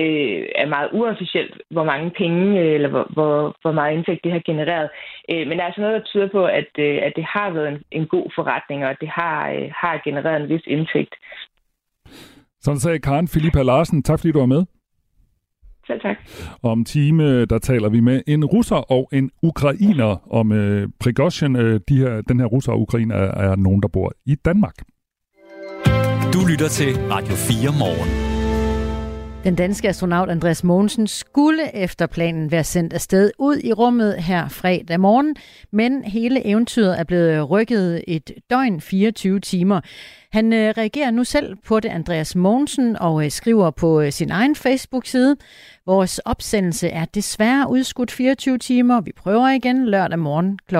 øh, 0.00 0.42
er 0.62 0.66
meget 0.74 0.88
uofficielt, 0.92 1.54
hvor 1.70 1.84
mange 1.84 2.10
penge 2.10 2.60
øh, 2.60 2.74
eller 2.76 2.88
hvor, 2.88 3.06
hvor, 3.16 3.56
hvor 3.62 3.72
meget 3.72 3.94
indtægt 3.96 4.24
det 4.24 4.32
har 4.32 4.42
genereret. 4.50 4.88
Øh, 5.30 5.42
men 5.46 5.52
der 5.56 5.62
er 5.62 5.70
altså 5.70 5.80
noget, 5.80 5.98
der 5.98 6.10
tyder 6.10 6.28
på, 6.36 6.44
at, 6.44 6.70
øh, 6.78 6.96
at 7.06 7.12
det 7.16 7.24
har 7.24 7.50
været 7.50 7.68
en, 7.68 7.78
en 7.90 8.06
god 8.06 8.26
forretning, 8.34 8.84
og 8.84 8.90
at 8.90 9.00
det 9.00 9.08
har, 9.08 9.50
øh, 9.50 9.68
har 9.82 10.00
genereret 10.04 10.42
en 10.42 10.48
vis 10.48 10.66
indtægt. 10.66 11.14
Sådan 12.60 12.80
sagde 12.80 12.98
Karen 12.98 13.28
Filippa 13.28 13.62
Larsen. 13.62 14.02
Tak 14.02 14.18
fordi 14.18 14.32
du 14.32 14.38
var 14.38 14.46
med. 14.56 14.64
Selv 15.86 16.00
tak. 16.00 16.16
Om 16.62 16.84
time, 16.84 17.44
der 17.44 17.58
taler 17.58 17.88
vi 17.88 18.00
med 18.00 18.22
en 18.26 18.44
russer 18.44 18.92
og 18.92 19.08
en 19.12 19.30
ukrainer 19.42 20.32
om 20.32 20.52
øh, 20.52 20.88
Prigozhin. 21.00 21.56
Øh, 21.56 21.80
de 21.88 21.96
her, 21.96 22.20
den 22.28 22.40
her 22.40 22.46
russer 22.46 22.72
og 22.72 22.80
ukrainer 22.80 23.16
er, 23.16 23.50
er 23.50 23.56
nogen, 23.56 23.82
der 23.82 23.88
bor 23.88 24.12
i 24.26 24.34
Danmark. 24.34 24.74
Du 26.32 26.40
lytter 26.50 26.68
til 26.68 26.90
Radio 27.10 27.34
4 27.34 27.72
morgen. 27.78 28.35
Den 29.46 29.54
danske 29.54 29.88
astronaut 29.88 30.30
Andreas 30.30 30.64
Mogensen 30.64 31.06
skulle 31.06 31.76
efter 31.76 32.06
planen 32.06 32.50
være 32.50 32.64
sendt 32.64 32.92
afsted 32.92 33.30
ud 33.38 33.60
i 33.64 33.72
rummet 33.72 34.22
her 34.22 34.48
fredag 34.48 35.00
morgen, 35.00 35.36
men 35.72 36.04
hele 36.04 36.46
eventyret 36.46 37.00
er 37.00 37.04
blevet 37.04 37.50
rykket 37.50 38.04
et 38.08 38.30
døgn 38.50 38.80
24 38.80 39.40
timer. 39.40 39.80
Han 40.32 40.52
øh, 40.52 40.74
reagerer 40.78 41.10
nu 41.10 41.24
selv 41.24 41.56
på 41.66 41.80
det, 41.80 41.88
Andreas 41.88 42.36
Mogensen, 42.36 42.96
og 42.96 43.24
øh, 43.24 43.30
skriver 43.30 43.70
på 43.70 44.00
øh, 44.00 44.12
sin 44.12 44.30
egen 44.30 44.56
Facebook-side. 44.56 45.36
Vores 45.86 46.18
opsendelse 46.18 46.88
er 46.88 47.04
desværre 47.04 47.70
udskudt 47.70 48.10
24 48.10 48.58
timer. 48.58 49.00
Vi 49.00 49.12
prøver 49.16 49.48
igen 49.48 49.86
lørdag 49.86 50.18
morgen 50.18 50.58
kl. 50.68 50.76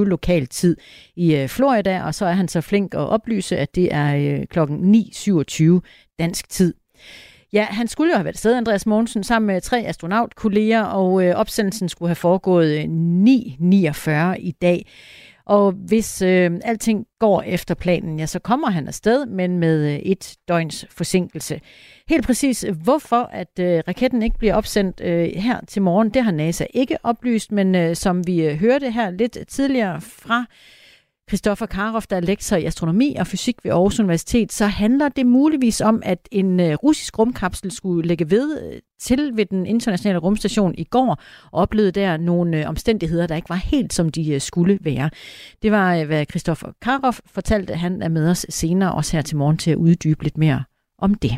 03.27 0.00 0.08
lokal 0.08 0.46
tid 0.46 0.76
i 1.16 1.46
Florida, 1.48 2.02
og 2.02 2.14
så 2.14 2.26
er 2.26 2.32
han 2.32 2.48
så 2.48 2.60
flink 2.60 2.94
at 2.94 3.08
oplyse, 3.08 3.56
at 3.56 3.74
det 3.74 3.88
er 3.94 4.44
kl. 4.50 4.58
9.27 4.60 5.80
dansk 6.18 6.48
tid. 6.48 6.74
Ja, 7.52 7.64
han 7.64 7.88
skulle 7.88 8.10
jo 8.12 8.16
have 8.16 8.24
været 8.24 8.38
sted, 8.38 8.54
Andreas 8.54 8.86
Mogensen, 8.86 9.24
sammen 9.24 9.46
med 9.46 9.60
tre 9.60 9.78
astronautkolleger, 9.86 10.82
og 10.82 11.24
øh, 11.24 11.34
opsendelsen 11.34 11.88
skulle 11.88 12.08
have 12.08 12.16
foregået 12.16 12.78
øh, 12.78 12.84
9.49 12.84 14.34
i 14.38 14.50
dag. 14.62 14.86
Og 15.46 15.72
hvis 15.72 16.22
øh, 16.22 16.50
alting 16.64 17.06
går 17.18 17.42
efter 17.42 17.74
planen, 17.74 18.18
ja, 18.18 18.26
så 18.26 18.38
kommer 18.38 18.70
han 18.70 18.88
afsted, 18.88 19.26
men 19.26 19.58
med 19.58 19.92
øh, 19.92 19.98
et 19.98 20.36
døgns 20.48 20.86
forsinkelse. 20.90 21.60
Helt 22.08 22.26
præcis, 22.26 22.64
hvorfor 22.82 23.22
at 23.32 23.58
øh, 23.60 23.82
raketten 23.88 24.22
ikke 24.22 24.38
bliver 24.38 24.54
opsendt 24.54 25.00
øh, 25.04 25.28
her 25.36 25.60
til 25.68 25.82
morgen, 25.82 26.10
det 26.10 26.24
har 26.24 26.32
NASA 26.32 26.64
ikke 26.74 26.96
oplyst, 27.02 27.52
men 27.52 27.74
øh, 27.74 27.96
som 27.96 28.26
vi 28.26 28.44
øh, 28.44 28.56
hørte 28.56 28.90
her 28.90 29.10
lidt 29.10 29.38
tidligere 29.48 30.00
fra 30.00 30.46
Christoffer 31.30 31.66
Karov, 31.66 32.02
der 32.10 32.16
er 32.16 32.20
lektor 32.20 32.56
i 32.56 32.64
astronomi 32.64 33.16
og 33.18 33.26
fysik 33.26 33.56
ved 33.62 33.72
Aarhus 33.72 34.00
Universitet, 34.00 34.52
så 34.52 34.66
handler 34.66 35.08
det 35.08 35.26
muligvis 35.26 35.80
om, 35.80 36.02
at 36.04 36.28
en 36.32 36.60
øh, 36.60 36.74
russisk 36.74 37.18
rumkapsel 37.18 37.70
skulle 37.70 38.08
lægge 38.08 38.30
ved 38.30 38.72
øh, 38.72 38.80
til 39.00 39.30
ved 39.34 39.46
den 39.46 39.66
internationale 39.66 40.18
rumstation 40.18 40.74
i 40.78 40.84
går, 40.84 41.20
og 41.52 41.62
oplevede 41.62 41.92
der 41.92 42.16
nogle 42.16 42.60
øh, 42.60 42.68
omstændigheder, 42.68 43.26
der 43.26 43.36
ikke 43.36 43.48
var 43.48 43.56
helt 43.56 43.92
som 43.92 44.08
de 44.08 44.40
skulle 44.40 44.78
være. 44.80 45.10
Det 45.62 45.72
var, 45.72 46.04
hvad 46.04 46.26
Christoffer 46.30 46.72
Karov 46.82 47.14
fortalte. 47.26 47.74
Han 47.74 48.02
er 48.02 48.08
med 48.08 48.30
os 48.30 48.46
senere, 48.48 48.92
også 48.92 49.16
her 49.16 49.22
til 49.22 49.36
morgen, 49.36 49.56
til 49.56 49.70
at 49.70 49.76
uddybe 49.76 50.22
lidt 50.22 50.38
mere 50.38 50.64
om 50.98 51.14
det. 51.14 51.30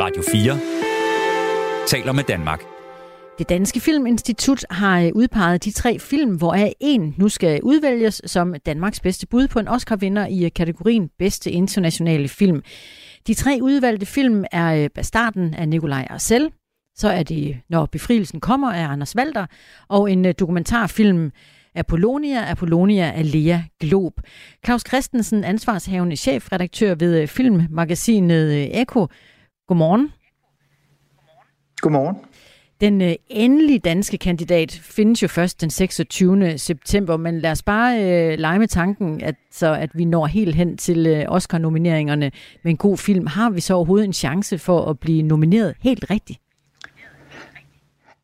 Radio 0.00 0.22
4 0.32 0.58
taler 1.86 2.12
med 2.12 2.24
Danmark. 2.24 2.81
Det 3.38 3.48
Danske 3.48 3.80
Filminstitut 3.80 4.64
har 4.70 5.00
øh, 5.00 5.10
udpeget 5.14 5.64
de 5.64 5.70
tre 5.70 5.98
film, 5.98 6.36
hvoraf 6.36 6.72
en 6.80 7.14
nu 7.18 7.28
skal 7.28 7.62
udvælges 7.62 8.22
som 8.26 8.54
Danmarks 8.66 9.00
bedste 9.00 9.26
bud 9.26 9.48
på 9.48 9.58
en 9.58 9.68
Oscar-vinder 9.68 10.26
i 10.26 10.44
øh, 10.44 10.50
kategorien 10.54 11.10
Bedste 11.18 11.50
Internationale 11.50 12.28
Film. 12.28 12.62
De 13.26 13.34
tre 13.34 13.58
udvalgte 13.62 14.06
film 14.06 14.44
er 14.52 14.74
øh, 14.74 14.90
Bastarden 14.90 15.54
af 15.54 15.68
Nikolaj 15.68 16.06
Arcel, 16.10 16.50
så 16.96 17.08
er 17.08 17.22
det 17.22 17.56
Når 17.68 17.86
befrielsen 17.86 18.40
kommer 18.40 18.72
af 18.72 18.88
Anders 18.88 19.16
Walter, 19.16 19.46
og 19.88 20.10
en 20.10 20.32
dokumentarfilm 20.32 21.30
Apollonia, 21.74 22.50
Apollonia 22.50 23.12
af 23.12 23.32
Lea 23.32 23.58
Glob. 23.80 24.20
Claus 24.64 24.82
Christensen, 24.88 25.44
ansvarshavende 25.44 26.16
chefredaktør 26.16 26.94
ved 26.94 27.26
filmmagasinet 27.26 28.80
Eko. 28.80 29.06
Godmorgen. 29.68 30.12
Godmorgen. 31.80 32.16
Den 32.82 33.02
øh, 33.02 33.14
endelige 33.28 33.78
danske 33.78 34.18
kandidat 34.18 34.80
findes 34.82 35.22
jo 35.22 35.28
først 35.28 35.60
den 35.60 35.70
26. 35.70 36.58
september, 36.58 37.16
men 37.16 37.40
lad 37.40 37.50
os 37.50 37.62
bare 37.62 38.02
øh, 38.02 38.38
lege 38.38 38.58
med 38.58 38.68
tanken, 38.68 39.20
at, 39.22 39.34
så 39.52 39.74
at 39.74 39.90
vi 39.94 40.04
når 40.04 40.26
helt 40.26 40.54
hen 40.54 40.76
til 40.76 41.06
øh, 41.06 41.24
Oscar-nomineringerne 41.28 42.30
med 42.62 42.70
en 42.70 42.76
god 42.76 42.98
film. 42.98 43.26
Har 43.26 43.50
vi 43.50 43.60
så 43.60 43.74
overhovedet 43.74 44.06
en 44.06 44.12
chance 44.12 44.58
for 44.58 44.90
at 44.90 44.98
blive 44.98 45.22
nomineret 45.22 45.74
helt 45.80 46.04
rigtigt? 46.10 46.40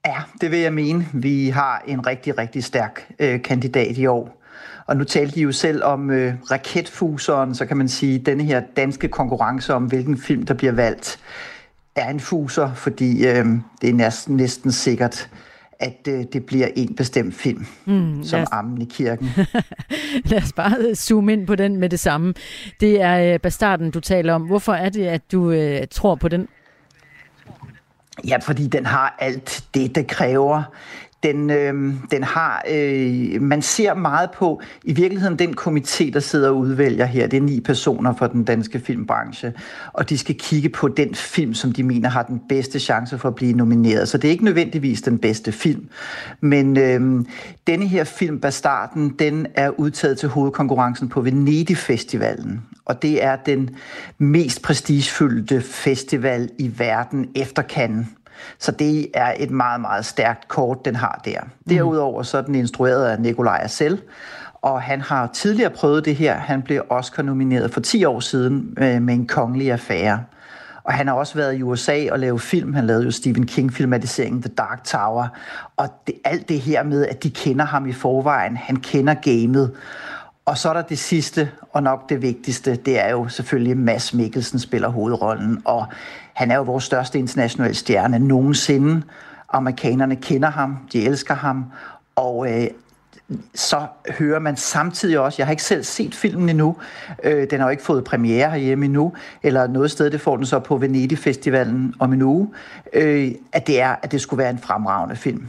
Ja, 0.07 0.17
det 0.41 0.51
vil 0.51 0.59
jeg 0.59 0.73
mene. 0.73 1.07
Vi 1.13 1.49
har 1.49 1.85
en 1.87 2.07
rigtig, 2.07 2.39
rigtig 2.39 2.65
stærk 2.65 3.13
øh, 3.19 3.43
kandidat 3.43 3.99
i 3.99 4.07
år. 4.07 4.43
Og 4.87 4.97
nu 4.97 5.05
talte 5.05 5.35
de 5.35 5.41
jo 5.41 5.53
selv 5.53 5.85
om 5.85 6.11
øh, 6.11 6.35
raketfuseren, 6.51 7.55
så 7.55 7.67
kan 7.67 7.77
man 7.77 7.89
sige, 7.89 8.19
denne 8.19 8.45
her 8.45 8.63
danske 8.77 9.09
konkurrence 9.09 9.75
om, 9.75 9.85
hvilken 9.85 10.19
film, 10.19 10.47
der 10.47 10.55
bliver 10.55 10.73
valgt 10.73 11.19
er 12.01 12.11
en 12.11 12.21
fuser, 12.21 12.75
fordi 12.75 13.27
øh, 13.27 13.47
det 13.81 13.91
er 13.91 13.95
næsten, 13.95 14.37
næsten 14.37 14.73
sikkert, 14.73 15.31
at 15.81 16.09
øh, 16.09 16.25
det 16.33 16.47
bliver 16.47 16.69
en 16.77 16.95
bestemt 16.95 17.35
film, 17.35 17.67
mm, 17.85 18.25
som 18.25 18.41
os... 18.41 18.49
Ammen 18.53 18.83
i 18.83 18.85
kirken. 18.85 19.31
lad 20.31 20.43
os 20.43 20.53
bare 20.53 20.95
zoome 20.95 21.33
ind 21.33 21.47
på 21.47 21.55
den 21.55 21.77
med 21.77 21.89
det 21.89 22.01
samme. 22.01 22.35
Det 22.81 23.01
er 23.01 23.35
øh, 23.35 23.41
Bastarden, 23.41 23.91
du 23.91 24.01
taler 24.01 24.35
om. 24.35 24.43
Hvorfor 24.43 24.73
er 24.73 24.89
det, 24.89 25.07
at 25.07 25.33
du 25.33 25.51
øh, 25.51 25.87
tror 25.91 26.15
på 26.15 26.29
den? 26.29 26.49
Ja, 28.29 28.37
fordi 28.37 28.67
den 28.67 28.87
har 28.87 29.17
alt 29.19 29.65
det, 29.75 29.95
det 29.95 30.07
kræver 30.07 30.63
den, 31.23 31.51
øh, 31.51 31.95
den 32.11 32.23
har, 32.23 32.65
øh, 32.71 33.43
man 33.43 33.63
ser 33.63 33.95
meget 33.95 34.31
på, 34.31 34.61
i 34.85 34.93
virkeligheden 34.93 35.39
den 35.39 35.59
komité, 35.61 36.11
der 36.11 36.21
sidder 36.21 36.49
og 36.49 36.57
udvælger 36.57 37.05
her, 37.05 37.27
det 37.27 37.37
er 37.37 37.41
ni 37.41 37.61
personer 37.61 38.15
fra 38.15 38.29
den 38.29 38.45
danske 38.45 38.81
filmbranche, 38.81 39.53
og 39.93 40.11
de 40.11 40.19
skal 40.19 40.35
kigge 40.35 40.69
på 40.69 40.89
den 40.89 41.15
film, 41.15 41.55
som 41.55 41.73
de 41.73 41.83
mener 41.83 42.09
har 42.09 42.23
den 42.23 42.41
bedste 42.49 42.81
chance 42.81 43.19
for 43.19 43.29
at 43.29 43.35
blive 43.35 43.53
nomineret. 43.53 44.09
Så 44.09 44.19
det 44.19 44.29
er 44.29 44.33
ikke 44.33 44.45
nødvendigvis 44.45 45.03
den 45.03 45.19
bedste 45.19 45.53
film, 45.53 45.89
men 46.41 46.77
øh, 46.77 47.25
denne 47.67 47.87
her 47.87 48.05
film, 48.05 48.41
Bastarden, 48.41 49.15
den 49.19 49.47
er 49.55 49.71
udtaget 49.81 50.19
til 50.19 50.29
hovedkonkurrencen 50.29 51.09
på 51.09 51.21
Venedig 51.21 51.77
Festivalen, 51.77 52.63
og 52.85 53.03
det 53.03 53.25
er 53.25 53.37
den 53.37 53.71
mest 54.19 54.63
prestigefyldte 54.63 55.61
festival 55.61 56.51
i 56.59 56.71
verden 56.79 57.29
efter 57.35 57.63
Cannes. 57.63 58.07
Så 58.59 58.73
det 58.73 59.07
er 59.15 59.35
et 59.39 59.51
meget, 59.51 59.81
meget 59.81 60.05
stærkt 60.05 60.49
kort, 60.49 60.85
den 60.85 60.97
har 60.97 61.21
der. 61.25 61.41
Mm. 61.41 61.49
Derudover 61.69 62.23
så 62.23 62.39
er 62.39 62.43
den 62.43 62.55
instrueret 62.55 63.05
af 63.05 63.21
Nikolaj 63.21 63.61
Assel, 63.63 64.01
og 64.63 64.83
han 64.83 65.01
har 65.01 65.27
tidligere 65.27 65.71
prøvet 65.71 66.05
det 66.05 66.17
her. 66.17 66.35
Han 66.35 66.63
blev 66.63 66.83
Oscar-nomineret 66.91 67.71
for 67.71 67.81
10 67.81 68.05
år 68.05 68.21
siden 68.21 68.75
øh, 68.79 69.03
med 69.03 69.15
en 69.15 69.27
kongelig 69.27 69.73
affære. 69.73 70.25
Og 70.89 70.95
han 70.95 71.09
har 71.09 71.15
også 71.15 71.35
været 71.35 71.59
i 71.59 71.63
USA 71.63 72.07
og 72.11 72.19
lavet 72.19 72.41
film. 72.41 72.75
Han 72.75 72.87
lavede 72.87 73.05
jo 73.05 73.11
Stephen 73.11 73.47
King-filmatiseringen 73.47 74.43
The 74.43 74.55
Dark 74.55 74.85
Tower. 74.85 75.29
Og 75.77 75.89
det, 76.07 76.15
alt 76.25 76.49
det 76.49 76.61
her 76.61 76.83
med, 76.83 77.07
at 77.07 77.23
de 77.23 77.31
kender 77.31 77.65
ham 77.65 77.87
i 77.87 77.93
forvejen. 77.93 78.57
Han 78.57 78.77
kender 78.77 79.15
gamet. 79.15 79.73
Og 80.49 80.59
så 80.59 80.69
er 80.69 80.73
der 80.73 80.83
det 80.83 80.99
sidste, 80.99 81.51
og 81.73 81.83
nok 81.83 82.09
det 82.09 82.23
vigtigste, 82.23 82.77
det 82.77 83.01
er 83.05 83.11
jo 83.11 83.29
selvfølgelig 83.29 83.77
Mads 83.77 84.15
Mikkelsen 84.15 84.59
spiller 84.59 84.89
hovedrollen. 84.89 85.63
Og 85.65 85.87
han 86.35 86.51
er 86.51 86.57
jo 86.57 86.63
vores 86.63 86.85
største 86.85 87.19
internationale 87.19 87.75
stjerne 87.75 88.19
nogensinde. 88.19 89.03
Amerikanerne 89.53 90.17
kender 90.17 90.51
ham, 90.51 90.77
de 90.93 91.05
elsker 91.05 91.35
ham, 91.35 91.65
og 92.17 92.53
øh, 92.53 92.67
så 93.55 93.87
hører 94.19 94.39
man 94.39 94.57
samtidig 94.57 95.19
også, 95.19 95.37
jeg 95.39 95.47
har 95.47 95.51
ikke 95.51 95.63
selv 95.63 95.85
set 95.85 96.15
filmen 96.15 96.49
endnu, 96.49 96.77
øh, 97.25 97.51
den 97.51 97.61
har 97.61 97.67
jo 97.67 97.71
ikke 97.71 97.83
fået 97.83 98.05
premiere 98.05 98.51
herhjemme 98.51 98.85
endnu, 98.85 99.13
eller 99.43 99.67
noget 99.67 99.91
sted, 99.91 100.11
det 100.11 100.21
får 100.21 100.37
den 100.37 100.47
så 100.47 100.59
på 100.59 100.77
Venedig 100.77 101.19
Festivalen 101.19 101.95
om 101.99 102.13
en 102.13 102.23
uge, 102.23 102.49
øh, 102.93 103.33
at 103.53 103.67
det 103.67 103.81
er, 103.81 103.97
at 104.03 104.13
det 104.13 104.21
skulle 104.21 104.39
være 104.39 104.51
en 104.51 104.59
fremragende 104.59 105.17
film. 105.17 105.49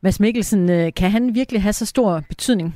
Mads 0.00 0.20
Mikkelsen, 0.20 0.70
øh, 0.70 0.92
kan 0.96 1.10
han 1.10 1.34
virkelig 1.34 1.62
have 1.62 1.72
så 1.72 1.86
stor 1.86 2.22
betydning 2.28 2.74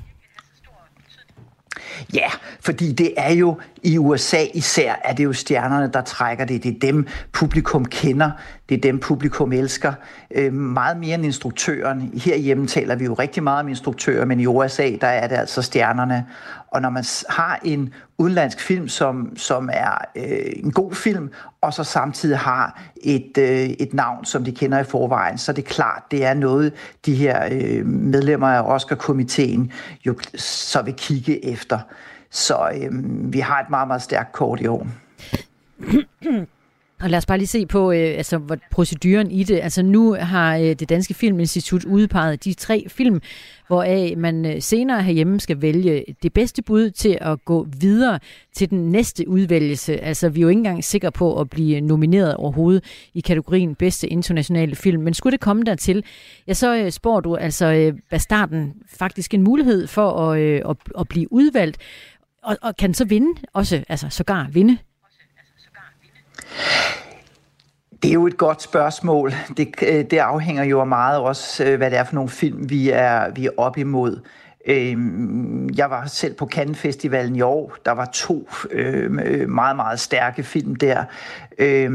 Ja, 2.15 2.29
fordi 2.61 2.93
det 2.93 3.15
er 3.17 3.33
jo 3.33 3.61
i 3.83 3.99
USA 3.99 4.45
især, 4.55 4.95
er 5.05 5.15
det 5.15 5.25
jo 5.25 5.33
stjernerne, 5.33 5.91
der 5.93 6.03
trækker 6.03 6.45
det. 6.45 6.63
Det 6.63 6.75
er 6.75 6.79
dem, 6.81 7.07
publikum 7.33 7.85
kender. 7.85 8.31
Det 8.69 8.77
er 8.77 8.81
dem, 8.81 8.99
publikum 8.99 9.53
elsker. 9.53 9.93
Øh, 10.31 10.53
meget 10.53 10.97
mere 10.97 11.15
end 11.15 11.25
instruktøren. 11.25 12.11
Herhjemme 12.15 12.67
taler 12.67 12.95
vi 12.95 13.05
jo 13.05 13.15
rigtig 13.15 13.43
meget 13.43 13.61
om 13.61 13.69
instruktører, 13.69 14.25
men 14.25 14.41
i 14.41 14.47
USA, 14.47 14.91
der 15.01 15.07
er 15.07 15.27
det 15.27 15.37
altså 15.37 15.63
stjernerne. 15.63 16.27
Og 16.69 16.83
når 16.83 16.91
man 16.91 17.05
har 17.29 17.61
en 17.65 17.95
udenlandsk 18.19 18.61
film, 18.61 18.89
som, 18.89 19.37
som 19.37 19.71
er 19.73 19.99
øh, 20.17 20.53
en 20.57 20.73
god 20.73 20.95
film, 20.95 21.31
og 21.61 21.75
så 21.75 21.85
samtidig 21.85 22.39
har 22.39 22.83
et, 22.97 23.39
øh, 23.39 23.47
et 23.61 23.95
navn, 23.95 24.25
som 24.25 24.45
de 24.45 24.53
kender 24.53 24.79
i 24.79 24.85
forvejen, 24.85 25.39
så 25.39 25.53
er 25.53 25.55
det 25.55 25.65
klart, 25.65 26.03
det 26.11 26.25
er 26.25 26.35
noget, 26.35 26.73
de 27.07 27.15
her 27.15 27.49
øh, 27.53 27.87
medlemmer 27.87 28.49
af 28.49 28.63
Oscar-komiteen 28.63 29.73
jo 30.07 30.15
så 30.35 30.83
vil 30.83 30.95
kigge 30.95 31.45
efter. 31.45 31.79
Så 32.31 32.71
øh, 32.75 32.91
vi 33.33 33.39
har 33.39 33.61
et 33.61 33.71
meget, 33.71 33.89
meget 33.89 34.03
stærkt 34.03 34.33
kort 34.33 34.61
i 34.61 34.67
år. 34.67 34.87
Og 37.01 37.11
lad 37.11 37.19
os 37.19 37.27
bare 37.27 37.39
lige 37.39 37.49
se 37.49 37.67
på 37.67 37.93
øh, 37.93 37.99
altså, 38.17 38.39
hvad 38.39 38.57
proceduren 38.71 39.31
i 39.31 39.45
det. 39.45 39.61
Altså 39.63 39.83
nu 39.83 40.13
har 40.13 40.57
øh, 40.57 40.63
det 40.65 40.89
Danske 40.89 41.15
Filminstitut 41.15 41.85
udpeget 41.85 42.45
de 42.45 42.55
tre 42.55 42.87
film, 42.89 43.21
hvoraf 43.67 44.15
man 44.17 44.47
øh, 44.47 44.63
senere 44.63 45.03
herhjemme 45.03 45.41
skal 45.41 45.63
vælge 45.63 46.05
det 46.23 46.33
bedste 46.33 46.63
bud 46.63 46.91
til 46.91 47.19
at 47.21 47.45
gå 47.45 47.67
videre 47.81 48.19
til 48.53 48.71
den 48.71 48.89
næste 48.89 49.29
udvælgelse. 49.29 50.01
Altså 50.01 50.29
vi 50.29 50.41
er 50.41 50.43
jo 50.43 50.49
ikke 50.49 50.59
engang 50.59 50.85
sikre 50.85 51.13
på 51.13 51.41
at 51.41 51.51
blive 51.51 51.81
nomineret 51.81 52.35
overhovedet 52.35 52.85
i 53.15 53.21
kategorien 53.21 53.75
bedste 53.75 54.09
internationale 54.09 54.77
film. 54.77 55.03
Men 55.03 55.15
skulle 55.15 55.33
det 55.33 55.41
komme 55.41 55.63
dertil, 55.63 56.05
ja 56.49 56.55
så 56.55 56.77
øh, 56.77 56.91
spår 56.91 57.21
du 57.21 57.37
altså 57.37 57.67
øh, 57.67 57.93
Bastarden 58.11 58.73
faktisk 58.99 59.35
en 59.35 59.43
mulighed 59.43 59.87
for 59.87 60.11
at, 60.11 60.41
øh, 60.41 60.63
at, 60.69 60.77
at 60.99 61.09
blive 61.09 61.33
udvalgt. 61.33 61.79
Og, 62.43 62.57
og 62.63 62.77
kan 62.77 62.95
så 62.95 63.05
vinde 63.05 63.41
også, 63.53 63.85
altså 63.89 64.07
sågar 64.11 64.49
vinde 64.53 64.79
det 68.03 68.11
er 68.11 68.15
jo 68.15 68.27
et 68.27 68.37
godt 68.37 68.63
spørgsmål. 68.63 69.33
Det, 69.57 69.75
øh, 69.83 70.05
det 70.11 70.19
afhænger 70.19 70.65
jo 70.65 70.85
meget 70.85 71.21
også, 71.21 71.65
øh, 71.65 71.77
hvad 71.77 71.91
det 71.91 71.99
er 71.99 72.05
for 72.05 72.15
nogle 72.15 72.31
film, 72.31 72.71
vi 72.71 72.91
er, 72.91 73.31
vi 73.31 73.47
er 73.47 73.51
op 73.57 73.79
imod. 73.79 74.21
Øh, 74.67 74.97
jeg 75.79 75.91
var 75.91 76.07
selv 76.07 76.35
på 76.35 76.47
Cannes 76.47 76.79
Festivalen 76.79 77.37
i 77.37 77.41
år. 77.41 77.77
Der 77.85 77.93
var 77.93 78.05
to 78.05 78.49
øh, 78.71 79.11
meget, 79.49 79.77
meget 79.77 80.01
stærke 80.01 80.43
film 80.43 80.77
der. 80.77 81.05
Øh, 81.59 81.91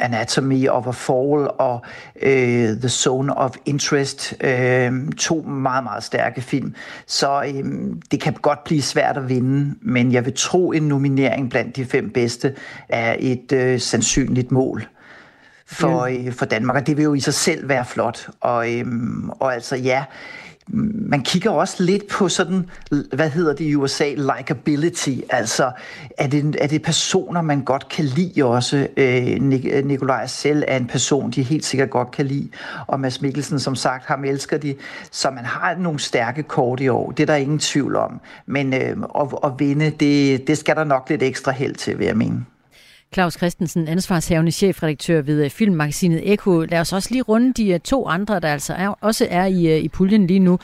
Anatomy 0.00 0.68
of 0.68 0.86
a 0.86 0.90
Fall 0.90 1.50
og 1.58 1.84
øh, 2.22 2.68
The 2.68 2.88
Zone 2.88 3.38
of 3.38 3.56
Interest. 3.64 4.34
Øh, 4.40 4.92
to 5.18 5.42
meget, 5.42 5.84
meget 5.84 6.04
stærke 6.04 6.40
film. 6.40 6.74
Så 7.06 7.42
øh, 7.42 7.64
det 8.10 8.20
kan 8.20 8.32
godt 8.32 8.64
blive 8.64 8.82
svært 8.82 9.16
at 9.16 9.28
vinde, 9.28 9.74
men 9.80 10.12
jeg 10.12 10.24
vil 10.24 10.34
tro, 10.36 10.72
en 10.72 10.82
nominering 10.82 11.50
blandt 11.50 11.76
de 11.76 11.84
fem 11.84 12.10
bedste 12.10 12.54
er 12.88 13.16
et 13.18 13.52
øh, 13.52 13.80
sandsynligt 13.80 14.52
mål 14.52 14.86
for, 15.66 16.00
øh, 16.00 16.32
for 16.32 16.44
Danmark, 16.44 16.76
og 16.76 16.86
det 16.86 16.96
vil 16.96 17.02
jo 17.02 17.14
i 17.14 17.20
sig 17.20 17.34
selv 17.34 17.68
være 17.68 17.84
flot. 17.84 18.28
Og, 18.40 18.74
øhm, 18.74 19.30
og 19.30 19.54
altså 19.54 19.76
ja, 19.76 20.04
man 20.72 21.22
kigger 21.22 21.50
også 21.50 21.82
lidt 21.82 22.08
på 22.08 22.28
sådan, 22.28 22.70
hvad 23.12 23.30
hedder 23.30 23.54
det 23.54 23.64
i 23.64 23.74
USA, 23.74 24.14
likability, 24.14 25.10
altså 25.30 25.72
er 26.18 26.26
det, 26.26 26.56
er 26.60 26.66
det 26.66 26.82
personer, 26.82 27.42
man 27.42 27.64
godt 27.64 27.88
kan 27.88 28.04
lide 28.04 28.44
også. 28.44 28.88
Øh, 28.96 29.42
Nikolaj 29.84 30.26
selv 30.26 30.64
er 30.68 30.76
en 30.76 30.86
person, 30.86 31.30
de 31.30 31.42
helt 31.42 31.64
sikkert 31.64 31.90
godt 31.90 32.10
kan 32.10 32.26
lide, 32.26 32.48
og 32.86 33.00
Mads 33.00 33.22
Mikkelsen, 33.22 33.60
som 33.60 33.74
sagt, 33.74 34.06
ham 34.06 34.24
elsker 34.24 34.58
de, 34.58 34.74
så 35.10 35.30
man 35.30 35.44
har 35.44 35.74
nogle 35.74 35.98
stærke 35.98 36.42
kort 36.42 36.80
i 36.80 36.88
år, 36.88 37.10
det 37.10 37.22
er 37.22 37.26
der 37.26 37.34
ingen 37.34 37.58
tvivl 37.58 37.96
om, 37.96 38.20
men 38.46 38.74
øh, 38.74 38.96
at, 39.20 39.28
at 39.44 39.52
vinde, 39.58 39.90
det, 40.00 40.46
det 40.46 40.58
skal 40.58 40.76
der 40.76 40.84
nok 40.84 41.10
lidt 41.10 41.22
ekstra 41.22 41.52
held 41.52 41.74
til, 41.74 41.98
vil 41.98 42.06
jeg 42.06 42.16
mene. 42.16 42.44
Claus 43.14 43.34
Christensen, 43.34 43.88
ansvarshavende 43.88 44.52
chefredaktør 44.52 45.22
ved 45.22 45.44
øh, 45.44 45.50
filmmagasinet 45.50 46.32
Eko. 46.32 46.60
Lad 46.60 46.80
os 46.80 46.92
også 46.92 47.08
lige 47.10 47.22
runde 47.22 47.52
de 47.52 47.68
øh, 47.68 47.80
to 47.80 48.06
andre, 48.06 48.40
der 48.40 48.48
altså 48.48 48.74
er, 48.74 48.88
også 48.88 49.26
er 49.30 49.46
i, 49.46 49.66
øh, 49.66 49.84
i 49.84 49.88
puljen 49.88 50.26
lige 50.26 50.40
nu. 50.40 50.58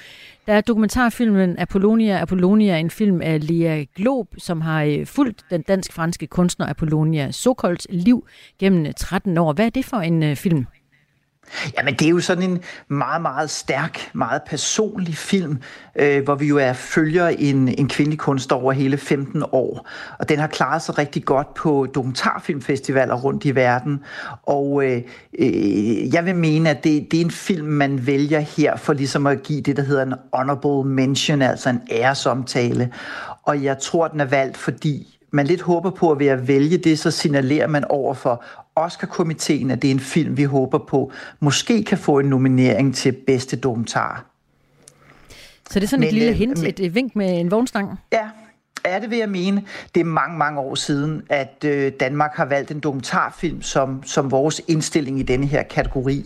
Der 0.46 0.54
er 0.54 0.60
dokumentarfilmen 0.60 1.58
Apollonia. 1.58 2.22
Apollonia 2.22 2.72
er 2.72 2.76
en 2.78 2.90
film 2.90 3.22
af 3.22 3.48
Lea 3.48 3.84
Glob, 3.94 4.26
som 4.38 4.60
har 4.60 5.02
fulgt 5.04 5.44
den 5.50 5.62
dansk-franske 5.62 6.26
kunstner 6.26 6.66
Apollonia 6.66 7.30
Sokolds 7.30 7.86
liv 7.90 8.26
gennem 8.58 8.92
13 8.94 9.38
år. 9.38 9.52
Hvad 9.52 9.66
er 9.66 9.70
det 9.70 9.84
for 9.84 9.96
en 9.96 10.36
film? 10.36 10.66
Jamen, 11.78 11.94
det 11.94 12.04
er 12.04 12.10
jo 12.10 12.20
sådan 12.20 12.50
en 12.50 12.62
meget, 12.88 13.22
meget 13.22 13.50
stærk, 13.50 14.10
meget 14.14 14.42
personlig 14.46 15.16
film, 15.16 15.58
øh, 15.96 16.24
hvor 16.24 16.34
vi 16.34 16.46
jo 16.46 16.58
er 16.58 16.72
følger 16.72 17.28
en, 17.28 17.68
en 17.68 17.88
kvindelig 17.88 18.18
kunstner 18.18 18.56
over 18.56 18.72
hele 18.72 18.98
15 18.98 19.44
år. 19.52 19.88
Og 20.18 20.28
den 20.28 20.38
har 20.38 20.46
klaret 20.46 20.82
sig 20.82 20.98
rigtig 20.98 21.24
godt 21.24 21.54
på 21.54 21.86
dokumentarfilmfestivaler 21.94 23.14
rundt 23.14 23.44
i 23.44 23.54
verden. 23.54 24.00
Og 24.42 24.84
øh, 24.84 25.02
øh, 25.38 26.14
jeg 26.14 26.24
vil 26.24 26.36
mene, 26.36 26.70
at 26.70 26.84
det, 26.84 27.10
det 27.10 27.20
er 27.20 27.24
en 27.24 27.30
film, 27.30 27.66
man 27.66 28.06
vælger 28.06 28.40
her 28.40 28.76
for 28.76 28.92
ligesom 28.92 29.26
at 29.26 29.42
give 29.42 29.60
det, 29.60 29.76
der 29.76 29.82
hedder 29.82 30.02
en 30.02 30.14
honorable 30.32 30.90
mention, 30.90 31.42
altså 31.42 31.70
en 31.70 31.80
æresomtale. 31.90 32.92
Og 33.42 33.64
jeg 33.64 33.78
tror, 33.78 34.08
den 34.08 34.20
er 34.20 34.24
valgt, 34.24 34.56
fordi 34.56 35.18
man 35.30 35.46
lidt 35.46 35.60
håber 35.60 35.90
på, 35.90 36.10
at 36.10 36.18
ved 36.18 36.26
at 36.26 36.48
vælge 36.48 36.78
det, 36.78 36.98
så 36.98 37.10
signalerer 37.10 37.66
man 37.66 37.84
over 37.84 38.14
for 38.14 38.44
Oscar-komiteen, 38.78 39.70
at 39.70 39.82
det 39.82 39.88
er 39.88 39.94
en 39.94 40.00
film, 40.00 40.36
vi 40.36 40.44
håber 40.44 40.78
på, 40.78 41.12
måske 41.40 41.84
kan 41.84 41.98
få 41.98 42.18
en 42.18 42.26
nominering 42.26 42.94
til 42.94 43.12
bedste 43.12 43.56
dokumentar. 43.56 44.24
Så 45.70 45.80
det 45.80 45.82
er 45.84 45.88
sådan 45.88 46.00
men, 46.00 46.08
et 46.08 46.14
lille 46.14 46.30
øh, 46.30 46.36
hint, 46.36 46.62
men, 46.62 46.74
et 46.78 46.94
vink 46.94 47.16
med 47.16 47.40
en 47.40 47.50
vognstang? 47.50 47.98
Ja, 48.12 48.28
er 48.84 48.98
det, 48.98 49.10
vil 49.10 49.18
jeg 49.18 49.28
mene. 49.28 49.62
Det 49.94 50.00
er 50.00 50.04
mange, 50.04 50.38
mange 50.38 50.60
år 50.60 50.74
siden, 50.74 51.22
at 51.28 51.64
øh, 51.64 51.92
Danmark 52.00 52.34
har 52.34 52.44
valgt 52.44 52.70
en 52.70 52.80
dokumentarfilm 52.80 53.62
som, 53.62 54.02
som 54.06 54.30
vores 54.30 54.60
indstilling 54.68 55.20
i 55.20 55.22
denne 55.22 55.46
her 55.46 55.62
kategori, 55.62 56.18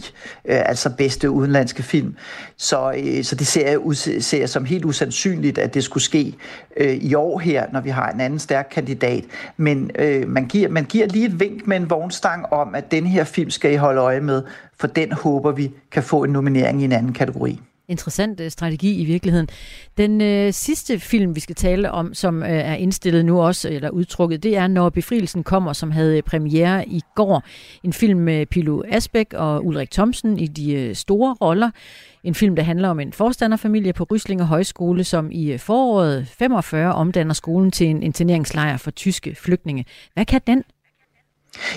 øh, 0.45 0.63
altså 0.67 0.91
bedste 0.99 1.31
udenlandske 1.31 1.83
film. 1.83 2.17
Så, 2.57 2.93
øh, 2.93 3.25
så 3.25 3.35
det 3.35 3.47
ser 3.47 3.69
jeg, 3.69 3.79
ud, 3.79 3.95
ser 4.21 4.39
jeg 4.39 4.49
som 4.49 4.65
helt 4.65 4.85
usandsynligt, 4.85 5.59
at 5.59 5.75
det 5.75 5.85
skulle 5.85 6.05
ske 6.05 6.35
øh, 6.77 6.95
i 6.95 7.15
år 7.15 7.39
her, 7.39 7.67
når 7.73 7.81
vi 7.81 7.91
har 7.91 8.11
en 8.11 8.21
anden 8.21 8.39
stærk 8.39 8.69
kandidat. 8.71 9.25
Men 9.57 9.91
øh, 9.99 10.29
man, 10.29 10.47
giver, 10.47 10.69
man 10.69 10.85
giver 10.85 11.07
lige 11.07 11.27
et 11.27 11.41
vink 11.41 11.67
med 11.67 11.77
en 11.77 11.91
vognstang 11.91 12.47
om, 12.53 12.75
at 12.75 12.91
den 12.91 13.07
her 13.07 13.25
film 13.25 13.51
skal 13.51 13.73
I 13.73 13.77
holde 13.77 14.01
øje 14.01 14.21
med, 14.21 14.43
for 14.81 14.87
den 14.87 15.13
håber 15.13 15.53
vi 15.53 15.71
kan 15.93 16.03
få 16.03 16.25
en 16.25 16.31
nominering 16.31 16.83
i 16.83 16.85
en 16.85 16.93
anden 16.93 17.13
kategori 17.13 17.61
interessant 17.93 18.41
øh, 18.41 18.51
strategi 18.51 19.01
i 19.01 19.05
virkeligheden. 19.05 19.49
Den 19.97 20.21
øh, 20.21 20.53
sidste 20.53 20.99
film, 20.99 21.35
vi 21.35 21.41
skal 21.41 21.55
tale 21.55 21.91
om, 21.91 22.15
som 22.15 22.43
øh, 22.43 22.49
er 22.49 22.75
indstillet 22.75 23.25
nu 23.25 23.43
også, 23.43 23.69
eller 23.69 23.91
udtrukket, 23.91 24.43
det 24.43 24.57
er 24.57 24.69
Når 24.69 24.91
befrielsen 24.91 25.45
kommer, 25.45 25.73
som 25.73 25.91
havde 25.91 26.17
øh, 26.17 26.23
premiere 26.23 26.89
i 26.89 27.01
går. 27.15 27.43
En 27.83 27.93
film 27.93 28.21
med 28.21 28.47
Pilo 28.47 28.83
Asbæk 28.89 29.35
og 29.35 29.67
Ulrik 29.67 29.91
Thomsen 29.91 30.39
i 30.39 30.47
de 30.47 30.73
øh, 30.73 30.95
store 30.95 31.37
roller. 31.41 31.71
En 32.25 32.35
film, 32.35 32.57
der 32.57 32.63
handler 32.63 32.89
om 32.89 33.01
en 33.01 33.13
forstanderfamilie 33.13 33.93
på 33.93 34.07
Ryslinge 34.11 34.45
Højskole, 34.45 35.05
som 35.05 35.31
i 35.31 35.53
øh, 35.53 35.59
foråret 35.59 36.29
45 36.29 36.95
omdanner 36.95 37.35
skolen 37.35 37.71
til 37.71 37.87
en 37.87 38.03
interneringslejr 38.03 38.77
for 38.77 38.91
tyske 38.91 39.35
flygtninge. 39.35 39.85
Hvad 40.15 40.25
kan 40.25 40.41
den 40.47 40.65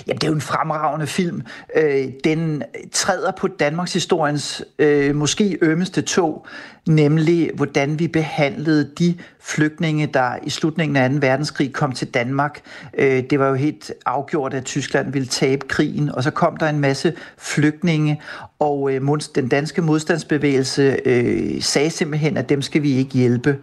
Ja, 0.06 0.12
det 0.12 0.24
er 0.24 0.28
jo 0.28 0.34
en 0.34 0.40
fremragende 0.40 1.06
film. 1.06 1.42
Øh, 1.76 2.08
den 2.24 2.62
træder 2.92 3.32
på 3.38 3.48
Danmarks 3.48 3.92
historiens 3.92 4.64
øh, 4.78 5.14
måske 5.14 5.58
ømmeste 5.62 6.02
tog, 6.02 6.46
nemlig 6.88 7.50
hvordan 7.54 7.98
vi 7.98 8.08
behandlede 8.08 8.90
de 8.98 9.14
flygtninge, 9.40 10.06
der 10.06 10.30
i 10.42 10.50
slutningen 10.50 10.96
af 10.96 11.10
2. 11.10 11.16
verdenskrig 11.20 11.72
kom 11.72 11.92
til 11.92 12.08
Danmark. 12.08 12.60
Øh, 12.98 13.22
det 13.30 13.38
var 13.38 13.48
jo 13.48 13.54
helt 13.54 13.92
afgjort, 14.06 14.54
at 14.54 14.64
Tyskland 14.64 15.12
ville 15.12 15.28
tabe 15.28 15.68
krigen, 15.68 16.08
og 16.08 16.22
så 16.22 16.30
kom 16.30 16.56
der 16.56 16.68
en 16.68 16.80
masse 16.80 17.12
flygtninge, 17.38 18.22
og 18.58 18.92
øh, 18.92 19.18
den 19.34 19.48
danske 19.48 19.82
modstandsbevægelse 19.82 20.96
øh, 21.04 21.62
sagde 21.62 21.90
simpelthen, 21.90 22.36
at 22.36 22.48
dem 22.48 22.62
skal 22.62 22.82
vi 22.82 22.92
ikke 22.92 23.12
hjælpe. 23.12 23.58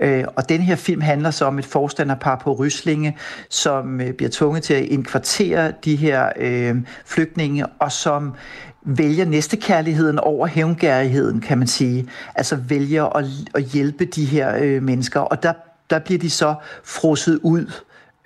Øh, 0.00 0.24
og 0.36 0.48
den 0.48 0.60
her 0.60 0.76
film 0.76 1.00
handler 1.00 1.30
så 1.30 1.44
om 1.44 1.58
et 1.58 1.66
forstanderpar 1.66 2.40
på 2.44 2.52
Ryslinge, 2.52 3.16
som 3.50 4.00
øh, 4.00 4.12
bliver 4.12 4.30
tvunget 4.32 4.62
til 4.62 4.74
at 4.74 4.82
inkvartere 4.82 5.55
de 5.84 5.96
her 5.96 6.28
øh, 6.36 6.76
flygtninge, 7.04 7.66
og 7.66 7.92
som 7.92 8.34
vælger 8.82 9.24
næstekærligheden 9.24 10.18
over 10.18 10.46
hævngærigheden, 10.46 11.40
kan 11.40 11.58
man 11.58 11.66
sige. 11.66 12.08
Altså 12.34 12.56
vælger 12.56 13.04
at, 13.04 13.24
at 13.54 13.62
hjælpe 13.62 14.04
de 14.04 14.24
her 14.24 14.56
øh, 14.60 14.82
mennesker, 14.82 15.20
og 15.20 15.42
der, 15.42 15.52
der 15.90 15.98
bliver 15.98 16.18
de 16.18 16.30
så 16.30 16.54
frosset 16.84 17.40
ud. 17.42 17.72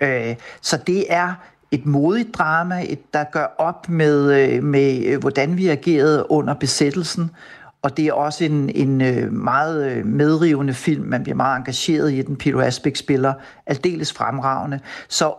Øh, 0.00 0.34
så 0.60 0.76
det 0.86 1.04
er 1.08 1.34
et 1.70 1.86
modigt 1.86 2.34
drama, 2.34 2.84
et, 2.88 3.14
der 3.14 3.24
gør 3.24 3.54
op 3.58 3.88
med, 3.88 4.42
øh, 4.42 4.62
med 4.62 5.04
øh, 5.06 5.20
hvordan 5.20 5.56
vi 5.56 5.68
agerede 5.68 6.30
under 6.30 6.54
besættelsen, 6.54 7.30
og 7.82 7.96
det 7.96 8.06
er 8.06 8.12
også 8.12 8.44
en, 8.44 8.70
en 8.74 9.00
øh, 9.00 9.32
meget 9.32 9.90
øh, 9.90 10.06
medrivende 10.06 10.74
film. 10.74 11.04
Man 11.04 11.22
bliver 11.22 11.36
meget 11.36 11.58
engageret 11.58 12.12
i 12.12 12.22
den. 12.22 12.36
Peter 12.36 12.60
Asbæk 12.60 12.96
spiller 12.96 13.34
aldeles 13.66 14.12
fremragende. 14.12 14.80
Så 15.08 15.34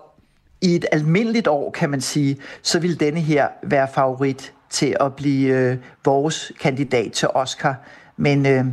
i 0.61 0.75
et 0.75 0.85
almindeligt 0.91 1.47
år, 1.47 1.71
kan 1.71 1.89
man 1.89 2.01
sige, 2.01 2.37
så 2.61 2.79
vil 2.79 2.99
denne 2.99 3.19
her 3.19 3.47
være 3.63 3.87
favorit 3.93 4.53
til 4.69 4.95
at 4.99 5.15
blive 5.15 5.57
øh, 5.57 5.77
vores 6.05 6.51
kandidat 6.61 7.11
til 7.11 7.27
Oscar. 7.33 7.75
Men 8.17 8.45
øh, 8.45 8.65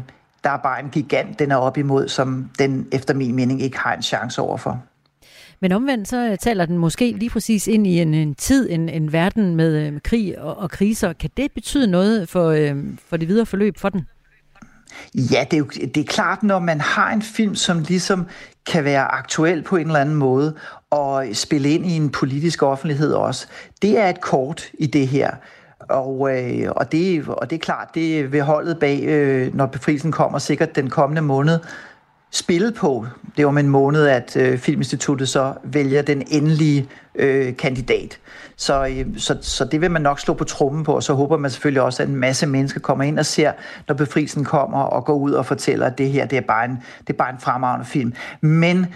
der 0.45 0.51
er 0.51 0.57
bare 0.57 0.83
en 0.83 0.91
gigant, 0.91 1.39
den 1.39 1.51
er 1.51 1.57
op 1.57 1.79
imod, 1.79 2.09
som 2.09 2.51
den 2.59 2.89
efter 2.93 3.15
min 3.15 3.35
mening 3.35 3.63
ikke 3.63 3.79
har 3.79 3.95
en 3.95 4.03
chance 4.03 4.43
overfor. 4.43 4.83
Men 5.61 5.73
omvendt 5.73 6.09
så 6.09 6.37
taler 6.41 6.67
den 6.67 6.79
måske 6.79 7.13
lige 7.13 7.31
præcis 7.31 7.67
ind 7.67 7.87
i 7.87 8.01
en, 8.01 8.15
en 8.15 8.35
tid, 8.35 8.71
en, 8.71 8.89
en 8.89 9.13
verden 9.13 9.57
med, 9.57 9.87
øh, 9.87 9.93
med 9.93 10.01
krig 10.01 10.39
og, 10.39 10.59
og 10.59 10.71
kriser. 10.71 11.13
Kan 11.13 11.31
det 11.37 11.53
betyde 11.53 11.87
noget 11.87 12.29
for, 12.29 12.49
øh, 12.49 12.77
for 13.09 13.17
det 13.17 13.29
videre 13.29 13.47
forløb 13.47 13.79
for 13.79 13.89
den? 13.89 14.07
Ja, 15.15 15.45
det 15.51 15.53
er, 15.53 15.59
jo, 15.59 15.65
det 15.65 15.97
er 15.97 16.05
klart, 16.05 16.43
når 16.43 16.59
man 16.59 16.81
har 16.81 17.13
en 17.13 17.23
film, 17.23 17.55
som 17.55 17.85
ligesom 17.89 18.27
kan 18.69 18.85
være 18.85 19.13
aktuel 19.13 19.63
på 19.63 19.77
en 19.77 19.87
eller 19.87 20.01
anden 20.01 20.15
måde, 20.15 20.55
og 20.91 21.27
spille 21.33 21.71
ind 21.71 21.87
i 21.87 21.97
en 21.97 22.11
politisk 22.11 22.63
offentlighed 22.63 23.13
også. 23.13 23.47
Det 23.83 23.99
er 23.99 24.09
et 24.09 24.21
kort 24.21 24.65
i 24.79 24.87
det 24.87 25.09
her. 25.09 25.31
Og, 25.81 26.39
øh, 26.39 26.71
og, 26.71 26.93
det, 26.93 27.29
og 27.29 27.51
det 27.51 27.57
er 27.57 27.61
klart, 27.61 27.89
det 27.95 28.33
vil 28.33 28.43
holdet 28.43 28.79
bag, 28.79 29.03
øh, 29.03 29.55
når 29.55 29.67
befrielsen 29.67 30.13
kommer 30.13 30.39
sikkert 30.39 30.77
den 30.77 30.91
kommende 30.91 31.23
måned, 31.23 31.59
spille 32.31 32.73
på. 32.73 33.07
Det 33.37 33.43
er 33.43 33.47
om 33.47 33.59
en 33.59 33.69
måned, 33.69 34.07
at 34.07 34.37
øh, 34.37 34.59
Filminstituttet 34.59 35.29
så 35.29 35.55
vælger 35.65 36.03
den 36.03 36.23
endelige 36.27 36.89
øh, 37.15 37.57
kandidat. 37.57 38.19
Så, 38.57 38.87
øh, 38.87 39.07
så, 39.17 39.39
så 39.41 39.65
det 39.65 39.81
vil 39.81 39.91
man 39.91 40.03
nok 40.03 40.21
slå 40.21 40.35
på 40.35 40.45
trummen 40.45 40.85
på, 40.85 40.93
og 40.93 41.03
så 41.03 41.15
håber 41.15 41.37
man 41.37 41.51
selvfølgelig 41.51 41.83
også, 41.83 42.03
at 42.03 42.09
en 42.09 42.17
masse 42.17 42.47
mennesker 42.47 42.81
kommer 42.81 43.05
ind 43.05 43.19
og 43.19 43.27
ser, 43.27 43.53
når 43.89 43.95
befrielsen 43.95 44.45
kommer 44.45 44.79
og 44.79 45.05
går 45.05 45.15
ud 45.15 45.33
og 45.33 45.47
fortæller, 45.47 45.87
at 45.87 45.99
det 45.99 46.11
her 46.11 46.27
det 46.27 46.37
er 46.37 46.43
bare 46.43 46.65
en, 46.65 46.79
det 47.01 47.13
er 47.13 47.17
bare 47.17 47.31
en 47.31 47.41
fremragende 47.41 47.87
film. 47.87 48.13
Men 48.41 48.87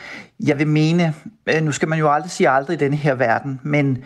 jeg 0.47 0.59
vil 0.59 0.67
mene, 0.67 1.15
øh, 1.47 1.63
nu 1.63 1.73
skal 1.73 1.89
man 1.89 1.99
jo 1.99 2.13
aldrig 2.13 2.31
sige 2.31 2.49
aldrig 2.49 2.75
i 2.75 2.79
denne 2.79 2.97
her 2.97 3.15
verden, 3.15 3.61
men 3.63 4.05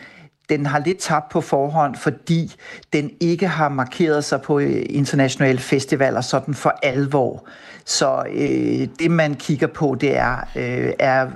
den 0.49 0.67
har 0.67 0.79
lidt 0.79 0.99
tabt 0.99 1.29
på 1.29 1.41
forhånd, 1.41 1.95
fordi 1.95 2.55
den 2.93 3.11
ikke 3.21 3.49
har 3.49 3.69
markeret 3.69 4.25
sig 4.25 4.43
på 4.43 4.59
øh, 4.59 4.83
internationale 4.91 5.59
festivaler 5.59 6.21
sådan 6.21 6.55
for 6.55 6.75
alvor. 6.83 7.49
Så 7.85 8.25
øh, 8.33 8.89
det, 8.99 9.11
man 9.11 9.35
kigger 9.35 9.67
på, 9.67 9.97
det 10.01 10.17
er, 10.17 10.37
øh, 10.57 10.93
er 10.99 11.27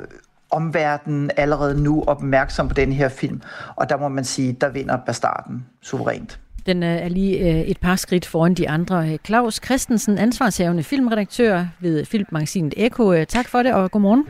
omverdenen 0.51 1.31
allerede 1.37 1.83
nu 1.83 2.05
opmærksom 2.07 2.68
på 2.68 2.75
den 2.75 2.92
her 2.92 3.09
film, 3.09 3.42
og 3.77 3.88
der 3.88 3.96
må 3.96 4.09
man 4.09 4.25
sige, 4.25 4.53
der 4.53 4.68
vinder 4.68 4.96
Bastarden 5.07 5.66
suverænt. 5.83 6.40
Den 6.66 6.83
er 6.83 7.09
lige 7.09 7.64
et 7.64 7.79
par 7.81 7.96
skridt 7.96 8.27
foran 8.27 8.55
de 8.55 8.68
andre. 8.68 9.18
Claus 9.27 9.61
Christensen, 9.64 10.18
ansvarshavende 10.18 10.83
filmredaktør 10.83 11.66
ved 11.81 12.05
Filmmagasinet 12.05 12.75
Eko. 12.77 13.25
Tak 13.25 13.49
for 13.49 13.62
det, 13.62 13.75
og 13.75 13.90
godmorgen. 13.90 14.27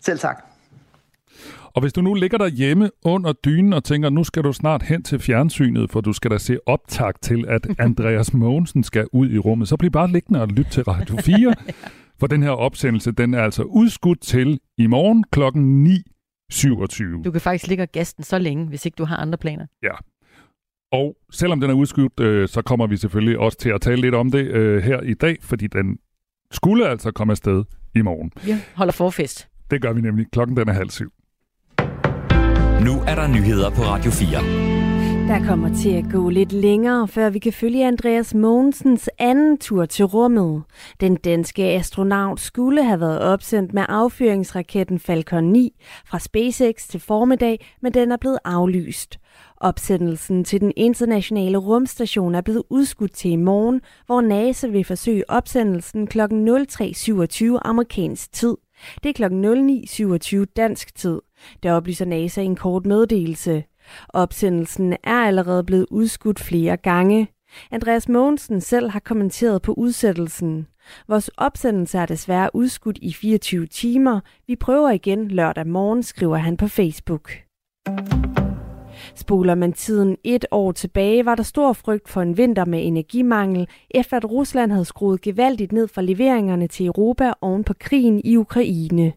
Selv 0.00 0.18
tak. 0.18 0.51
Og 1.74 1.80
hvis 1.80 1.92
du 1.92 2.00
nu 2.00 2.14
ligger 2.14 2.38
der 2.38 2.48
hjemme 2.48 2.90
under 3.04 3.32
dynen 3.32 3.72
og 3.72 3.84
tænker, 3.84 4.10
nu 4.10 4.24
skal 4.24 4.44
du 4.44 4.52
snart 4.52 4.82
hen 4.82 5.02
til 5.02 5.18
fjernsynet, 5.18 5.90
for 5.90 6.00
du 6.00 6.12
skal 6.12 6.30
da 6.30 6.38
se 6.38 6.58
optag 6.66 7.12
til, 7.20 7.44
at 7.48 7.66
Andreas 7.78 8.34
Mogensen 8.34 8.84
skal 8.84 9.06
ud 9.12 9.30
i 9.30 9.38
rummet, 9.38 9.68
så 9.68 9.76
bliv 9.76 9.90
bare 9.90 10.10
liggende 10.10 10.40
og 10.40 10.48
lyt 10.48 10.66
til 10.70 10.82
Radio 10.82 11.16
4. 11.16 11.54
For 12.20 12.26
den 12.26 12.42
her 12.42 12.50
opsendelse, 12.50 13.12
den 13.12 13.34
er 13.34 13.42
altså 13.42 13.62
udskudt 13.62 14.20
til 14.20 14.60
i 14.78 14.86
morgen 14.86 15.24
klokken 15.32 15.86
9.27. 15.86 17.22
Du 17.22 17.30
kan 17.30 17.40
faktisk 17.40 17.66
ligge 17.66 17.82
og 17.82 17.88
gasten 17.92 18.24
så 18.24 18.38
længe, 18.38 18.66
hvis 18.66 18.86
ikke 18.86 18.96
du 18.96 19.04
har 19.04 19.16
andre 19.16 19.38
planer. 19.38 19.66
Ja. 19.82 19.92
Og 20.92 21.16
selvom 21.32 21.60
den 21.60 21.70
er 21.70 21.74
udskudt, 21.74 22.20
øh, 22.20 22.48
så 22.48 22.62
kommer 22.62 22.86
vi 22.86 22.96
selvfølgelig 22.96 23.38
også 23.38 23.58
til 23.58 23.70
at 23.70 23.80
tale 23.80 24.00
lidt 24.00 24.14
om 24.14 24.30
det 24.30 24.46
øh, 24.46 24.82
her 24.82 25.00
i 25.00 25.14
dag, 25.14 25.36
fordi 25.40 25.66
den 25.66 25.98
skulle 26.50 26.88
altså 26.88 27.10
komme 27.10 27.30
afsted 27.30 27.64
i 27.94 28.02
morgen. 28.02 28.32
Vi 28.44 28.54
holder 28.74 28.92
forfest. 28.92 29.48
Det 29.70 29.82
gør 29.82 29.92
vi 29.92 30.00
nemlig. 30.00 30.26
Klokken 30.32 30.56
den 30.56 30.68
er 30.68 30.72
halv 30.72 30.90
syv. 30.90 31.12
Nu 32.84 33.00
er 33.06 33.14
der 33.14 33.26
nyheder 33.26 33.70
på 33.70 33.82
Radio 33.82 34.10
4. 34.10 34.28
Der 35.28 35.46
kommer 35.46 35.76
til 35.82 35.90
at 35.90 36.04
gå 36.12 36.28
lidt 36.28 36.52
længere, 36.52 37.08
før 37.08 37.30
vi 37.30 37.38
kan 37.38 37.52
følge 37.52 37.86
Andreas 37.86 38.34
Mogensens 38.34 39.10
anden 39.18 39.58
tur 39.58 39.86
til 39.86 40.04
rummet. 40.04 40.62
Den 41.00 41.16
danske 41.16 41.62
astronaut 41.62 42.40
skulle 42.40 42.84
have 42.84 43.00
været 43.00 43.20
opsendt 43.20 43.74
med 43.74 43.84
affyringsraketten 43.88 44.98
Falcon 44.98 45.44
9 45.44 45.72
fra 46.06 46.18
SpaceX 46.18 46.88
til 46.88 47.00
formiddag, 47.00 47.66
men 47.82 47.94
den 47.94 48.12
er 48.12 48.16
blevet 48.16 48.38
aflyst. 48.44 49.18
Opsendelsen 49.56 50.44
til 50.44 50.60
den 50.60 50.72
internationale 50.76 51.58
rumstation 51.58 52.34
er 52.34 52.40
blevet 52.40 52.62
udskudt 52.70 53.14
til 53.14 53.30
i 53.30 53.36
morgen, 53.36 53.80
hvor 54.06 54.20
NASA 54.20 54.66
vil 54.66 54.84
forsøge 54.84 55.30
opsendelsen 55.30 56.06
kl. 56.06 56.20
03.27 56.20 57.58
amerikansk 57.64 58.32
tid. 58.32 58.56
Det 59.02 59.08
er 59.08 59.28
kl. 59.28 60.38
09.27 60.44 60.52
dansk 60.56 60.94
tid. 60.94 61.20
Det 61.62 61.70
oplyser 61.70 62.04
NASA 62.04 62.40
i 62.40 62.44
en 62.44 62.56
kort 62.56 62.86
meddelelse. 62.86 63.64
Opsendelsen 64.08 64.92
er 64.92 65.26
allerede 65.26 65.64
blevet 65.64 65.86
udskudt 65.90 66.40
flere 66.40 66.76
gange. 66.76 67.28
Andreas 67.70 68.08
Mogensen 68.08 68.60
selv 68.60 68.90
har 68.90 69.00
kommenteret 69.00 69.62
på 69.62 69.72
udsættelsen. 69.72 70.66
Vores 71.08 71.28
opsendelse 71.36 71.98
er 71.98 72.06
desværre 72.06 72.50
udskudt 72.54 72.98
i 73.02 73.12
24 73.12 73.66
timer. 73.66 74.20
Vi 74.46 74.56
prøver 74.56 74.90
igen 74.90 75.28
lørdag 75.28 75.66
morgen, 75.66 76.02
skriver 76.02 76.36
han 76.36 76.56
på 76.56 76.68
Facebook. 76.68 77.30
Spoler 79.14 79.54
man 79.54 79.72
tiden 79.72 80.16
et 80.24 80.46
år 80.50 80.72
tilbage, 80.72 81.24
var 81.24 81.34
der 81.34 81.42
stor 81.42 81.72
frygt 81.72 82.08
for 82.08 82.22
en 82.22 82.36
vinter 82.36 82.64
med 82.64 82.86
energimangel, 82.86 83.68
efter 83.90 84.16
at 84.16 84.30
Rusland 84.30 84.72
havde 84.72 84.84
skruet 84.84 85.20
gevaldigt 85.20 85.72
ned 85.72 85.88
for 85.88 86.00
leveringerne 86.00 86.66
til 86.66 86.86
Europa 86.86 87.32
oven 87.40 87.64
på 87.64 87.74
krigen 87.80 88.20
i 88.24 88.36
Ukraine. 88.36 89.12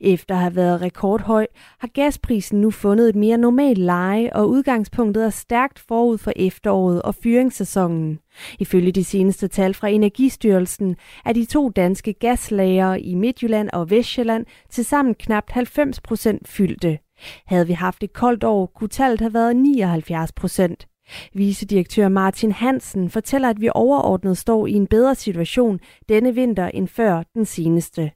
Efter 0.00 0.34
at 0.34 0.40
have 0.40 0.56
været 0.56 0.80
rekordhøj, 0.80 1.46
har 1.78 1.88
gasprisen 1.88 2.60
nu 2.60 2.70
fundet 2.70 3.08
et 3.08 3.16
mere 3.16 3.38
normalt 3.38 3.78
leje, 3.78 4.30
og 4.32 4.48
udgangspunktet 4.48 5.24
er 5.24 5.30
stærkt 5.30 5.78
forud 5.78 6.18
for 6.18 6.32
efteråret 6.36 7.02
og 7.02 7.14
fyringssæsonen. 7.14 8.18
Ifølge 8.58 8.92
de 8.92 9.04
seneste 9.04 9.48
tal 9.48 9.74
fra 9.74 9.88
Energistyrelsen 9.88 10.96
er 11.24 11.32
de 11.32 11.44
to 11.44 11.68
danske 11.68 12.12
gaslager 12.12 12.94
i 12.94 13.14
Midtjylland 13.14 13.70
og 13.72 13.90
Vestjylland 13.90 14.46
til 14.70 14.84
sammen 14.84 15.14
knap 15.14 15.50
90 15.50 16.00
procent 16.00 16.48
fyldte. 16.48 16.98
Havde 17.46 17.66
vi 17.66 17.72
haft 17.72 18.02
et 18.02 18.12
koldt 18.12 18.44
år, 18.44 18.66
kunne 18.66 18.88
tallet 18.88 19.20
have 19.20 19.34
været 19.34 19.56
79 19.56 20.32
procent. 20.32 20.86
Vicedirektør 21.34 22.08
Martin 22.08 22.52
Hansen 22.52 23.10
fortæller, 23.10 23.48
at 23.48 23.60
vi 23.60 23.68
overordnet 23.74 24.38
står 24.38 24.66
i 24.66 24.72
en 24.72 24.86
bedre 24.86 25.14
situation 25.14 25.80
denne 26.08 26.34
vinter 26.34 26.68
end 26.68 26.88
før 26.88 27.22
den 27.34 27.44
seneste. 27.44 28.10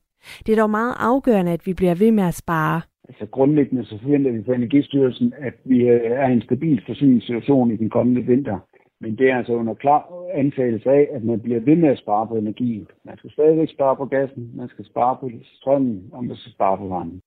Det 0.47 0.53
er 0.53 0.61
dog 0.63 0.71
meget 0.71 0.95
afgørende, 0.99 1.53
at 1.53 1.67
vi 1.67 1.75
bliver 1.75 1.95
ved 1.95 2.13
med 2.13 2.25
at 2.25 2.35
spare. 2.35 2.81
Altså 3.09 3.27
grundlæggende 3.27 3.85
så 3.85 3.99
forventer 4.03 4.31
vi 4.31 4.45
fra 4.45 4.55
Energistyrelsen, 4.55 5.35
at 5.39 5.55
vi 5.65 5.79
øh, 5.89 6.01
er 6.05 6.29
i 6.29 6.33
en 6.33 6.43
stabil 6.43 6.83
forsyningssituation 6.87 7.71
i 7.71 7.77
den 7.77 7.91
kommende 7.91 8.23
vinter. 8.23 8.59
Men 9.01 9.19
det 9.19 9.31
er 9.31 9.37
altså 9.37 9.53
under 9.53 9.75
klar 9.75 10.13
antagelse 10.35 10.91
af, 10.91 11.09
at 11.13 11.25
man 11.25 11.41
bliver 11.41 11.61
ved 11.61 11.77
med 11.77 11.89
at 11.89 11.99
spare 11.99 12.27
på 12.27 12.37
energien. 12.37 12.87
Man 13.05 13.19
skal 13.19 13.31
stadigvæk 13.31 13.71
spare 13.71 13.97
på 13.97 14.05
gassen, 14.05 14.51
man 14.55 14.69
skal 14.69 14.85
spare 14.85 15.17
på 15.21 15.31
strømmen, 15.45 16.11
og 16.13 16.25
man 16.25 16.37
skal 16.37 16.53
spare 16.53 16.79
på 16.79 16.87
varmen. 16.87 17.21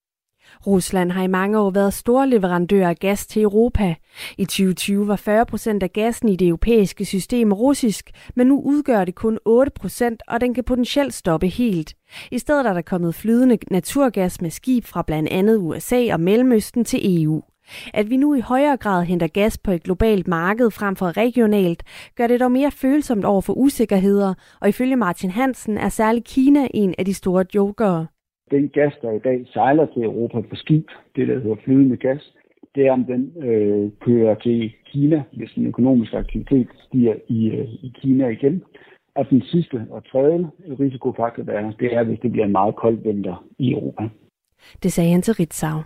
Rusland 0.66 1.10
har 1.10 1.22
i 1.22 1.26
mange 1.26 1.58
år 1.58 1.70
været 1.70 1.94
stor 1.94 2.24
leverandør 2.24 2.88
af 2.88 2.96
gas 2.96 3.26
til 3.26 3.42
Europa. 3.42 3.94
I 4.38 4.44
2020 4.44 5.08
var 5.08 5.16
40 5.16 5.46
procent 5.46 5.82
af 5.82 5.92
gassen 5.92 6.28
i 6.28 6.36
det 6.36 6.48
europæiske 6.48 7.04
system 7.04 7.52
russisk, 7.52 8.10
men 8.36 8.46
nu 8.46 8.60
udgør 8.60 9.04
det 9.04 9.14
kun 9.14 9.38
8 9.44 9.72
procent, 9.74 10.22
og 10.28 10.40
den 10.40 10.54
kan 10.54 10.64
potentielt 10.64 11.14
stoppe 11.14 11.48
helt. 11.48 11.94
I 12.30 12.38
stedet 12.38 12.66
er 12.66 12.72
der 12.72 12.82
kommet 12.82 13.14
flydende 13.14 13.58
naturgas 13.70 14.40
med 14.40 14.50
skib 14.50 14.84
fra 14.84 15.02
blandt 15.02 15.28
andet 15.28 15.58
USA 15.58 16.12
og 16.12 16.20
Mellemøsten 16.20 16.84
til 16.84 17.22
EU. 17.22 17.42
At 17.94 18.10
vi 18.10 18.16
nu 18.16 18.34
i 18.34 18.40
højere 18.40 18.76
grad 18.76 19.04
henter 19.04 19.26
gas 19.26 19.58
på 19.58 19.70
et 19.70 19.82
globalt 19.82 20.28
marked 20.28 20.70
frem 20.70 20.96
for 20.96 21.16
regionalt, 21.16 21.82
gør 22.16 22.26
det 22.26 22.40
dog 22.40 22.52
mere 22.52 22.70
følsomt 22.70 23.24
over 23.24 23.40
for 23.40 23.52
usikkerheder, 23.52 24.34
og 24.60 24.68
ifølge 24.68 24.96
Martin 24.96 25.30
Hansen 25.30 25.78
er 25.78 25.88
særligt 25.88 26.26
Kina 26.26 26.68
en 26.74 26.94
af 26.98 27.04
de 27.04 27.14
store 27.14 27.44
jokere 27.54 28.06
den 28.52 28.68
gas, 28.68 28.92
der 29.02 29.10
i 29.12 29.18
dag 29.18 29.46
sejler 29.52 29.86
til 29.86 30.02
Europa 30.02 30.40
på 30.40 30.56
skib, 30.56 30.86
det 31.16 31.28
der 31.28 31.38
hedder 31.40 31.56
flydende 31.64 31.96
gas, 31.96 32.22
det 32.74 32.86
er, 32.86 32.92
om 32.92 33.04
den 33.04 33.22
øh, 33.48 33.90
kører 34.00 34.34
til 34.34 34.72
Kina, 34.86 35.22
hvis 35.32 35.50
den 35.54 35.66
økonomiske 35.66 36.16
aktivitet 36.16 36.68
stiger 36.86 37.14
i, 37.28 37.50
øh, 37.50 37.68
i 37.68 37.92
Kina 38.00 38.28
igen. 38.28 38.62
Og 39.14 39.30
den 39.30 39.42
sidste 39.42 39.86
og 39.90 40.04
tredje 40.04 40.50
risikofaktor, 40.80 41.42
der 41.42 41.52
er, 41.52 41.70
det 41.70 41.94
er, 41.94 42.02
hvis 42.02 42.18
det 42.22 42.32
bliver 42.32 42.46
en 42.46 42.52
meget 42.52 42.76
kold 42.76 42.98
vinter 43.02 43.46
i 43.58 43.72
Europa. 43.72 44.08
Det 44.82 44.92
sagde 44.92 45.10
han 45.10 45.22
til 45.22 45.34
Ritzau. 45.34 45.78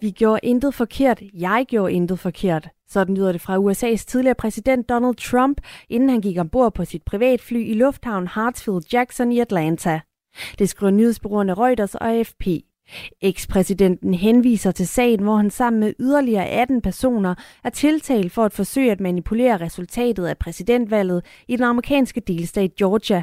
Vi 0.00 0.10
gjorde 0.10 0.40
intet 0.42 0.74
forkert. 0.74 1.22
Jeg 1.34 1.64
gjorde 1.68 1.92
intet 1.92 2.18
forkert. 2.18 2.68
Sådan 2.88 3.14
lyder 3.16 3.32
det 3.32 3.40
fra 3.40 3.58
USA's 3.58 4.04
tidligere 4.06 4.34
præsident 4.34 4.88
Donald 4.88 5.14
Trump, 5.14 5.60
inden 5.88 6.08
han 6.08 6.20
gik 6.20 6.38
ombord 6.38 6.74
på 6.74 6.84
sit 6.84 7.02
privatfly 7.02 7.58
i 7.70 7.74
lufthavn 7.74 8.26
Hartsfield-Jackson 8.26 9.30
i 9.32 9.38
Atlanta. 9.38 10.00
Det 10.58 10.68
skriver 10.68 10.90
nyhedsbureauerne 10.90 11.54
Reuters 11.54 11.94
og 11.94 12.10
AFP. 12.10 12.46
Ekspræsidenten 13.20 14.14
henviser 14.14 14.70
til 14.70 14.88
sagen, 14.88 15.22
hvor 15.22 15.36
han 15.36 15.50
sammen 15.50 15.80
med 15.80 15.92
yderligere 16.00 16.46
18 16.46 16.82
personer 16.82 17.34
er 17.64 17.70
tiltalt 17.70 18.32
for 18.32 18.44
at 18.44 18.52
forsøge 18.52 18.92
at 18.92 19.00
manipulere 19.00 19.56
resultatet 19.56 20.26
af 20.26 20.38
præsidentvalget 20.38 21.24
i 21.48 21.56
den 21.56 21.64
amerikanske 21.64 22.20
delstat 22.20 22.74
Georgia. 22.74 23.22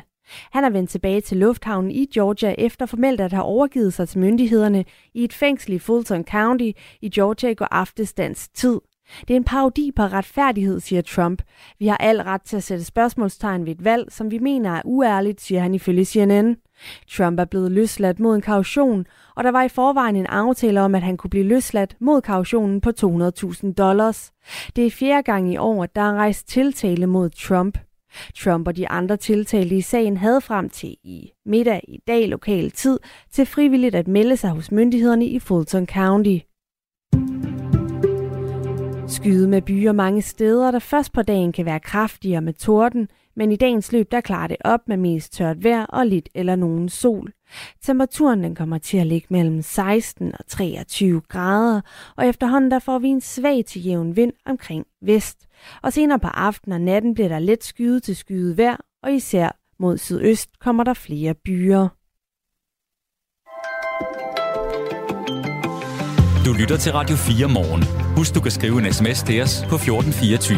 Han 0.51 0.63
er 0.63 0.69
vendt 0.69 0.89
tilbage 0.89 1.21
til 1.21 1.37
lufthavnen 1.37 1.91
i 1.91 2.05
Georgia 2.13 2.55
efter 2.57 2.85
formelt 2.85 3.21
at 3.21 3.33
have 3.33 3.43
overgivet 3.43 3.93
sig 3.93 4.09
til 4.09 4.19
myndighederne 4.19 4.85
i 5.13 5.23
et 5.23 5.33
fængsel 5.33 5.73
i 5.73 5.79
Fulton 5.79 6.23
County 6.23 6.71
i 7.01 7.09
Georgia 7.09 7.49
i 7.49 7.53
går 7.53 7.67
aftes 7.71 8.13
tid. 8.53 8.79
Det 9.19 9.33
er 9.33 9.37
en 9.37 9.43
parodi 9.43 9.91
på 9.95 10.03
retfærdighed, 10.03 10.79
siger 10.79 11.01
Trump. 11.01 11.41
Vi 11.79 11.87
har 11.87 11.97
al 11.97 12.21
ret 12.21 12.41
til 12.41 12.57
at 12.57 12.63
sætte 12.63 12.83
spørgsmålstegn 12.83 13.65
ved 13.65 13.71
et 13.71 13.83
valg, 13.83 14.11
som 14.11 14.31
vi 14.31 14.39
mener 14.39 14.71
er 14.71 14.81
uærligt, 14.85 15.41
siger 15.41 15.61
han 15.61 15.73
ifølge 15.73 16.05
CNN. 16.05 16.57
Trump 17.11 17.39
er 17.39 17.45
blevet 17.45 17.71
løsladt 17.71 18.19
mod 18.19 18.35
en 18.35 18.41
kaution, 18.41 19.05
og 19.35 19.43
der 19.43 19.51
var 19.51 19.63
i 19.63 19.69
forvejen 19.69 20.15
en 20.15 20.25
aftale 20.25 20.81
om, 20.81 20.95
at 20.95 21.01
han 21.01 21.17
kunne 21.17 21.29
blive 21.29 21.45
løsladt 21.45 21.95
mod 21.99 22.21
kautionen 22.21 22.81
på 22.81 22.89
200.000 22.89 23.73
dollars. 23.73 24.31
Det 24.75 24.85
er 24.85 24.91
fjerde 24.91 25.23
gang 25.23 25.53
i 25.53 25.57
år, 25.57 25.85
der 25.85 26.01
er 26.01 26.13
rejst 26.13 26.47
tiltale 26.47 27.07
mod 27.07 27.29
Trump. 27.29 27.77
Trump 28.35 28.67
og 28.67 28.75
de 28.75 28.89
andre 28.89 29.17
tiltalte 29.17 29.75
i 29.75 29.81
sagen 29.81 30.17
havde 30.17 30.41
frem 30.41 30.69
til 30.69 30.95
i 31.03 31.31
middag 31.45 31.81
i 31.87 31.99
dag 32.07 32.27
lokal 32.27 32.71
tid 32.71 32.99
til 33.31 33.45
frivilligt 33.45 33.95
at 33.95 34.07
melde 34.07 34.37
sig 34.37 34.49
hos 34.49 34.71
myndighederne 34.71 35.25
i 35.25 35.39
Fulton 35.39 35.87
County. 35.87 36.37
Skyde 39.11 39.47
med 39.47 39.61
byer 39.61 39.91
mange 39.91 40.21
steder, 40.21 40.71
der 40.71 40.79
først 40.79 41.13
på 41.13 41.21
dagen 41.21 41.51
kan 41.51 41.65
være 41.65 41.79
kraftigere 41.79 42.41
med 42.41 42.53
torden, 42.53 43.07
men 43.35 43.51
i 43.51 43.55
dagens 43.55 43.91
løb 43.91 44.11
der 44.11 44.21
klarer 44.21 44.47
det 44.47 44.57
op 44.65 44.79
med 44.87 44.97
mest 44.97 45.33
tørt 45.33 45.63
vejr 45.63 45.85
og 45.85 46.07
lidt 46.07 46.29
eller 46.35 46.55
nogen 46.55 46.89
sol. 46.89 47.31
Temperaturen 47.81 48.43
den 48.43 48.55
kommer 48.55 48.77
til 48.77 48.97
at 48.97 49.07
ligge 49.07 49.27
mellem 49.29 49.61
16 49.61 50.31
og 50.39 50.45
23 50.47 51.21
grader, 51.21 51.81
og 52.17 52.27
efterhånden 52.27 52.71
der 52.71 52.79
får 52.79 52.99
vi 52.99 53.07
en 53.07 53.21
svag 53.21 53.65
til 53.65 53.85
jævn 53.85 54.15
vind 54.15 54.33
omkring 54.45 54.85
vest. 55.01 55.37
Og 55.81 55.93
senere 55.93 56.19
på 56.19 56.27
aftenen 56.27 56.73
og 56.73 56.81
natten 56.81 57.13
bliver 57.13 57.29
der 57.29 57.39
let 57.39 57.63
skyet 57.63 58.03
til 58.03 58.15
skyet 58.15 58.57
vejr, 58.57 58.77
og 59.03 59.13
især 59.13 59.57
mod 59.79 59.97
sydøst 59.97 60.59
kommer 60.59 60.83
der 60.83 60.93
flere 60.93 61.33
byer. 61.33 61.87
Du 66.45 66.53
lytter 66.53 66.77
til 66.77 66.91
Radio 66.91 67.15
4 67.15 67.47
morgen. 67.47 68.10
Husk, 68.21 68.35
du 68.35 68.41
kan 68.41 68.51
skrive 68.51 68.79
en 68.79 68.93
sms 68.93 69.23
til 69.23 69.41
os 69.41 69.65
på 69.69 69.75
1424. 69.75 70.57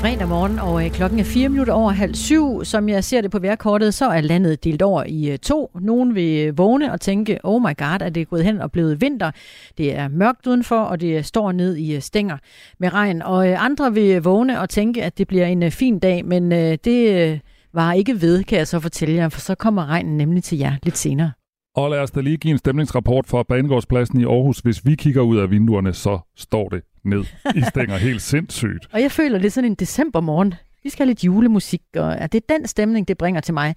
fredag 0.00 0.28
morgen, 0.28 0.58
og 0.58 0.84
øh, 0.84 0.90
klokken 0.90 1.18
er 1.18 1.24
4 1.24 1.48
minutter 1.48 1.72
over 1.72 1.90
halv 1.90 2.14
syv. 2.14 2.64
Som 2.64 2.88
jeg 2.88 3.04
ser 3.04 3.20
det 3.20 3.30
på 3.30 3.38
vejrkortet, 3.38 3.94
så 3.94 4.08
er 4.08 4.20
landet 4.20 4.64
delt 4.64 4.82
over 4.82 5.04
i 5.06 5.30
øh, 5.30 5.38
to. 5.38 5.70
Nogen 5.80 6.14
vil 6.14 6.46
øh, 6.46 6.58
vågne 6.58 6.92
og 6.92 7.00
tænke, 7.00 7.38
oh 7.44 7.62
my 7.62 7.76
god, 7.78 8.00
er 8.00 8.08
det 8.08 8.28
gået 8.28 8.44
hen 8.44 8.60
og 8.60 8.72
blevet 8.72 9.00
vinter. 9.00 9.30
Det 9.78 9.96
er 9.96 10.08
mørkt 10.08 10.46
udenfor, 10.46 10.78
og 10.78 11.00
det 11.00 11.26
står 11.26 11.52
ned 11.52 11.76
i 11.76 12.00
stænger 12.00 12.38
med 12.78 12.92
regn. 12.92 13.22
Og 13.22 13.64
andre 13.64 13.94
vil 13.94 14.22
vågne 14.22 14.60
og 14.60 14.68
tænke, 14.68 15.04
at 15.04 15.18
det 15.18 15.28
bliver 15.28 15.46
en 15.46 15.72
fin 15.72 15.98
dag, 15.98 16.24
men 16.24 16.50
det 16.84 17.40
var 17.74 17.92
ikke 17.92 18.20
ved, 18.20 18.44
kan 18.44 18.58
jeg 18.58 18.66
så 18.66 18.80
fortælle 18.80 19.14
jer, 19.14 19.28
for 19.28 19.40
så 19.40 19.54
kommer 19.54 19.86
regnen 19.86 20.16
nemlig 20.16 20.44
til 20.44 20.58
jer 20.58 20.72
lidt 20.82 20.98
senere. 20.98 21.30
Og 21.76 21.90
lad 21.90 21.98
os 21.98 22.10
da 22.10 22.20
lige 22.20 22.36
give 22.36 22.52
en 22.52 22.58
stemningsrapport 22.58 23.26
fra 23.26 23.42
Banegårdspladsen 23.42 24.20
i 24.20 24.24
Aarhus. 24.24 24.58
Hvis 24.58 24.86
vi 24.86 24.94
kigger 24.94 25.22
ud 25.22 25.36
af 25.36 25.50
vinduerne, 25.50 25.92
så 25.92 26.18
står 26.36 26.68
det 26.68 26.82
ned 27.04 27.24
i 27.54 27.62
stænger 27.68 27.96
helt 27.96 28.22
sindssygt. 28.32 28.86
Og 28.92 29.00
jeg 29.00 29.12
føler, 29.12 29.38
det 29.38 29.46
er 29.46 29.50
sådan 29.50 29.70
en 29.70 29.74
decembermorgen. 29.74 30.54
Vi 30.82 30.90
skal 30.90 31.06
have 31.06 31.10
lidt 31.10 31.24
julemusik, 31.24 31.82
og 31.96 32.12
er 32.18 32.26
det 32.26 32.48
den 32.48 32.66
stemning, 32.66 33.08
det 33.08 33.18
bringer 33.18 33.40
til 33.40 33.54
mig. 33.54 33.74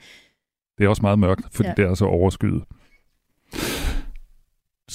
Det 0.78 0.86
er 0.86 0.90
også 0.90 1.02
meget 1.02 1.20
mørkt, 1.20 1.42
fordi 1.52 1.70
ja. 1.70 1.74
det 1.78 1.86
er 1.86 1.94
så 1.94 2.06
overskyet. 2.06 2.64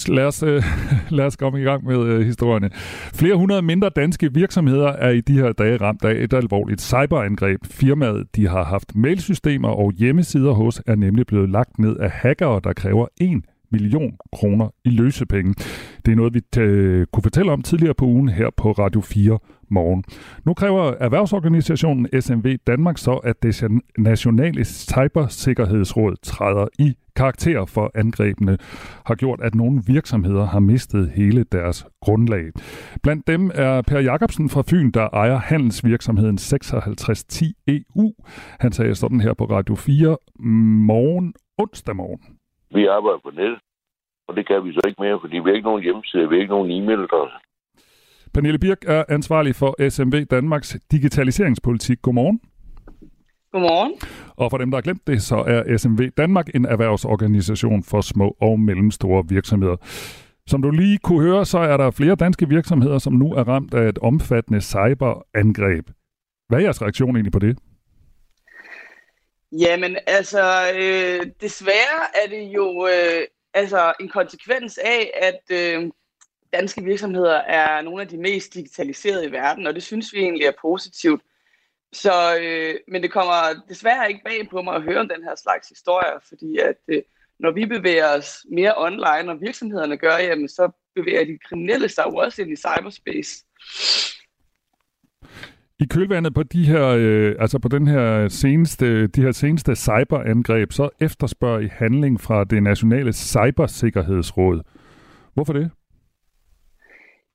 Lad 0.09 0.25
os, 0.25 0.43
øh, 0.43 0.63
lad 1.19 1.25
os 1.25 1.37
komme 1.37 1.61
i 1.61 1.65
gang 1.65 1.85
med 1.85 1.99
øh, 1.99 2.27
historierne. 2.27 2.71
Flere 3.15 3.37
hundrede 3.37 3.63
mindre 3.63 3.91
danske 3.97 4.35
virksomheder 4.35 4.89
er 4.89 5.11
i 5.11 5.21
de 5.21 5.33
her 5.33 5.53
dage 5.53 5.77
ramt 5.77 6.05
af 6.05 6.15
et 6.25 6.33
alvorligt 6.33 6.81
cyberangreb. 6.81 7.61
Firmaet, 7.67 8.37
de 8.37 8.49
har 8.49 8.65
haft 8.65 8.97
mailsystemer 8.97 9.69
og 9.69 9.93
hjemmesider 9.93 10.53
hos, 10.53 10.83
er 10.87 10.95
nemlig 10.95 11.27
blevet 11.27 11.51
lagt 11.51 11.79
ned 11.79 11.97
af 11.97 12.11
hackere, 12.11 12.61
der 12.65 12.73
kræver 12.73 13.07
1 13.21 13.43
million 13.75 14.13
kroner 14.33 14.69
i 14.85 14.91
løsepenge. 14.91 15.55
Det 16.05 16.13
er 16.13 16.17
noget, 16.17 16.35
vi 16.35 16.41
t- 16.57 17.05
kunne 17.13 17.23
fortælle 17.23 17.53
om 17.53 17.63
tidligere 17.63 17.95
på 17.95 18.05
ugen 18.05 18.29
her 18.29 18.51
på 18.57 18.73
Radio 18.73 19.01
4 19.01 19.39
morgen. 19.71 20.05
Nu 20.47 20.55
kræver 20.55 20.95
erhvervsorganisationen 21.01 22.09
SMV 22.21 22.57
Danmark 22.67 22.99
så, 22.99 23.13
at 23.13 23.43
det 23.43 23.63
nationale 23.99 24.65
cybersikkerhedsråd 24.65 26.17
træder 26.23 26.67
i 26.79 26.95
karakter 27.17 27.65
for 27.65 27.91
angrebene 27.95 28.59
har 29.07 29.15
gjort, 29.15 29.41
at 29.43 29.55
nogle 29.55 29.83
virksomheder 29.87 30.47
har 30.47 30.61
mistet 30.61 31.11
hele 31.15 31.45
deres 31.53 31.87
grundlag. 32.01 32.45
Blandt 33.03 33.27
dem 33.27 33.51
er 33.55 33.83
Per 33.83 34.01
Jacobsen 34.01 34.49
fra 34.49 34.63
Fyn, 34.71 34.91
der 34.91 35.09
ejer 35.13 35.39
handelsvirksomheden 35.39 36.39
5610 36.39 37.55
EU. 37.69 38.13
Han 38.61 38.73
sagde 38.73 38.95
sådan 38.95 39.21
her 39.21 39.35
på 39.35 39.45
Radio 39.45 39.75
4 39.75 40.17
morgen 40.87 41.35
onsdag 41.59 41.97
morgen. 41.97 42.34
Vi 42.75 42.87
arbejder 42.87 43.21
på 43.25 43.31
net, 43.31 43.55
og 44.29 44.37
det 44.37 44.47
kan 44.47 44.65
vi 44.65 44.73
så 44.73 44.81
ikke 44.89 45.03
mere, 45.03 45.19
fordi 45.21 45.37
vi 45.37 45.49
har 45.51 45.57
ikke 45.59 45.69
nogen 45.71 45.83
hjemmeside, 45.83 46.29
vi 46.29 46.35
har 46.35 46.43
ikke 46.43 46.55
nogen 46.57 46.71
e-mailadresse. 46.77 47.37
Pernille 48.35 48.59
Birk 48.59 48.85
er 48.87 49.05
ansvarlig 49.09 49.55
for 49.55 49.89
SMV 49.89 50.25
Danmarks 50.25 50.77
digitaliseringspolitik. 50.91 52.03
Godmorgen. 52.03 52.41
Godmorgen. 53.53 53.93
Og 54.37 54.51
for 54.51 54.59
dem, 54.59 54.71
der 54.71 54.77
har 54.77 54.83
glemt 54.83 55.07
det, 55.07 55.23
så 55.23 55.37
er 55.37 55.77
SMV 55.77 56.11
Danmark 56.11 56.55
en 56.55 56.65
erhvervsorganisation 56.65 57.83
for 57.83 58.01
små 58.01 58.37
og 58.41 58.61
mellemstore 58.61 59.25
virksomheder. 59.29 59.77
Som 60.47 60.63
du 60.63 60.71
lige 60.71 60.99
kunne 60.99 61.23
høre, 61.23 61.45
så 61.45 61.59
er 61.59 61.77
der 61.77 61.91
flere 61.91 62.15
danske 62.15 62.49
virksomheder, 62.49 62.99
som 62.99 63.13
nu 63.13 63.33
er 63.33 63.49
ramt 63.49 63.75
af 63.75 63.89
et 63.89 63.99
omfattende 63.99 64.61
cyberangreb. 64.61 65.87
Hvad 66.49 66.59
er 66.59 66.63
jeres 66.63 66.83
reaktion 66.83 67.17
egentlig 67.17 67.33
på 67.33 67.39
det? 67.39 67.59
Jamen, 69.59 69.97
altså, 70.07 70.73
øh, 70.75 71.27
desværre 71.41 72.25
er 72.25 72.29
det 72.29 72.43
jo 72.43 72.87
øh, 72.87 73.27
altså 73.55 73.93
en 74.01 74.09
konsekvens 74.09 74.79
af, 74.79 75.11
at 75.15 75.43
øh, 75.51 75.91
danske 76.53 76.85
virksomheder 76.85 77.35
er 77.37 77.83
nogle 77.83 78.03
af 78.03 78.09
de 78.09 78.19
mest 78.19 78.55
digitaliserede 78.55 79.27
i 79.27 79.33
verden, 79.33 79.67
og 79.67 79.75
det 79.75 79.83
synes 79.83 80.13
vi 80.13 80.19
egentlig 80.19 80.47
er 80.47 80.53
positivt. 80.61 81.23
Så, 81.93 82.39
øh, 82.41 82.75
men 82.89 83.03
det 83.03 83.13
kommer 83.13 83.63
desværre 83.69 84.09
ikke 84.09 84.25
bag 84.25 84.49
på 84.51 84.63
mig 84.63 84.75
at 84.75 84.83
høre 84.83 85.01
om 85.01 85.09
den 85.09 85.25
her 85.25 85.35
slags 85.35 85.69
historier, 85.69 86.19
fordi 86.29 86.59
at 86.59 86.77
øh, 86.89 87.03
når 87.39 87.51
vi 87.51 87.67
bevæger 87.67 88.09
os 88.09 88.47
mere 88.51 88.75
online, 88.77 89.33
og 89.33 89.41
virksomhederne 89.41 89.97
gør, 89.97 90.17
jamen, 90.17 90.49
så 90.49 90.71
bevæger 90.95 91.25
de 91.25 91.39
kriminelle 91.39 91.89
sig 91.89 92.05
jo 92.07 92.17
også 92.17 92.43
ind 92.43 92.53
i 92.53 92.57
cyberspace. 92.57 93.45
I 95.85 95.87
kølvandet 95.87 96.35
på 96.35 96.43
de 96.43 96.65
her, 96.65 96.87
øh, 96.87 97.35
altså 97.39 97.59
på 97.59 97.69
den 97.69 97.87
her 97.87 98.29
seneste, 98.29 99.07
de 99.07 99.23
her 99.23 99.33
seneste 99.33 99.77
cyberangreb, 99.77 100.73
så 100.73 100.89
efterspørger 101.01 101.61
I 101.61 101.69
handling 101.73 102.21
fra 102.21 102.45
det 102.45 102.63
nationale 102.63 103.13
cybersikkerhedsråd. 103.13 104.61
Hvorfor 105.35 105.53
det? 105.53 105.71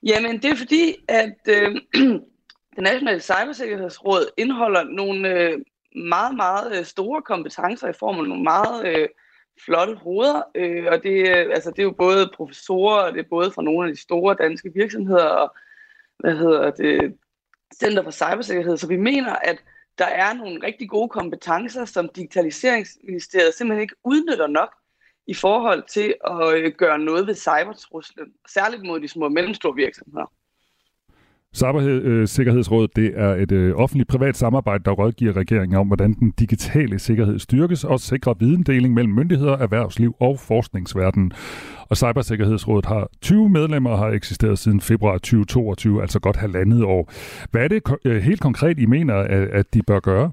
Jamen, 0.04 0.42
det 0.42 0.46
er 0.46 0.56
fordi, 0.56 0.96
at 1.08 1.38
øh, 1.50 1.76
det 2.76 2.84
nationale 2.84 3.20
cybersikkerhedsråd 3.20 4.26
indeholder 4.38 4.84
nogle 4.84 5.30
øh, 5.30 5.60
meget, 5.96 6.36
meget 6.36 6.80
øh, 6.80 6.86
store 6.86 7.22
kompetencer 7.22 7.88
i 7.88 8.00
form 8.00 8.20
af 8.20 8.28
nogle 8.28 8.44
meget 8.44 8.88
øh, 8.88 9.08
flotte 9.66 9.96
hoveder. 9.96 10.42
Øh, 10.56 10.86
og 10.92 11.04
det, 11.04 11.30
øh, 11.30 11.46
altså, 11.56 11.70
det 11.72 11.80
er 11.80 11.90
jo 11.92 11.96
både 11.98 12.32
professorer, 12.36 13.04
og 13.04 13.14
det 13.14 13.20
er 13.20 13.30
både 13.30 13.52
fra 13.52 13.62
nogle 13.62 13.88
af 13.88 13.96
de 13.96 14.02
store 14.02 14.36
danske 14.40 14.72
virksomheder, 14.76 15.26
og 15.26 15.56
hvad 16.20 16.36
hedder 16.36 16.72
det, 16.72 17.16
Center 17.76 18.04
for 18.04 18.12
Cybersikkerhed. 18.12 18.78
Så 18.78 18.88
vi 18.88 18.98
mener, 18.98 19.36
at 19.36 19.64
der 19.98 20.06
er 20.06 20.34
nogle 20.34 20.64
rigtig 20.64 20.90
gode 20.90 21.10
kompetencer, 21.10 21.86
som 21.86 22.10
Digitaliseringsministeriet 22.10 23.54
simpelthen 23.54 23.82
ikke 23.82 23.96
udnytter 24.04 24.48
nok 24.48 24.70
i 25.28 25.34
forhold 25.34 25.84
til 25.88 26.16
at 26.26 26.54
øh, 26.54 26.74
gøre 26.78 27.00
noget 27.00 27.28
ved 27.28 27.36
cybertruslen, 27.36 28.34
særligt 28.48 28.84
mod 28.84 29.00
de 29.00 29.08
små 29.08 29.26
og 29.26 29.32
mellemstore 29.32 29.76
virksomheder. 29.76 30.32
Cybersikkerhedsrådet 31.56 32.98
øh, 32.98 33.04
det 33.04 33.20
er 33.20 33.36
et 33.36 33.52
øh, 33.52 33.76
offentligt 33.76 34.10
privat 34.10 34.38
samarbejde, 34.38 34.84
der 34.84 34.92
rådgiver 34.92 35.38
regeringen 35.38 35.80
om, 35.80 35.88
hvordan 35.88 36.14
den 36.14 36.32
digitale 36.32 37.00
sikkerhed 37.00 37.40
styrkes 37.40 37.84
og 37.84 38.00
sikrer 38.00 38.34
videndeling 38.34 38.94
mellem 38.94 39.14
myndigheder, 39.14 39.58
erhvervsliv 39.58 40.16
og 40.20 40.40
forskningsverden. 40.40 41.32
Og 41.90 41.98
Cybersikkerhedsrådet 41.98 42.86
har 42.86 43.10
20 43.22 43.50
medlemmer 43.50 43.90
og 43.90 43.98
har 43.98 44.08
eksisteret 44.10 44.60
siden 44.60 44.82
februar 44.82 45.14
2022, 45.14 46.02
altså 46.02 46.20
godt 46.20 46.36
halvandet 46.36 46.84
år. 46.84 47.12
Hvad 47.52 47.64
er 47.64 47.68
det 47.68 47.84
øh, 48.06 48.22
helt 48.22 48.42
konkret, 48.42 48.80
I 48.80 48.86
mener, 48.86 49.16
at, 49.16 49.48
at 49.50 49.74
de 49.74 49.84
bør 49.84 50.00
gøre? 50.00 50.32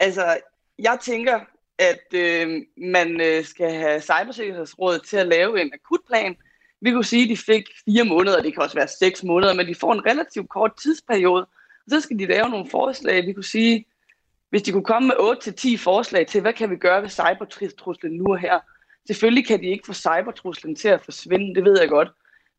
Altså, 0.00 0.36
jeg 0.78 0.98
tænker, 1.02 1.40
at 1.78 2.14
øh, 2.14 2.62
man 2.76 3.20
øh, 3.20 3.44
skal 3.44 3.72
have 3.72 4.00
Cybersikkerhedsrådet 4.00 5.02
til 5.02 5.16
at 5.16 5.26
lave 5.26 5.60
en 5.62 5.70
akutplan, 5.74 6.36
vi 6.80 6.92
kunne 6.92 7.04
sige, 7.04 7.22
at 7.22 7.28
de 7.28 7.36
fik 7.36 7.64
fire 7.84 8.04
måneder, 8.04 8.42
det 8.42 8.54
kan 8.54 8.62
også 8.62 8.76
være 8.76 8.88
seks 8.88 9.24
måneder, 9.24 9.54
men 9.54 9.66
de 9.66 9.74
får 9.74 9.92
en 9.92 10.06
relativt 10.06 10.48
kort 10.48 10.72
tidsperiode. 10.82 11.42
Og 11.84 11.90
så 11.90 12.00
skal 12.00 12.18
de 12.18 12.26
lave 12.26 12.48
nogle 12.48 12.70
forslag. 12.70 13.26
Vi 13.26 13.32
kunne 13.32 13.44
sige, 13.44 13.86
hvis 14.50 14.62
de 14.62 14.72
kunne 14.72 14.84
komme 14.84 15.08
med 15.08 15.16
8-10 15.78 15.84
forslag 15.84 16.26
til, 16.26 16.40
hvad 16.40 16.52
kan 16.52 16.70
vi 16.70 16.76
gøre 16.76 17.02
ved 17.02 17.08
cybertruslen 17.08 18.12
nu 18.12 18.24
og 18.24 18.38
her. 18.38 18.58
Selvfølgelig 19.06 19.46
kan 19.46 19.60
de 19.60 19.66
ikke 19.66 19.86
få 19.86 19.92
cybertruslen 19.92 20.76
til 20.76 20.88
at 20.88 21.04
forsvinde, 21.04 21.54
det 21.54 21.64
ved 21.64 21.80
jeg 21.80 21.88
godt. 21.88 22.08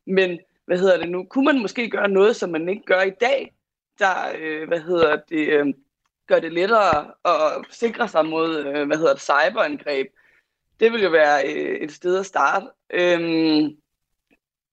Men 0.06 0.38
hvad 0.66 0.78
hedder 0.78 1.00
det 1.00 1.10
nu? 1.10 1.24
Kunne 1.24 1.44
man 1.44 1.62
måske 1.62 1.90
gøre 1.90 2.08
noget, 2.08 2.36
som 2.36 2.50
man 2.50 2.68
ikke 2.68 2.82
gør 2.86 3.02
i 3.02 3.12
dag, 3.20 3.54
der 3.98 4.32
øh, 4.38 4.68
hvad 4.68 4.80
hedder 4.80 5.16
det, 5.28 5.48
øh, 5.48 5.66
gør 6.26 6.38
det 6.38 6.52
lettere 6.52 7.06
at 7.24 7.64
sikre 7.70 8.08
sig 8.08 8.26
mod 8.26 8.66
øh, 8.66 8.86
hvad 8.86 8.96
hedder 8.96 9.12
det, 9.12 9.22
cyberangreb? 9.22 10.06
Det 10.80 10.92
vil 10.92 11.02
jo 11.02 11.10
være 11.10 11.54
øh, 11.54 11.76
et 11.76 11.92
sted 11.92 12.18
at 12.18 12.26
starte. 12.26 12.66
Øhm, 12.90 13.76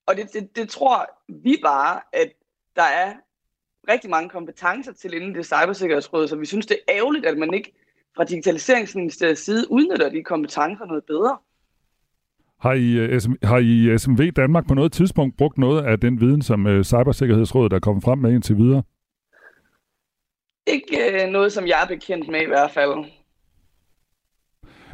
og 0.10 0.16
det, 0.18 0.34
det, 0.34 0.56
det 0.56 0.70
tror 0.70 1.10
vi 1.44 1.60
bare, 1.64 2.00
at 2.14 2.30
der 2.76 2.84
er 2.84 3.14
rigtig 3.90 4.10
mange 4.10 4.30
kompetencer 4.30 4.94
til 4.94 5.14
inden 5.14 5.36
det 5.36 5.46
cybersikkerhedsråd, 5.46 6.28
så 6.28 6.36
vi 6.36 6.46
synes, 6.46 6.66
det 6.66 6.78
er 6.88 6.96
ærgerligt, 6.96 7.26
at 7.26 7.38
man 7.38 7.54
ikke 7.54 7.74
fra 8.16 8.24
Digitaliseringsministeriets 8.24 9.42
side 9.42 9.72
udnytter 9.72 10.10
de 10.10 10.24
kompetencer 10.24 10.86
noget 10.86 11.04
bedre. 11.04 11.38
Har 12.60 12.74
I, 12.74 12.92
øh, 12.92 13.22
har 13.44 13.58
I 13.58 13.98
SMV 13.98 14.32
Danmark 14.32 14.68
på 14.68 14.74
noget 14.74 14.92
tidspunkt 14.92 15.38
brugt 15.38 15.58
noget 15.58 15.86
af 15.86 16.00
den 16.00 16.22
viden, 16.22 16.42
som 16.42 16.66
uh, 16.66 16.82
Cybersikkerhedsrådet 16.82 17.74
er 17.74 17.80
kommet 17.80 18.04
frem 18.04 18.20
med 18.20 18.34
indtil 18.34 18.58
videre? 18.58 18.84
Ikke 20.68 21.32
noget, 21.32 21.52
som 21.54 21.68
jeg 21.68 21.84
er 21.84 21.88
bekendt 21.88 22.28
med 22.28 22.42
i 22.42 22.46
hvert 22.46 22.72
fald. 22.72 23.06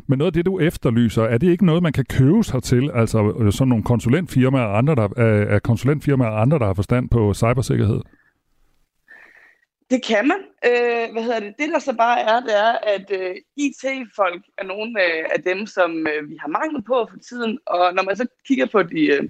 Men 0.07 0.17
noget 0.17 0.29
af 0.29 0.33
det, 0.33 0.45
du 0.45 0.59
efterlyser, 0.59 1.23
er 1.23 1.37
det 1.37 1.51
ikke 1.51 1.65
noget, 1.65 1.83
man 1.83 1.93
kan 1.93 2.05
købe 2.09 2.43
sig 2.43 2.63
til? 2.63 2.91
Altså 2.93 3.33
øh, 3.39 3.51
sådan 3.51 3.69
nogle 3.69 3.83
konsulentfirmaer 3.83 4.63
og 4.63 4.77
andre, 4.77 4.95
der, 4.95 5.19
øh, 5.19 5.55
er 5.55 5.59
konsulentfirmaer 5.59 6.29
og 6.29 6.41
andre, 6.41 6.59
der 6.59 6.65
har 6.65 6.73
forstand 6.73 7.09
på 7.09 7.33
cybersikkerhed? 7.33 8.01
Det 9.89 10.05
kan 10.05 10.27
man. 10.27 10.37
Øh, 10.65 11.11
hvad 11.11 11.23
hedder 11.23 11.39
det? 11.39 11.53
Det, 11.59 11.69
der 11.73 11.79
så 11.79 11.93
bare 11.97 12.19
er, 12.19 12.39
det 12.39 12.57
er, 12.57 12.73
at 12.95 13.11
øh, 13.11 13.35
IT-folk 13.55 14.43
er 14.57 14.63
nogle 14.63 15.03
øh, 15.03 15.25
af 15.35 15.43
dem, 15.43 15.65
som 15.65 16.07
øh, 16.07 16.29
vi 16.29 16.35
har 16.41 16.47
mangel 16.47 16.83
på 16.83 17.07
for 17.11 17.17
tiden. 17.29 17.59
Og 17.65 17.93
når 17.93 18.03
man 18.03 18.15
så 18.15 18.25
kigger 18.47 18.65
på 18.65 18.83
de 18.83 19.01
øh, 19.05 19.29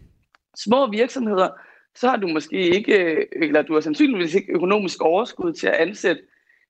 små 0.56 0.92
virksomheder, 0.92 1.50
så 1.96 2.10
har 2.10 2.18
du 2.18 2.28
måske 2.28 2.60
ikke, 2.78 3.04
øh, 3.04 3.26
eller 3.42 3.62
du 3.62 3.74
har 3.74 3.82
sandsynligvis 3.82 4.36
ikke 4.36 4.54
økonomisk 4.54 5.02
overskud 5.02 5.54
til 5.54 5.68
at 5.68 5.74
ansætte 5.74 6.22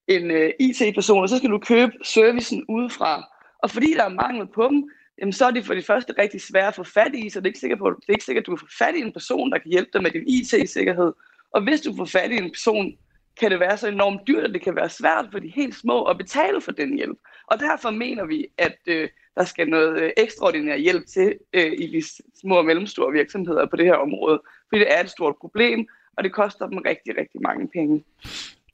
en 0.07 0.31
øh, 0.31 0.51
IT-person, 0.59 1.21
og 1.21 1.29
så 1.29 1.37
skal 1.37 1.49
du 1.49 1.59
købe 1.59 1.91
servicen 2.03 2.65
udefra. 2.69 3.34
Og 3.65 3.71
fordi 3.71 3.93
der 3.93 4.03
er 4.03 4.09
mangel 4.09 4.47
på 4.47 4.67
dem, 4.67 4.89
jamen, 5.19 5.33
så 5.33 5.45
er 5.45 5.51
det 5.51 5.65
for 5.65 5.73
det 5.73 5.85
første 5.85 6.13
rigtig 6.19 6.41
svært 6.41 6.67
at 6.67 6.75
få 6.75 6.83
fat 6.83 7.15
i, 7.15 7.29
så 7.29 7.39
det 7.39 7.45
er 7.45 7.49
ikke 7.49 7.59
sikkert, 7.59 7.79
på, 7.79 7.89
det 7.89 8.09
er 8.09 8.13
ikke 8.13 8.25
sikkert 8.25 8.41
at 8.41 8.45
du 8.45 8.55
kan 8.55 8.67
få 8.67 8.77
fat 8.77 8.95
i 8.95 9.01
en 9.01 9.13
person, 9.13 9.51
der 9.51 9.57
kan 9.57 9.71
hjælpe 9.71 9.89
dig 9.93 10.03
med 10.03 10.11
din 10.11 10.27
IT-sikkerhed. 10.27 11.13
Og 11.53 11.63
hvis 11.63 11.81
du 11.81 11.95
får 11.97 12.05
fat 12.05 12.31
i 12.31 12.37
en 12.37 12.51
person, 12.51 12.97
kan 13.39 13.51
det 13.51 13.59
være 13.59 13.77
så 13.77 13.87
enormt 13.87 14.21
dyrt, 14.27 14.43
at 14.43 14.53
det 14.53 14.61
kan 14.61 14.75
være 14.75 14.89
svært 14.89 15.25
for 15.31 15.39
de 15.39 15.47
helt 15.47 15.75
små 15.75 16.03
at 16.03 16.17
betale 16.17 16.61
for 16.61 16.71
den 16.71 16.95
hjælp. 16.95 17.17
Og 17.47 17.59
derfor 17.59 17.89
mener 17.89 18.25
vi, 18.25 18.47
at 18.57 18.77
øh, 18.87 19.09
der 19.35 19.43
skal 19.43 19.67
noget 19.69 20.01
øh, 20.01 20.11
ekstraordinær 20.17 20.75
hjælp 20.75 21.05
til 21.07 21.33
øh, 21.53 21.71
i 21.77 21.87
de 21.87 22.03
små 22.41 22.57
og 22.57 22.65
mellemstore 22.65 23.11
virksomheder 23.11 23.65
på 23.65 23.75
det 23.75 23.85
her 23.85 23.95
område. 23.95 24.41
Fordi 24.69 24.79
det 24.79 24.93
er 24.93 25.03
et 25.03 25.09
stort 25.09 25.35
problem, 25.41 25.87
og 26.17 26.23
det 26.23 26.33
koster 26.33 26.67
dem 26.67 26.77
rigtig, 26.77 27.17
rigtig 27.17 27.41
mange 27.41 27.67
penge. 27.67 28.03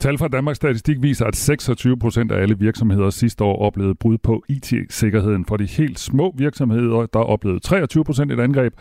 Tal 0.02 0.18
fra 0.18 0.28
Danmarks 0.28 0.56
Statistik 0.56 0.98
viser, 1.02 1.26
at 1.26 1.36
26 1.36 2.00
procent 2.00 2.32
af 2.32 2.42
alle 2.42 2.60
virksomheder 2.60 3.10
sidste 3.10 3.44
år 3.44 3.62
oplevede 3.62 3.96
brud 3.96 4.18
på 4.18 4.44
IT-sikkerheden. 4.50 5.46
For 5.46 5.58
de 5.58 5.66
helt 5.66 6.00
små 6.00 6.34
virksomheder, 6.38 7.06
der 7.06 7.20
oplevede 7.20 7.60
23 7.60 8.04
procent 8.04 8.32
et 8.32 8.40
angreb, 8.40 8.74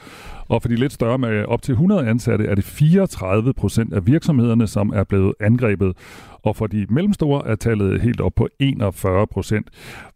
og 0.48 0.62
for 0.62 0.68
de 0.68 0.76
lidt 0.76 0.92
større 0.92 1.18
med 1.18 1.44
op 1.44 1.62
til 1.62 1.72
100 1.72 2.06
ansatte, 2.06 2.44
er 2.44 2.54
det 2.54 2.64
34 2.64 3.54
procent 3.54 3.92
af 3.94 4.06
virksomhederne, 4.06 4.66
som 4.66 4.90
er 4.90 5.04
blevet 5.04 5.34
angrebet. 5.40 5.96
Og 6.42 6.56
for 6.56 6.66
de 6.66 6.86
mellemstore 6.90 7.48
er 7.48 7.54
tallet 7.54 8.00
helt 8.00 8.20
op 8.20 8.32
på 8.36 8.48
41 8.58 9.26
procent. 9.26 9.68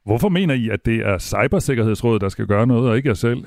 Hvorfor 0.05 0.29
mener 0.29 0.55
I, 0.55 0.69
at 0.69 0.87
det 0.87 0.97
er 0.97 1.19
Cybersikkerhedsrådet, 1.19 2.21
der 2.21 2.29
skal 2.29 2.47
gøre 2.47 2.67
noget, 2.67 2.91
og 2.91 2.97
ikke 2.97 3.09
jer 3.09 3.15
selv? 3.15 3.45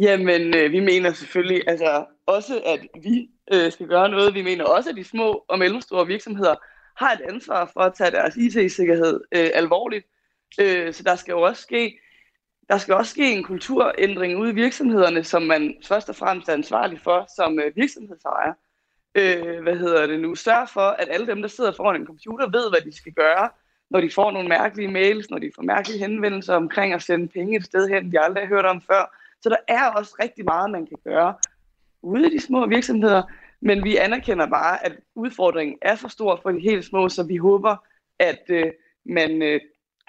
Jamen, 0.00 0.54
øh, 0.56 0.72
vi 0.72 0.80
mener 0.80 1.12
selvfølgelig 1.12 1.62
altså 1.66 2.04
også, 2.26 2.62
at 2.66 3.02
vi 3.02 3.30
øh, 3.52 3.72
skal 3.72 3.86
gøre 3.86 4.08
noget. 4.08 4.34
Vi 4.34 4.42
mener 4.42 4.64
også, 4.64 4.90
at 4.90 4.96
de 4.96 5.04
små 5.04 5.44
og 5.48 5.58
mellemstore 5.58 6.06
virksomheder 6.06 6.54
har 6.96 7.12
et 7.12 7.20
ansvar 7.20 7.70
for 7.72 7.80
at 7.80 7.94
tage 7.94 8.10
deres 8.10 8.36
IT-sikkerhed 8.36 9.20
øh, 9.32 9.50
alvorligt. 9.54 10.06
Øh, 10.60 10.92
så 10.94 11.02
der 11.02 11.16
skal 11.16 11.32
jo 11.32 11.40
også 11.40 11.62
ske 11.62 11.98
der 12.68 12.78
skal 12.78 12.94
også 12.94 13.10
ske 13.10 13.32
en 13.32 13.44
kulturændring 13.44 14.38
ude 14.38 14.50
i 14.50 14.54
virksomhederne, 14.54 15.24
som 15.24 15.42
man 15.42 15.74
først 15.88 16.08
og 16.08 16.16
fremmest 16.16 16.48
er 16.48 16.52
ansvarlig 16.52 17.00
for 17.00 17.26
som 17.36 17.58
øh, 17.60 17.76
virksomhedsejer. 17.76 18.52
Øh, 19.14 19.62
hvad 19.62 19.76
hedder 19.76 20.06
det 20.06 20.20
nu? 20.20 20.34
Sørg 20.34 20.68
for, 20.68 20.80
at 20.80 21.08
alle 21.10 21.26
dem, 21.26 21.42
der 21.42 21.48
sidder 21.48 21.72
foran 21.72 22.00
en 22.00 22.06
computer, 22.06 22.50
ved, 22.50 22.70
hvad 22.70 22.80
de 22.80 22.96
skal 22.96 23.12
gøre, 23.12 23.48
når 23.90 24.00
de 24.00 24.10
får 24.10 24.30
nogle 24.30 24.48
mærkelige 24.48 24.88
mails, 24.88 25.30
når 25.30 25.38
de 25.38 25.50
får 25.56 25.62
mærkelige 25.62 25.98
henvendelser 25.98 26.54
omkring 26.54 26.94
at 26.94 27.02
sende 27.02 27.28
penge 27.28 27.56
et 27.56 27.64
sted 27.64 27.88
hen, 27.88 28.12
de 28.12 28.20
aldrig 28.20 28.42
har 28.42 28.48
hørt 28.48 28.66
om 28.66 28.80
før. 28.80 29.16
Så 29.42 29.48
der 29.48 29.56
er 29.68 29.90
også 29.90 30.16
rigtig 30.22 30.44
meget, 30.44 30.70
man 30.70 30.86
kan 30.86 30.98
gøre 31.04 31.34
ude 32.06 32.26
i 32.26 32.30
de 32.30 32.40
små 32.40 32.66
virksomheder, 32.66 33.22
men 33.60 33.84
vi 33.84 33.96
anerkender 33.96 34.46
bare, 34.46 34.86
at 34.86 34.96
udfordringen 35.14 35.76
er 35.82 35.96
for 35.96 36.08
stor 36.08 36.40
for 36.42 36.50
de 36.50 36.60
helt 36.60 36.84
små, 36.84 37.08
så 37.08 37.22
vi 37.26 37.36
håber, 37.36 37.76
at 38.18 38.42
øh, 38.48 38.66
man 39.06 39.42
øh, 39.42 39.60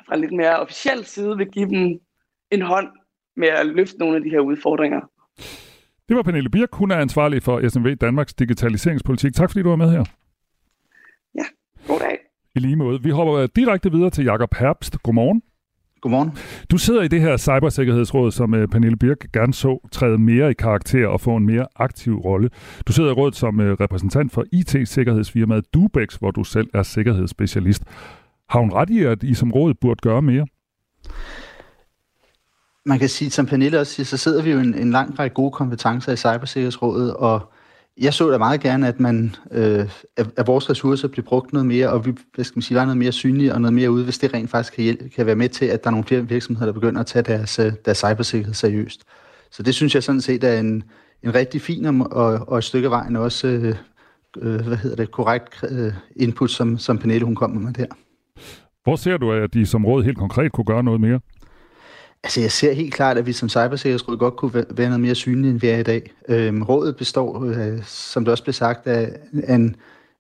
fra 0.07 0.15
lidt 0.15 0.31
mere 0.31 0.59
officiel 0.59 1.05
side 1.05 1.37
vil 1.37 1.47
give 1.47 1.69
dem 1.69 1.99
en 2.51 2.61
hånd 2.61 2.87
med 3.35 3.47
at 3.47 3.65
løfte 3.65 3.99
nogle 3.99 4.15
af 4.15 4.23
de 4.23 4.29
her 4.29 4.39
udfordringer. 4.39 5.01
Det 6.09 6.15
var 6.15 6.23
Pernille 6.23 6.49
Birk. 6.49 6.69
Hun 6.73 6.91
er 6.91 6.95
ansvarlig 6.95 7.43
for 7.43 7.69
SMV 7.69 7.95
Danmarks 7.95 8.33
digitaliseringspolitik. 8.33 9.33
Tak 9.33 9.49
fordi 9.49 9.63
du 9.63 9.69
var 9.69 9.75
med 9.75 9.91
her. 9.91 10.03
Ja, 11.35 11.45
god 11.87 11.99
dag. 11.99 12.17
I 12.55 12.59
lige 12.59 12.75
måde. 12.75 13.03
Vi 13.03 13.09
hopper 13.09 13.47
direkte 13.47 13.91
videre 13.91 14.09
til 14.09 14.23
Jakob 14.23 14.53
Herbst. 14.53 15.03
Godmorgen. 15.03 15.41
Godmorgen. 16.01 16.31
Du 16.71 16.77
sidder 16.77 17.01
i 17.01 17.07
det 17.07 17.21
her 17.21 17.37
cybersikkerhedsråd, 17.37 18.31
som 18.31 18.53
uh, 18.53 18.65
Pernille 18.71 18.97
Birk 18.97 19.31
gerne 19.33 19.53
så 19.53 19.89
træde 19.91 20.17
mere 20.17 20.51
i 20.51 20.53
karakter 20.53 21.07
og 21.07 21.21
få 21.21 21.35
en 21.35 21.45
mere 21.45 21.67
aktiv 21.75 22.17
rolle. 22.17 22.49
Du 22.87 22.93
sidder 22.93 23.09
i 23.09 23.13
rådet 23.13 23.35
som 23.35 23.59
uh, 23.59 23.65
repræsentant 23.65 24.31
for 24.31 24.45
IT-sikkerhedsfirmaet 24.51 25.73
Dubex, 25.73 26.15
hvor 26.15 26.31
du 26.31 26.43
selv 26.43 26.67
er 26.73 26.83
sikkerhedsspecialist. 26.83 27.83
Har 28.49 28.59
hun 28.59 28.73
ret 28.73 28.89
i, 28.89 29.03
at 29.03 29.23
I 29.23 29.33
som 29.33 29.51
råd 29.51 29.73
burde 29.73 29.99
gøre 30.01 30.21
mere? 30.21 30.47
Man 32.85 32.99
kan 32.99 33.09
sige, 33.09 33.31
som 33.31 33.45
Pernille 33.45 33.79
også 33.79 33.93
siger, 33.93 34.05
så 34.05 34.17
sidder 34.17 34.43
vi 34.43 34.51
jo 34.51 34.59
en, 34.59 34.73
en 34.73 34.91
lang 34.91 35.19
række 35.19 35.33
gode 35.33 35.51
kompetencer 35.51 36.11
i 36.11 36.15
Cybersikkerhedsrådet, 36.15 37.13
og 37.13 37.51
jeg 38.01 38.13
så 38.13 38.31
da 38.31 38.37
meget 38.37 38.61
gerne, 38.61 38.87
at, 38.87 38.99
man, 38.99 39.35
øh, 39.51 39.89
at 40.17 40.47
vores 40.47 40.69
ressourcer 40.69 41.07
bliver 41.07 41.25
brugt 41.25 41.53
noget 41.53 41.65
mere, 41.65 41.89
og 41.89 42.05
vi 42.05 42.13
hvad 42.35 42.45
skal 42.45 42.57
man 42.57 42.61
sige, 42.61 42.77
var 42.77 42.85
noget 42.85 42.97
mere 42.97 43.11
synlige 43.11 43.53
og 43.53 43.61
noget 43.61 43.73
mere 43.73 43.91
ude, 43.91 44.03
hvis 44.03 44.17
det 44.17 44.33
rent 44.33 44.49
faktisk 44.49 44.73
kan, 44.73 44.83
hjælpe, 44.83 45.09
kan 45.09 45.25
være 45.25 45.35
med 45.35 45.49
til, 45.49 45.65
at 45.65 45.83
der 45.83 45.89
er 45.89 45.91
nogle 45.91 46.05
flere 46.05 46.27
virksomheder, 46.27 46.65
der 46.65 46.73
begynder 46.73 46.99
at 46.99 47.05
tage 47.05 47.23
deres, 47.23 47.59
øh, 47.59 47.73
deres 47.85 47.97
cybersikkerhed 47.97 48.53
seriøst. 48.53 49.03
Så 49.51 49.63
det 49.63 49.75
synes 49.75 49.95
jeg 49.95 50.03
sådan 50.03 50.21
set 50.21 50.43
er 50.43 50.59
en, 50.59 50.83
en 51.23 51.35
rigtig 51.35 51.61
fin 51.61 51.85
og, 51.85 52.49
og 52.49 52.57
et 52.57 52.63
stykke 52.63 52.89
vejen 52.89 53.15
også, 53.15 53.47
øh, 53.47 53.75
øh, 54.37 54.67
hvad 54.67 54.77
hedder 54.77 54.95
det, 54.95 55.11
korrekt 55.11 55.63
øh, 55.69 55.93
input, 56.15 56.51
som, 56.51 56.77
som 56.77 56.97
Pernille 56.97 57.25
hun 57.25 57.35
kommer 57.35 57.59
med 57.59 57.73
der. 57.73 57.85
Hvor 58.83 58.95
ser 58.95 59.17
du, 59.17 59.31
at 59.31 59.53
de 59.53 59.65
som 59.65 59.85
råd 59.85 60.03
helt 60.03 60.17
konkret 60.17 60.51
kunne 60.51 60.65
gøre 60.65 60.83
noget 60.83 61.01
mere? 61.01 61.19
Altså, 62.23 62.41
jeg 62.41 62.51
ser 62.51 62.73
helt 62.73 62.93
klart, 62.93 63.17
at 63.17 63.25
vi 63.25 63.33
som 63.33 63.49
cybersikkerhedsråd 63.49 64.17
godt 64.17 64.35
kunne 64.35 64.65
være 64.69 64.87
noget 64.87 64.99
mere 64.99 65.15
synlige, 65.15 65.51
end 65.51 65.59
vi 65.59 65.67
er 65.67 65.77
i 65.77 65.83
dag. 65.83 66.11
Øhm, 66.29 66.61
rådet 66.61 66.95
består, 66.95 67.45
øh, 67.45 67.83
som 67.83 68.25
det 68.25 68.31
også 68.31 68.43
blev 68.43 68.53
sagt, 68.53 68.87
af 68.87 69.19
en, 69.49 69.75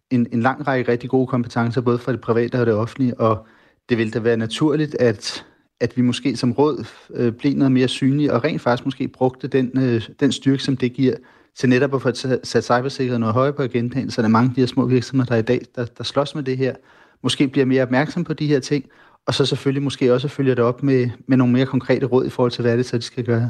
en, 0.09 0.27
en 0.31 0.41
lang 0.41 0.67
række 0.67 0.91
rigtig 0.91 1.09
gode 1.09 1.27
kompetencer, 1.27 1.81
både 1.81 1.99
fra 1.99 2.11
det 2.11 2.21
private 2.21 2.59
og 2.59 2.65
det 2.65 2.73
offentlige, 2.73 3.19
og 3.19 3.47
det 3.89 3.97
vil 3.97 4.13
da 4.13 4.19
være 4.19 4.37
naturligt, 4.37 4.95
at, 4.99 5.45
at 5.79 5.97
vi 5.97 6.01
måske 6.01 6.37
som 6.37 6.51
råd 6.51 6.85
øh, 7.13 7.31
blev 7.33 7.53
noget 7.53 7.71
mere 7.71 7.87
synlige, 7.87 8.33
og 8.33 8.43
rent 8.43 8.61
faktisk 8.61 8.85
måske 8.85 9.07
brugte 9.07 9.47
den, 9.47 9.71
øh, 9.77 10.09
den 10.19 10.31
styrke, 10.31 10.63
som 10.63 10.77
det 10.77 10.93
giver, 10.93 11.15
til 11.55 11.69
netop 11.69 11.95
at 11.95 12.01
få 12.01 12.11
sat 12.43 12.63
cybersikkerhed 12.63 13.19
noget 13.19 13.33
højere 13.33 13.53
på 13.53 13.63
agendaen, 13.63 14.11
så 14.11 14.21
der 14.21 14.27
er 14.27 14.31
mange 14.31 14.49
af 14.49 14.55
de 14.55 14.61
her 14.61 14.67
små 14.67 14.85
virksomheder, 14.85 15.29
der 15.29 15.35
i 15.35 15.41
dag 15.41 15.61
der, 15.75 15.85
der 15.85 16.03
slås 16.03 16.35
med 16.35 16.43
det 16.43 16.57
her, 16.57 16.75
måske 17.21 17.47
bliver 17.47 17.65
mere 17.65 17.83
opmærksom 17.83 18.23
på 18.23 18.33
de 18.33 18.47
her 18.47 18.59
ting, 18.59 18.85
og 19.27 19.33
så 19.33 19.45
selvfølgelig 19.45 19.83
måske 19.83 20.13
også 20.13 20.27
følge 20.27 20.55
det 20.55 20.63
op 20.63 20.83
med, 20.83 21.09
med 21.27 21.37
nogle 21.37 21.53
mere 21.53 21.65
konkrete 21.65 22.05
råd 22.05 22.25
i 22.25 22.29
forhold 22.29 22.51
til, 22.51 22.61
hvad 22.61 22.77
det 22.77 22.85
så 22.85 22.97
de 22.97 23.01
skal 23.01 23.23
gøre. 23.23 23.49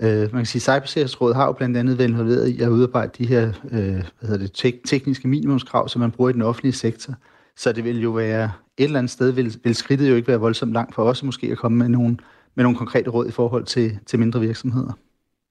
Øh, 0.00 0.20
man 0.20 0.30
kan 0.30 0.46
sige, 0.46 0.60
at 0.60 0.62
Cybersikkerhedsrådet 0.62 1.36
har 1.36 1.46
jo 1.46 1.52
blandt 1.52 1.76
andet 1.76 1.98
været 1.98 2.08
involveret 2.08 2.48
i 2.48 2.60
at 2.60 2.68
udarbejde 2.68 3.12
de 3.18 3.26
her 3.26 3.52
øh, 3.70 3.80
hvad 3.80 4.02
hedder 4.22 4.38
det, 4.38 4.52
tek- 4.52 4.82
tekniske 4.86 5.28
minimumskrav, 5.28 5.88
som 5.88 6.00
man 6.00 6.10
bruger 6.10 6.30
i 6.30 6.32
den 6.32 6.42
offentlige 6.42 6.72
sektor. 6.72 7.14
Så 7.56 7.72
det 7.72 7.84
vil 7.84 8.02
jo 8.02 8.10
være 8.10 8.50
et 8.76 8.84
eller 8.84 8.98
andet 8.98 9.10
sted, 9.10 9.30
vil, 9.30 9.56
vil 9.64 9.74
skridtet 9.74 10.10
jo 10.10 10.14
ikke 10.14 10.28
være 10.28 10.40
voldsomt 10.40 10.72
langt 10.72 10.94
for 10.94 11.02
os 11.02 11.22
måske 11.22 11.46
at 11.46 11.58
komme 11.58 11.78
med 11.78 11.88
nogle, 11.88 12.16
med 12.54 12.64
nogle 12.64 12.78
konkrete 12.78 13.10
råd 13.10 13.28
i 13.28 13.30
forhold 13.30 13.64
til, 13.64 13.98
til 14.06 14.18
mindre 14.18 14.40
virksomheder. 14.40 14.92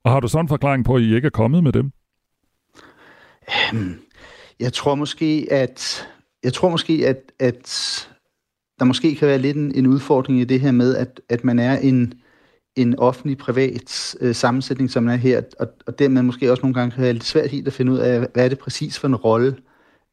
Og 0.03 0.11
har 0.11 0.19
du 0.19 0.27
sådan 0.27 0.45
en 0.45 0.49
forklaring 0.49 0.85
på, 0.85 0.95
at 0.95 1.01
I 1.01 1.15
ikke 1.15 1.25
er 1.25 1.29
kommet 1.29 1.63
med 1.63 1.71
dem? 1.71 1.91
Øhm, 3.73 3.99
jeg 4.59 4.73
tror 4.73 4.95
måske, 4.95 5.47
at 5.51 6.07
jeg 6.43 6.53
tror 6.53 6.69
måske, 6.69 7.07
at, 7.07 7.31
at 7.39 8.09
der 8.79 8.85
måske 8.85 9.15
kan 9.15 9.27
være 9.27 9.37
lidt 9.37 9.57
en, 9.57 9.71
en 9.75 9.87
udfordring 9.87 10.39
i 10.39 10.43
det 10.43 10.59
her 10.59 10.71
med, 10.71 10.95
at, 10.95 11.21
at 11.29 11.43
man 11.43 11.59
er 11.59 11.77
en, 11.77 12.13
en 12.75 12.99
offentlig-privat 12.99 14.15
øh, 14.21 14.35
sammensætning, 14.35 14.91
som 14.91 15.03
man 15.03 15.13
er 15.13 15.17
her, 15.17 15.41
og, 15.59 15.67
og 15.87 15.99
dermed 15.99 16.21
måske 16.21 16.51
også 16.51 16.61
nogle 16.61 16.73
gange 16.73 16.91
kan 16.91 17.03
være 17.03 17.13
lidt 17.13 17.23
svært 17.23 17.51
helt 17.51 17.67
at 17.67 17.73
finde 17.73 17.91
ud 17.91 17.97
af, 17.97 18.19
hvad 18.33 18.45
er 18.45 18.49
det 18.49 18.59
præcis 18.59 18.99
for 18.99 19.07
en 19.07 19.15
rolle, 19.15 19.55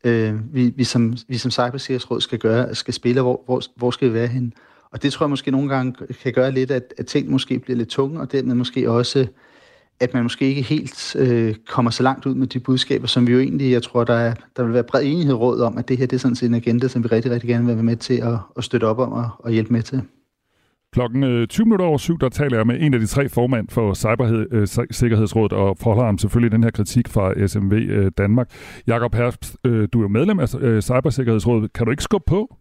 øh, 0.04 0.54
vi, 0.54 0.72
vi, 0.76 0.84
som, 0.84 1.16
vi 1.28 1.38
som 1.38 1.50
cybersikkerhedsråd 1.50 2.20
skal 2.20 2.38
gøre, 2.38 2.74
skal 2.74 2.94
spille, 2.94 3.20
hvor, 3.22 3.42
hvor, 3.46 3.62
hvor 3.76 3.90
skal 3.90 4.08
vi 4.08 4.14
være 4.14 4.26
henne. 4.26 4.52
Og 4.90 5.02
det 5.02 5.12
tror 5.12 5.26
jeg 5.26 5.30
måske 5.30 5.50
nogle 5.50 5.68
gange 5.68 5.94
kan 6.22 6.32
gøre 6.32 6.52
lidt, 6.52 6.70
at, 6.70 6.94
at 6.98 7.06
ting 7.06 7.30
måske 7.30 7.58
bliver 7.58 7.76
lidt 7.76 7.88
tunge, 7.88 8.20
og 8.20 8.32
dermed 8.32 8.54
måske 8.54 8.90
også 8.90 9.26
at 10.00 10.14
man 10.14 10.22
måske 10.22 10.44
ikke 10.44 10.62
helt 10.62 11.16
øh, 11.18 11.54
kommer 11.68 11.90
så 11.90 12.02
langt 12.02 12.26
ud 12.26 12.34
med 12.34 12.46
de 12.46 12.60
budskaber, 12.60 13.06
som 13.06 13.26
vi 13.26 13.32
jo 13.32 13.38
egentlig, 13.38 13.72
jeg 13.72 13.82
tror, 13.82 14.04
der, 14.04 14.14
er, 14.14 14.34
der 14.56 14.64
vil 14.64 14.74
være 14.74 14.84
bred 14.84 15.02
enighed 15.04 15.34
råd 15.34 15.60
om, 15.60 15.78
at 15.78 15.88
det 15.88 15.96
her 15.96 16.06
det 16.06 16.16
er 16.16 16.20
sådan 16.20 16.36
set 16.36 16.46
en 16.46 16.54
agenda, 16.54 16.88
som 16.88 17.04
vi 17.04 17.08
rigtig, 17.08 17.32
rigtig 17.32 17.48
gerne 17.48 17.66
vil 17.66 17.74
være 17.74 17.84
med 17.84 17.96
til 17.96 18.14
at, 18.14 18.38
at 18.56 18.64
støtte 18.64 18.84
op 18.84 18.98
om 18.98 19.12
og, 19.12 19.30
og 19.38 19.50
hjælpe 19.50 19.72
med 19.72 19.82
til. 19.82 20.02
Klokken 20.92 21.24
øh, 21.24 21.46
20 21.46 21.64
minutter 21.64 21.86
over 21.86 21.98
syv, 21.98 22.18
der 22.18 22.28
taler 22.28 22.56
jeg 22.56 22.66
med 22.66 22.76
en 22.80 22.94
af 22.94 23.00
de 23.00 23.06
tre 23.06 23.28
formand 23.28 23.68
for 23.68 23.94
Cybersikkerhedsrådet 23.94 25.52
øh, 25.52 25.58
og 25.58 25.76
forholder 25.78 26.06
ham 26.06 26.18
selvfølgelig 26.18 26.52
den 26.52 26.64
her 26.64 26.70
kritik 26.70 27.08
fra 27.08 27.46
SMV 27.46 27.72
øh, 27.72 28.12
Danmark. 28.18 28.50
Jakob 28.86 29.14
Herbst, 29.14 29.56
du 29.64 29.98
er 29.98 30.02
jo 30.02 30.08
medlem 30.08 30.38
af 30.38 30.48
Cybersikkerhedsrådet. 30.82 31.72
Kan 31.72 31.84
du 31.86 31.90
ikke 31.90 32.02
skubbe 32.02 32.24
på? 32.26 32.56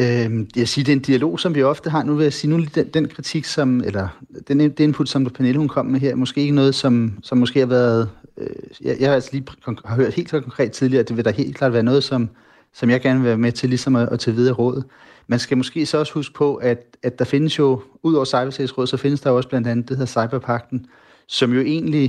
Øh, 0.00 0.46
jeg 0.56 0.68
siger, 0.68 0.84
det 0.84 0.92
er 0.92 0.96
en 0.96 1.02
dialog, 1.02 1.40
som 1.40 1.54
vi 1.54 1.62
ofte 1.62 1.90
har. 1.90 2.02
Nu 2.02 2.14
vil 2.14 2.22
jeg 2.22 2.32
sige, 2.32 2.50
nu 2.50 2.64
den, 2.74 2.88
den 2.88 3.08
kritik, 3.08 3.44
som, 3.44 3.80
eller 3.84 4.08
den, 4.48 4.60
den 4.60 4.72
input, 4.78 5.08
som 5.08 5.24
Pernille 5.24 5.58
hun 5.58 5.68
kom 5.68 5.86
med 5.86 6.00
her, 6.00 6.14
måske 6.14 6.40
ikke 6.40 6.54
noget, 6.54 6.74
som, 6.74 7.18
som 7.22 7.38
måske 7.38 7.58
har 7.58 7.66
været, 7.66 8.10
øh, 8.38 8.46
jeg, 8.80 8.96
jeg 9.00 9.08
har 9.08 9.14
altså 9.14 9.30
lige 9.32 9.46
har 9.84 9.96
hørt 9.96 10.14
helt 10.14 10.30
konkret 10.30 10.72
tidligere, 10.72 11.00
at 11.00 11.08
det 11.08 11.16
vil 11.16 11.24
da 11.24 11.30
helt 11.30 11.56
klart 11.56 11.72
være 11.72 11.82
noget, 11.82 12.04
som, 12.04 12.28
som 12.72 12.90
jeg 12.90 13.00
gerne 13.00 13.20
vil 13.20 13.28
være 13.28 13.38
med 13.38 13.52
til 13.52 13.68
ligesom 13.68 13.96
at, 13.96 14.08
at 14.12 14.20
tage 14.20 14.34
videre 14.34 14.54
rådet. 14.54 14.84
Man 15.26 15.38
skal 15.38 15.56
måske 15.56 15.86
så 15.86 15.98
også 15.98 16.12
huske 16.12 16.34
på, 16.34 16.54
at, 16.54 16.96
at 17.02 17.18
der 17.18 17.24
findes 17.24 17.58
jo, 17.58 17.82
ud 18.02 18.14
over 18.14 18.24
Cybersikkerhedsrådet, 18.24 18.88
så 18.88 18.96
findes 18.96 19.20
der 19.20 19.30
også 19.30 19.48
blandt 19.48 19.68
andet 19.68 19.88
det 19.88 19.98
her 19.98 20.06
Cyberpakten, 20.06 20.86
som 21.26 21.52
jo 21.52 21.60
egentlig 21.60 22.04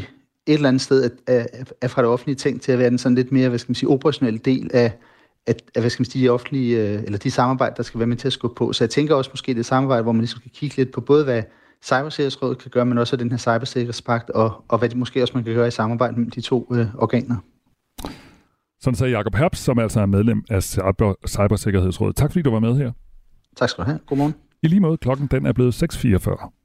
et 0.46 0.54
eller 0.54 0.70
andet 0.70 0.82
sted 0.82 1.12
er, 1.28 1.34
er, 1.34 1.64
er 1.82 1.88
fra 1.88 2.02
det 2.02 2.10
offentlige 2.10 2.36
ting 2.36 2.62
til 2.62 2.72
at 2.72 2.80
være 2.80 2.90
den 2.90 2.98
sådan 2.98 3.16
lidt 3.16 3.32
mere, 3.32 3.50
hvad 3.50 3.60
skal 3.60 3.72
man 3.72 3.76
sige, 3.76 3.90
operationelle 3.90 4.40
del 4.40 4.70
af, 4.74 4.92
at, 5.48 5.62
at 5.76 5.82
hvad 5.82 5.90
skal 5.90 6.02
man 6.02 6.06
sige, 6.06 6.24
de 6.24 6.30
offentlige, 6.30 6.78
øh, 6.78 7.04
eller 7.04 7.18
de 7.18 7.32
samarbejder, 7.32 7.76
der 7.76 7.84
skal 7.84 8.00
være 8.00 8.08
med 8.08 8.18
til 8.18 8.28
at 8.28 8.34
skubbe 8.34 8.56
på. 8.56 8.74
Så 8.74 8.84
jeg 8.84 8.90
tænker 8.90 9.16
også 9.16 9.30
måske 9.34 9.54
det 9.54 9.66
samarbejde, 9.66 10.04
hvor 10.04 10.12
man 10.12 10.22
ligesom 10.22 10.40
skal 10.40 10.52
kigge 10.52 10.78
lidt 10.78 10.92
på 10.92 11.02
både, 11.02 11.24
hvad 11.24 11.44
Cybersikkerhedsrådet 11.84 12.58
kan 12.58 12.72
gøre, 12.72 12.86
men 12.86 12.98
også 12.98 13.16
den 13.16 13.32
her 13.32 13.38
cybersikkerhedspagt, 13.38 14.30
og, 14.30 14.66
og 14.68 14.78
hvad 14.78 14.90
det 14.90 14.98
måske 14.98 15.22
også 15.22 15.34
man 15.36 15.44
kan 15.44 15.54
gøre 15.54 15.68
i 15.68 15.72
samarbejde 15.72 16.20
med 16.20 16.32
de 16.32 16.42
to 16.42 16.68
øh, 16.72 16.96
organer. 16.96 17.36
Sådan 18.82 18.96
sagde 18.96 19.18
Jacob 19.18 19.36
Herbst, 19.36 19.64
som 19.64 19.80
altså 19.80 20.00
er 20.02 20.06
medlem 20.06 20.44
af 20.50 20.64
Cyber, 20.64 21.14
Cybersikkerhedsrådet. 21.28 22.16
Tak 22.16 22.32
fordi 22.32 22.42
du 22.42 22.52
var 22.52 22.60
med 22.60 22.78
her. 22.78 22.92
Tak 23.56 23.70
skal 23.70 23.84
du 23.84 23.86
have. 23.90 24.00
Godmorgen. 24.06 24.36
I 24.64 24.68
lige 24.68 24.80
måde, 24.80 24.98
klokken 24.98 25.28
den 25.28 25.46
er 25.46 25.54
blevet 25.54 25.84
6.44. 25.84 26.65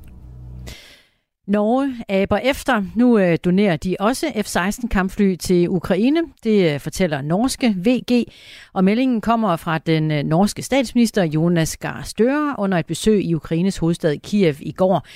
Norge 1.51 1.95
aber 2.09 2.37
efter. 2.37 2.83
Nu 2.95 3.17
øh, 3.17 3.37
donerer 3.45 3.77
de 3.77 3.95
også 3.99 4.25
F-16 4.35 4.87
kampfly 4.87 5.35
til 5.35 5.69
Ukraine. 5.69 6.21
Det 6.43 6.73
øh, 6.73 6.79
fortæller 6.79 7.21
norske 7.21 7.75
VG. 7.85 8.25
Og 8.73 8.83
meldingen 8.83 9.21
kommer 9.21 9.55
fra 9.55 9.77
den 9.77 10.11
øh, 10.11 10.23
norske 10.23 10.61
statsminister 10.61 11.23
Jonas 11.23 11.77
Gahr 11.77 12.01
Støre 12.03 12.55
under 12.57 12.77
et 12.77 12.85
besøg 12.85 13.23
i 13.23 13.33
Ukraines 13.33 13.77
hovedstad 13.77 14.17
Kiev 14.17 14.55
i 14.59 14.71
går. 14.71 15.07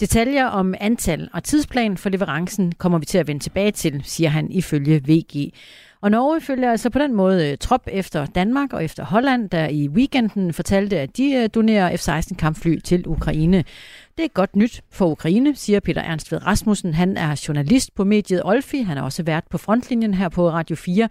Detaljer 0.00 0.46
om 0.46 0.74
antal 0.80 1.28
og 1.32 1.44
tidsplan 1.44 1.96
for 1.96 2.08
leverancen 2.08 2.72
kommer 2.72 2.98
vi 2.98 3.06
til 3.06 3.18
at 3.18 3.26
vende 3.26 3.42
tilbage 3.42 3.70
til, 3.70 4.00
siger 4.04 4.28
han 4.28 4.50
ifølge 4.50 5.02
VG. 5.08 5.52
Og 6.00 6.10
Norge 6.10 6.40
følger 6.40 6.70
altså 6.70 6.90
på 6.90 6.98
den 6.98 7.14
måde 7.14 7.50
øh, 7.50 7.58
trop 7.58 7.82
efter 7.86 8.26
Danmark 8.26 8.72
og 8.72 8.84
efter 8.84 9.04
Holland, 9.04 9.50
der 9.50 9.68
i 9.68 9.88
weekenden 9.88 10.52
fortalte, 10.52 11.00
at 11.00 11.16
de 11.16 11.32
øh, 11.34 11.48
donerer 11.54 11.96
F-16 11.96 12.36
kampfly 12.36 12.78
til 12.78 13.08
Ukraine. 13.08 13.64
Det 14.16 14.24
er 14.24 14.28
godt 14.28 14.56
nyt 14.56 14.82
for 14.90 15.06
Ukraine, 15.06 15.56
siger 15.56 15.80
Peter 15.80 16.00
Ernst 16.02 16.32
ved 16.32 16.46
Rasmussen. 16.46 16.94
Han 16.94 17.16
er 17.16 17.44
journalist 17.48 17.94
på 17.94 18.04
mediet 18.04 18.42
Olfi. 18.44 18.82
Han 18.82 18.96
har 18.96 19.04
også 19.04 19.22
været 19.22 19.44
på 19.50 19.58
frontlinjen 19.58 20.14
her 20.14 20.28
på 20.28 20.50
Radio 20.50 20.76
4. 20.76 21.08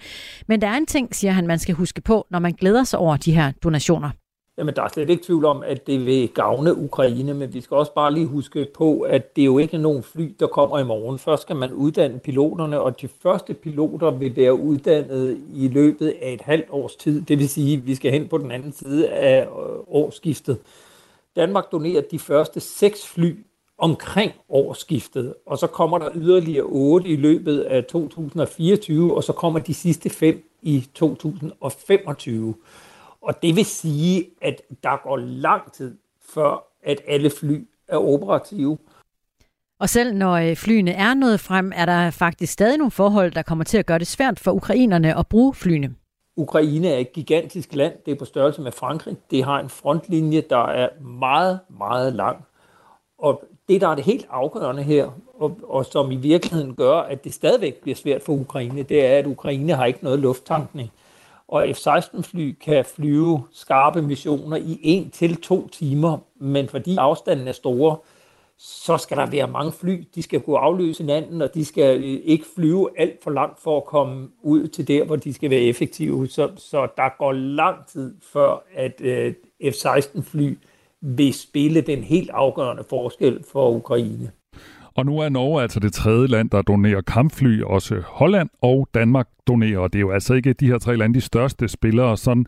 Men 0.48 0.62
der 0.62 0.68
er 0.68 0.78
en 0.78 0.86
ting, 0.86 1.16
siger 1.16 1.32
han, 1.32 1.48
man 1.48 1.60
skal 1.60 1.76
huske 1.76 2.02
på, 2.02 2.28
når 2.32 2.40
man 2.40 2.54
glæder 2.54 2.84
sig 2.84 3.00
over 3.00 3.18
de 3.18 3.32
her 3.32 3.52
donationer. 3.64 4.10
Jamen, 4.58 4.76
der 4.76 4.82
er 4.82 4.88
slet 4.88 5.10
ikke 5.10 5.24
tvivl 5.24 5.46
om, 5.46 5.64
at 5.64 5.88
det 5.88 6.06
vil 6.06 6.30
gavne 6.30 6.78
Ukraine, 6.78 7.34
men 7.34 7.54
vi 7.54 7.62
skal 7.62 7.78
også 7.78 7.94
bare 7.94 8.14
lige 8.14 8.26
huske 8.26 8.68
på, 8.74 9.02
at 9.02 9.36
det 9.36 9.42
er 9.42 9.46
jo 9.46 9.58
ikke 9.58 9.78
nogen 9.78 10.04
fly, 10.04 10.36
der 10.40 10.48
kommer 10.48 10.80
i 10.80 10.84
morgen. 10.84 11.20
Først 11.20 11.42
skal 11.42 11.56
man 11.56 11.74
uddanne 11.74 12.20
piloterne, 12.20 12.82
og 12.82 13.02
de 13.02 13.08
første 13.08 13.54
piloter 13.54 14.12
vil 14.12 14.36
være 14.36 14.54
uddannet 14.54 15.38
i 15.54 15.68
løbet 15.68 16.14
af 16.22 16.34
et 16.34 16.42
halvt 16.42 16.66
års 16.70 16.96
tid. 16.96 17.22
Det 17.22 17.40
vil 17.40 17.50
sige, 17.50 17.78
at 17.78 17.88
vi 17.88 17.96
skal 17.96 18.12
hen 18.12 18.28
på 18.28 18.38
den 18.38 18.52
anden 18.52 18.72
side 18.72 19.10
af 19.10 19.42
øh, 19.42 19.48
årsskiftet. 19.88 20.58
Danmark 21.36 21.72
donerer 21.72 22.02
de 22.12 22.20
første 22.20 22.60
seks 22.60 23.08
fly 23.08 23.36
omkring 23.78 24.32
årsskiftet, 24.50 25.34
og 25.46 25.58
så 25.58 25.68
kommer 25.68 25.98
der 25.98 26.10
yderligere 26.16 26.66
otte 26.66 27.10
i 27.10 27.16
løbet 27.16 27.60
af 27.60 27.84
2024, 27.84 29.16
og 29.16 29.24
så 29.24 29.34
kommer 29.34 29.60
de 29.60 29.74
sidste 29.74 30.10
fem 30.10 30.50
i 30.62 30.88
2025. 30.94 32.56
Og 33.26 33.42
det 33.42 33.56
vil 33.56 33.66
sige, 33.66 34.26
at 34.42 34.62
der 34.84 35.04
går 35.04 35.18
lang 35.18 35.72
tid 35.72 35.98
før, 36.30 36.68
at 36.84 37.02
alle 37.08 37.30
fly 37.30 37.68
er 37.88 37.98
operative. 37.98 38.78
Og 39.80 39.90
selv 39.90 40.14
når 40.14 40.34
øh, 40.34 40.56
flyene 40.56 40.92
er 40.92 41.14
nået 41.14 41.40
frem, 41.40 41.72
er 41.76 41.86
der 41.86 42.12
faktisk 42.12 42.54
stadig 42.54 42.78
nogle 42.78 42.92
forhold, 42.92 43.32
der 43.32 43.42
kommer 43.42 43.64
til 43.64 43.78
at 43.78 43.86
gøre 43.86 44.00
det 44.00 44.08
svært 44.08 44.40
for 44.40 44.52
ukrainerne 44.52 45.20
at 45.20 45.28
bruge 45.28 45.54
flyene. 45.54 45.96
Ukraine 46.36 46.88
er 46.88 46.98
et 46.98 47.14
gigantisk 47.14 47.76
land. 47.76 47.94
Det 48.06 48.12
er 48.12 48.16
på 48.16 48.26
størrelse 48.26 48.62
med 48.62 48.72
Frankrig. 48.72 49.18
Det 49.32 49.44
har 49.44 49.60
en 49.60 49.70
frontlinje, 49.70 50.44
der 50.50 50.66
er 50.66 50.90
meget, 51.02 51.60
meget 51.70 52.14
lang. 52.14 52.46
Og 53.18 53.44
det, 53.70 53.82
der 53.82 53.88
er 53.88 53.96
det 53.96 54.04
helt 54.04 54.28
afgørende 54.30 54.84
her, 54.84 55.10
og, 55.40 55.60
og 55.64 55.86
som 55.86 56.12
i 56.12 56.16
virkeligheden 56.16 56.76
gør, 56.76 56.98
at 56.98 57.24
det 57.24 57.34
stadigvæk 57.34 57.76
bliver 57.76 57.96
svært 57.96 58.22
for 58.24 58.34
Ukraine, 58.34 58.84
det 58.84 59.06
er, 59.06 59.18
at 59.18 59.26
Ukraine 59.26 59.74
har 59.74 59.86
ikke 59.86 60.04
noget 60.04 60.20
lufttankning. 60.20 60.92
Og 61.48 61.68
F-16-fly 61.70 62.56
kan 62.62 62.86
flyve 62.86 63.44
skarpe 63.52 64.02
missioner 64.02 64.58
i 64.58 64.80
en 64.84 65.10
til 65.10 65.42
to 65.42 65.68
timer, 65.68 66.18
men 66.36 66.68
fordi 66.68 66.98
afstanden 66.98 67.48
er 67.48 67.52
store, 67.52 67.98
så 68.58 68.98
skal 68.98 69.18
der 69.18 69.26
være 69.26 69.48
mange 69.48 69.72
fly. 69.72 70.08
De 70.16 70.24
skal 70.24 70.42
kunne 70.42 70.58
afløse 70.58 71.04
hinanden, 71.04 71.42
og 71.42 71.54
de 71.54 71.66
skal 71.66 72.04
øh, 72.04 72.20
ikke 72.24 72.46
flyve 72.56 72.90
alt 73.00 73.24
for 73.24 73.32
langt 73.32 73.60
for 73.60 73.78
at 73.78 73.86
komme 73.86 74.30
ud 74.42 74.68
til 74.68 74.88
der, 74.88 75.04
hvor 75.04 75.16
de 75.16 75.34
skal 75.34 75.50
være 75.50 75.62
effektive. 75.62 76.28
Så, 76.28 76.52
så 76.58 76.88
der 76.98 77.18
går 77.18 77.32
lang 77.32 77.88
tid 77.88 78.16
før, 78.34 78.64
at 78.76 79.02
øh, 79.02 79.34
F-16-fly 79.64 80.58
vil 81.02 81.34
spille 81.34 81.82
den 81.82 82.04
helt 82.04 82.30
afgørende 82.30 82.84
forskel 82.90 83.44
for 83.44 83.70
Ukraine. 83.70 84.32
Og 84.96 85.06
nu 85.06 85.20
er 85.20 85.30
Norge 85.30 85.62
altså 85.62 85.80
det 85.80 85.94
tredje 85.94 86.28
land, 86.28 86.50
der 86.50 86.62
donerer 86.62 87.02
kampfly. 87.02 87.62
Også 87.62 88.02
Holland 88.06 88.50
og 88.62 88.88
Danmark 88.94 89.28
donerer. 89.48 89.80
Og 89.80 89.94
det 89.94 90.00
er 90.00 90.02
jo 90.02 90.12
altså 90.12 90.34
ikke 90.34 90.54
de 90.54 90.68
her 90.68 90.78
tre 90.78 90.98
lande 90.98 91.16
de 91.16 91.22
største 91.22 91.68
spillere 91.68 92.18
sådan 92.18 92.46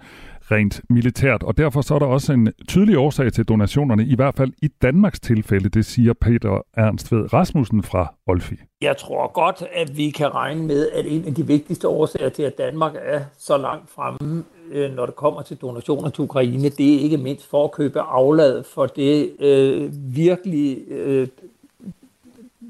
rent 0.52 0.82
militært. 0.90 1.44
Og 1.44 1.58
derfor 1.58 1.82
så 1.82 1.96
er 1.96 2.00
der 2.00 2.06
også 2.06 2.34
en 2.34 2.54
tydelig 2.68 2.98
årsag 2.98 3.34
til 3.34 3.46
donationerne, 3.46 4.06
i 4.06 4.16
hvert 4.16 4.36
fald 4.36 4.54
i 4.62 4.68
Danmarks 4.82 5.20
tilfælde, 5.20 5.70
det 5.70 5.86
siger 5.86 6.14
Peter 6.14 6.66
Ernst 6.78 7.12
ved 7.12 7.34
Rasmussen 7.34 7.84
fra 7.84 8.14
Olfi. 8.28 8.56
Jeg 8.82 8.98
tror 8.98 9.32
godt, 9.34 9.64
at 9.74 9.98
vi 9.98 10.10
kan 10.10 10.36
regne 10.36 10.66
med, 10.66 10.90
at 10.90 11.06
en 11.08 11.26
af 11.26 11.34
de 11.34 11.48
vigtigste 11.48 11.88
årsager 11.88 12.30
til, 12.30 12.44
at 12.44 12.58
Danmark 12.58 12.94
er 13.02 13.22
så 13.38 13.58
langt 13.58 13.90
fremme, 13.90 14.44
øh, 14.72 14.96
når 14.96 15.06
det 15.06 15.16
kommer 15.16 15.42
til 15.42 15.58
donationer 15.58 16.10
til 16.10 16.24
Ukraine, 16.24 16.70
det 16.70 16.96
er 16.96 17.00
ikke 17.00 17.18
mindst 17.18 17.50
for 17.50 17.64
at 17.64 17.72
købe 17.72 18.00
aflad 18.00 18.64
for 18.64 18.86
det 18.86 19.32
øh, 19.40 19.92
virkelig 20.16 20.78
øh, 20.90 21.28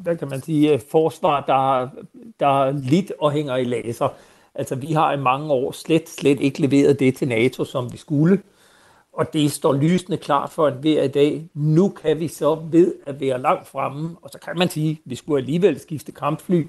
hvad 0.02 0.18
kan 0.18 0.30
man 0.30 0.42
sige, 0.42 0.74
øh, 0.74 0.80
forsvar, 0.92 1.44
der, 1.48 1.90
der 2.40 2.72
lidt 2.72 3.12
og 3.20 3.32
hænger 3.32 3.56
i 3.56 3.64
laser. 3.64 4.10
Altså, 4.56 4.76
vi 4.76 4.88
har 4.88 5.14
i 5.14 5.18
mange 5.18 5.52
år 5.52 5.72
slet, 5.72 6.10
slet 6.10 6.40
ikke 6.40 6.62
leveret 6.62 7.00
det 7.00 7.16
til 7.16 7.28
NATO, 7.28 7.66
som 7.66 7.92
vi 7.94 7.98
skulle. 7.98 8.42
Og 9.14 9.34
det 9.34 9.52
står 9.52 9.74
lysende 9.74 10.18
klart 10.18 10.50
for 10.50 10.70
hver 10.70 11.04
i 11.04 11.08
dag. 11.08 11.50
Nu 11.54 11.90
kan 11.90 12.20
vi 12.20 12.28
så 12.28 12.56
ved 12.56 12.96
at 13.06 13.20
være 13.20 13.42
langt 13.42 13.68
fremme, 13.68 14.16
og 14.22 14.30
så 14.30 14.40
kan 14.40 14.58
man 14.58 14.70
sige, 14.70 14.92
at 14.92 14.98
vi 15.06 15.16
skulle 15.16 15.42
alligevel 15.42 15.80
skifte 15.80 16.12
kampfly, 16.12 16.68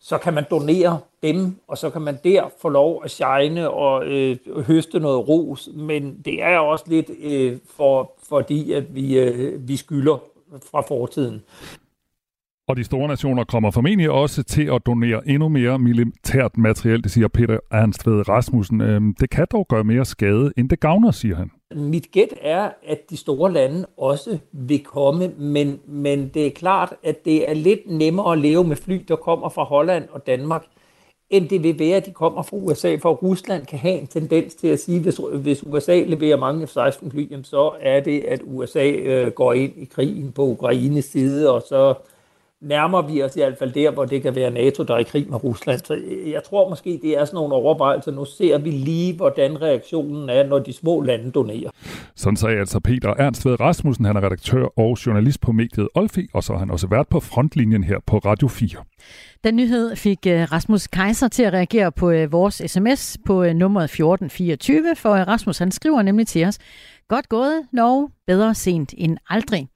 så 0.00 0.18
kan 0.18 0.34
man 0.34 0.44
donere 0.50 1.00
dem, 1.22 1.56
og 1.68 1.78
så 1.78 1.90
kan 1.90 2.02
man 2.02 2.18
der 2.24 2.48
få 2.62 2.68
lov 2.68 3.04
at 3.04 3.10
shine 3.10 3.70
og 3.70 4.06
øh, 4.06 4.36
høste 4.66 5.00
noget 5.00 5.28
ros. 5.28 5.68
Men 5.74 6.20
det 6.24 6.42
er 6.42 6.58
også 6.58 6.84
lidt 6.88 7.10
øh, 7.22 7.58
for, 7.76 8.12
fordi, 8.28 8.72
at 8.72 8.94
vi, 8.94 9.18
øh, 9.18 9.68
vi 9.68 9.76
skylder 9.76 10.18
fra 10.70 10.80
fortiden. 10.80 11.42
Og 12.72 12.76
de 12.76 12.84
store 12.84 13.08
nationer 13.08 13.44
kommer 13.44 13.70
formentlig 13.70 14.10
også 14.10 14.42
til 14.42 14.70
at 14.74 14.86
donere 14.86 15.28
endnu 15.28 15.48
mere 15.48 15.78
militært 15.78 16.58
materiel, 16.58 17.02
det 17.02 17.10
siger 17.10 17.28
Peter 17.28 17.58
Ernst 17.70 18.06
ved 18.06 18.28
Rasmussen. 18.28 18.80
Øhm, 18.80 19.14
det 19.20 19.30
kan 19.30 19.46
dog 19.52 19.66
gøre 19.68 19.84
mere 19.84 20.04
skade, 20.04 20.52
end 20.56 20.68
det 20.68 20.80
gavner, 20.80 21.10
siger 21.10 21.36
han. 21.36 21.50
Mit 21.74 22.10
gæt 22.12 22.34
er, 22.40 22.70
at 22.86 23.10
de 23.10 23.16
store 23.16 23.52
lande 23.52 23.86
også 23.96 24.38
vil 24.52 24.84
komme, 24.84 25.28
men, 25.38 25.80
men 25.86 26.30
det 26.34 26.46
er 26.46 26.50
klart, 26.50 26.94
at 27.02 27.24
det 27.24 27.50
er 27.50 27.54
lidt 27.54 27.80
nemmere 27.86 28.32
at 28.32 28.38
leve 28.38 28.64
med 28.64 28.76
fly, 28.76 29.04
der 29.08 29.16
kommer 29.16 29.48
fra 29.48 29.64
Holland 29.64 30.08
og 30.12 30.26
Danmark, 30.26 30.64
end 31.30 31.48
det 31.48 31.62
vil 31.62 31.78
være, 31.78 31.96
at 31.96 32.06
de 32.06 32.10
kommer 32.10 32.42
fra 32.42 32.56
USA, 32.56 32.96
for 32.96 33.12
Rusland 33.12 33.66
kan 33.66 33.78
have 33.78 34.00
en 34.00 34.06
tendens 34.06 34.54
til 34.54 34.68
at 34.68 34.80
sige, 34.80 35.00
hvis, 35.00 35.20
hvis 35.34 35.64
USA 35.66 36.02
leverer 36.06 36.36
mange 36.36 36.66
F-16 36.66 37.10
fly, 37.10 37.42
så 37.42 37.72
er 37.80 38.00
det, 38.00 38.20
at 38.20 38.40
USA 38.44 38.90
øh, 38.90 39.30
går 39.30 39.52
ind 39.52 39.72
i 39.76 39.84
krigen 39.84 40.32
på 40.32 40.42
Ukraines 40.42 41.04
side, 41.04 41.52
og 41.54 41.62
så 41.68 41.94
nærmer 42.62 43.02
vi 43.02 43.22
os 43.22 43.36
i 43.36 43.40
hvert 43.40 43.58
fald 43.58 43.72
der, 43.72 43.90
hvor 43.90 44.04
det 44.04 44.22
kan 44.22 44.34
være 44.34 44.50
NATO, 44.50 44.82
der 44.82 44.94
er 44.94 44.98
i 44.98 45.02
krig 45.02 45.26
med 45.30 45.44
Rusland. 45.44 45.80
Så 45.84 45.98
jeg 46.26 46.42
tror 46.44 46.68
måske, 46.68 47.00
det 47.02 47.18
er 47.18 47.24
sådan 47.24 47.34
nogle 47.34 47.54
overvejelser. 47.54 48.12
Nu 48.12 48.24
ser 48.24 48.58
vi 48.58 48.70
lige, 48.70 49.16
hvordan 49.16 49.62
reaktionen 49.62 50.30
er, 50.30 50.46
når 50.46 50.58
de 50.58 50.72
små 50.72 51.00
lande 51.00 51.30
donerer. 51.30 51.70
Sådan 52.16 52.36
sagde 52.36 52.58
altså 52.58 52.80
Peter 52.80 53.14
Ernst 53.18 53.46
ved 53.46 53.60
Rasmussen. 53.60 54.04
Han 54.04 54.16
er 54.16 54.24
redaktør 54.24 54.64
og 54.78 55.06
journalist 55.06 55.40
på 55.40 55.52
mediet 55.52 55.88
Olfi, 55.94 56.28
og 56.34 56.44
så 56.44 56.52
har 56.52 56.58
han 56.58 56.70
også 56.70 56.86
været 56.86 57.08
på 57.08 57.20
frontlinjen 57.20 57.84
her 57.84 57.96
på 58.06 58.18
Radio 58.18 58.48
4. 58.48 58.68
Den 59.44 59.56
nyhed 59.56 59.96
fik 59.96 60.18
øh, 60.26 60.52
Rasmus 60.52 60.86
Kaiser 60.86 61.28
til 61.28 61.42
at 61.42 61.52
reagere 61.52 61.92
på 61.92 62.10
øh, 62.10 62.32
vores 62.32 62.62
sms 62.66 63.18
på 63.26 63.42
øh, 63.42 63.54
nummeret 63.54 63.84
1424, 63.84 64.96
for 64.96 65.14
Rasmus 65.14 65.58
han 65.58 65.70
skriver 65.70 66.02
nemlig 66.02 66.26
til 66.26 66.44
os, 66.44 66.58
Godt 67.08 67.28
gået, 67.28 67.62
Norge. 67.72 68.10
Bedre 68.26 68.54
sent 68.54 68.94
end 68.98 69.16
aldrig. 69.28 69.68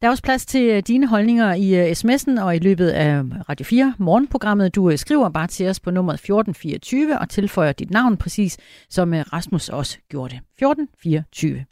Der 0.00 0.06
er 0.06 0.10
også 0.10 0.22
plads 0.22 0.46
til 0.46 0.62
øh, 0.62 0.82
dine 0.86 1.06
holdninger 1.06 1.54
i 1.54 1.74
øh, 1.74 1.90
sms'en 1.90 2.42
og 2.42 2.56
i 2.56 2.58
løbet 2.58 2.88
af 2.88 3.22
Radio 3.48 3.64
4 3.64 3.94
morgenprogrammet. 3.98 4.74
Du 4.74 4.90
øh, 4.90 4.98
skriver 4.98 5.28
bare 5.28 5.46
til 5.46 5.68
os 5.68 5.80
på 5.80 5.90
nummer 5.90 6.12
1424 6.12 7.18
og 7.18 7.28
tilføjer 7.28 7.72
dit 7.72 7.90
navn 7.90 8.16
præcis, 8.16 8.58
som 8.90 9.12
Rasmus 9.32 9.68
også 9.68 9.98
gjorde 10.08 10.34
det. 10.34 10.40
1424. 10.58 11.64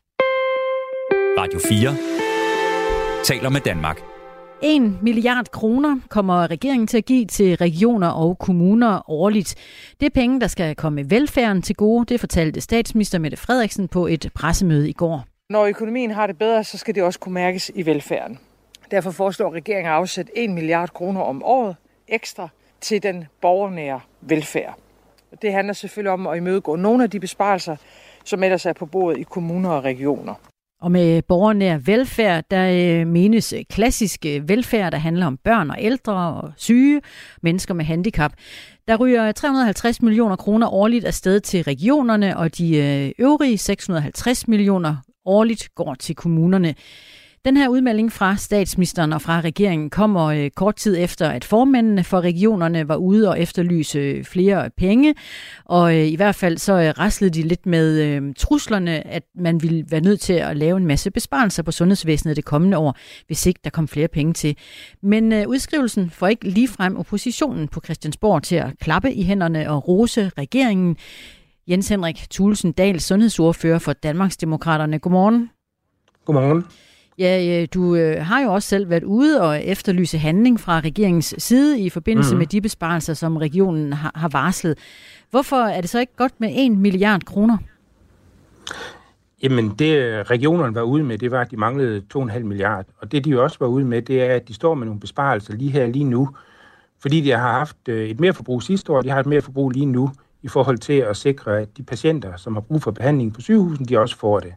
Radio 1.38 1.60
4 1.68 1.96
taler 3.24 3.48
med 3.48 3.60
Danmark. 3.60 4.00
1 4.62 5.02
milliard 5.02 5.50
kroner 5.50 6.00
kommer 6.08 6.50
regeringen 6.50 6.86
til 6.86 6.98
at 6.98 7.04
give 7.04 7.26
til 7.26 7.56
regioner 7.56 8.08
og 8.08 8.38
kommuner 8.38 9.10
årligt. 9.10 9.54
Det 10.00 10.06
er 10.06 10.10
penge, 10.10 10.40
der 10.40 10.46
skal 10.46 10.74
komme 10.74 11.10
velfærden 11.10 11.62
til 11.62 11.76
gode, 11.76 12.06
det 12.06 12.20
fortalte 12.20 12.60
statsminister 12.60 13.18
Mette 13.18 13.36
Frederiksen 13.36 13.88
på 13.88 14.06
et 14.06 14.30
pressemøde 14.34 14.88
i 14.88 14.92
går. 14.92 15.33
Når 15.54 15.66
økonomien 15.66 16.10
har 16.10 16.26
det 16.26 16.38
bedre, 16.38 16.64
så 16.64 16.78
skal 16.78 16.94
det 16.94 17.02
også 17.02 17.18
kunne 17.18 17.34
mærkes 17.34 17.70
i 17.74 17.86
velfærden. 17.86 18.38
Derfor 18.90 19.10
foreslår 19.10 19.50
regeringen 19.50 19.92
at 19.92 19.96
afsætte 19.96 20.38
1 20.38 20.50
milliard 20.50 20.90
kroner 20.90 21.20
om 21.20 21.42
året 21.44 21.76
ekstra 22.08 22.48
til 22.80 23.02
den 23.02 23.24
borgernære 23.40 24.00
velfærd. 24.20 24.78
Det 25.42 25.52
handler 25.52 25.72
selvfølgelig 25.72 26.12
om 26.12 26.26
at 26.26 26.36
imødegå 26.36 26.76
nogle 26.76 27.04
af 27.04 27.10
de 27.10 27.20
besparelser, 27.20 27.76
som 28.24 28.42
ellers 28.42 28.66
er 28.66 28.72
på 28.72 28.86
bordet 28.86 29.18
i 29.18 29.22
kommuner 29.22 29.70
og 29.70 29.84
regioner. 29.84 30.34
Og 30.82 30.90
med 30.92 31.22
borgernær 31.22 31.78
velfærd, 31.78 32.44
der 32.50 33.00
øh, 33.00 33.06
menes 33.06 33.52
øh, 33.52 33.60
klassisk 33.70 34.26
øh, 34.26 34.48
velfærd, 34.48 34.92
der 34.92 34.98
handler 34.98 35.26
om 35.26 35.36
børn 35.36 35.70
og 35.70 35.76
ældre 35.78 36.34
og 36.34 36.52
syge, 36.56 37.00
mennesker 37.42 37.74
med 37.74 37.84
handicap. 37.84 38.32
Der 38.88 38.96
ryger 38.96 39.32
350 39.32 40.02
millioner 40.02 40.36
kroner 40.36 40.68
årligt 40.68 41.04
afsted 41.04 41.40
til 41.40 41.62
regionerne, 41.62 42.36
og 42.36 42.58
de 42.58 43.12
øvrige 43.18 43.58
650 43.58 44.48
millioner 44.48 44.96
årligt 45.24 45.74
går 45.74 45.94
til 45.94 46.14
kommunerne. 46.14 46.74
Den 47.44 47.56
her 47.56 47.68
udmelding 47.68 48.12
fra 48.12 48.36
statsministeren 48.36 49.12
og 49.12 49.22
fra 49.22 49.40
regeringen 49.40 49.90
kommer 49.90 50.24
øh, 50.24 50.50
kort 50.50 50.76
tid 50.76 50.96
efter, 50.98 51.28
at 51.28 51.44
formændene 51.44 52.04
for 52.04 52.20
regionerne 52.20 52.88
var 52.88 52.96
ude 52.96 53.28
og 53.28 53.40
efterlyse 53.40 54.24
flere 54.24 54.70
penge. 54.76 55.14
Og 55.64 55.94
øh, 55.94 56.06
i 56.06 56.14
hvert 56.14 56.34
fald 56.34 56.58
så 56.58 56.72
øh, 56.72 56.88
raslede 56.98 57.34
de 57.34 57.48
lidt 57.48 57.66
med 57.66 58.00
øh, 58.00 58.34
truslerne, 58.36 59.06
at 59.06 59.22
man 59.34 59.62
ville 59.62 59.84
være 59.90 60.00
nødt 60.00 60.20
til 60.20 60.32
at 60.32 60.56
lave 60.56 60.76
en 60.76 60.86
masse 60.86 61.10
besparelser 61.10 61.62
på 61.62 61.72
sundhedsvæsenet 61.72 62.36
det 62.36 62.44
kommende 62.44 62.78
år, 62.78 62.96
hvis 63.26 63.46
ikke 63.46 63.60
der 63.64 63.70
kom 63.70 63.88
flere 63.88 64.08
penge 64.08 64.32
til. 64.32 64.56
Men 65.02 65.32
øh, 65.32 65.48
udskrivelsen 65.48 66.10
får 66.10 66.28
ikke 66.28 66.48
ligefrem 66.48 66.96
oppositionen 66.96 67.68
på 67.68 67.80
Christiansborg 67.84 68.42
til 68.42 68.56
at 68.56 68.78
klappe 68.80 69.12
i 69.12 69.22
hænderne 69.22 69.70
og 69.70 69.88
rose 69.88 70.30
regeringen. 70.38 70.96
Jens 71.68 71.88
Henrik 71.88 72.26
Thulesen 72.30 72.72
Dahl, 72.72 73.00
sundhedsordfører 73.00 73.78
for 73.78 73.92
Danmarksdemokraterne. 73.92 74.98
Godmorgen. 74.98 75.50
Godmorgen. 76.24 76.64
Ja, 77.18 77.66
du 77.66 77.94
øh, 77.94 78.26
har 78.26 78.40
jo 78.40 78.52
også 78.52 78.68
selv 78.68 78.90
været 78.90 79.04
ude 79.04 79.42
og 79.42 79.64
efterlyse 79.64 80.18
handling 80.18 80.60
fra 80.60 80.80
regeringens 80.80 81.34
side 81.38 81.80
i 81.80 81.90
forbindelse 81.90 82.30
mm-hmm. 82.30 82.38
med 82.38 82.46
de 82.46 82.60
besparelser, 82.60 83.14
som 83.14 83.36
regionen 83.36 83.92
har, 83.92 84.28
varslet. 84.28 84.78
Hvorfor 85.30 85.56
er 85.56 85.80
det 85.80 85.90
så 85.90 86.00
ikke 86.00 86.16
godt 86.16 86.32
med 86.38 86.50
1 86.56 86.72
milliard 86.78 87.24
kroner? 87.24 87.58
Jamen, 89.42 89.68
det 89.78 90.30
regionerne 90.30 90.74
var 90.74 90.82
ude 90.82 91.04
med, 91.04 91.18
det 91.18 91.30
var, 91.30 91.40
at 91.40 91.50
de 91.50 91.56
manglede 91.56 92.02
2,5 92.16 92.38
milliard. 92.38 92.86
Og 92.98 93.12
det, 93.12 93.24
de 93.24 93.30
jo 93.30 93.42
også 93.42 93.56
var 93.60 93.66
ude 93.66 93.84
med, 93.84 94.02
det 94.02 94.22
er, 94.22 94.34
at 94.34 94.48
de 94.48 94.54
står 94.54 94.74
med 94.74 94.86
nogle 94.86 95.00
besparelser 95.00 95.54
lige 95.54 95.70
her, 95.70 95.86
lige 95.86 96.04
nu. 96.04 96.28
Fordi 97.00 97.20
de 97.20 97.30
har 97.30 97.52
haft 97.52 97.76
øh, 97.88 98.08
et 98.08 98.20
mere 98.20 98.32
forbrug 98.32 98.62
sidste 98.62 98.92
år, 98.92 99.02
de 99.02 99.10
har 99.10 99.20
et 99.20 99.26
mere 99.26 99.42
forbrug 99.42 99.70
lige 99.70 99.86
nu, 99.86 100.10
i 100.44 100.48
forhold 100.48 100.78
til 100.78 100.92
at 100.92 101.16
sikre, 101.16 101.60
at 101.60 101.76
de 101.76 101.82
patienter, 101.82 102.36
som 102.36 102.54
har 102.54 102.60
brug 102.60 102.82
for 102.82 102.90
behandling 102.90 103.34
på 103.34 103.40
sygehusen, 103.40 103.84
de 103.84 103.98
også 103.98 104.16
får 104.16 104.40
det. 104.40 104.54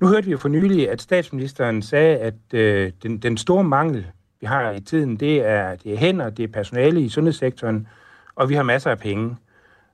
Nu 0.00 0.06
hørte 0.06 0.24
vi 0.24 0.30
jo 0.30 0.38
for 0.38 0.48
nylig, 0.48 0.90
at 0.90 1.02
statsministeren 1.02 1.82
sagde, 1.82 2.16
at 2.16 2.34
øh, 2.52 2.92
den, 3.02 3.18
den 3.18 3.36
store 3.36 3.64
mangel, 3.64 4.06
vi 4.40 4.46
har 4.46 4.70
i 4.70 4.80
tiden, 4.80 5.16
det 5.16 5.46
er, 5.46 5.74
det 5.74 5.92
er 5.92 5.96
hænder, 5.96 6.30
det 6.30 6.42
er 6.42 6.48
personale 6.48 7.00
i 7.00 7.08
sundhedssektoren, 7.08 7.86
og 8.34 8.48
vi 8.48 8.54
har 8.54 8.62
masser 8.62 8.90
af 8.90 8.98
penge. 8.98 9.36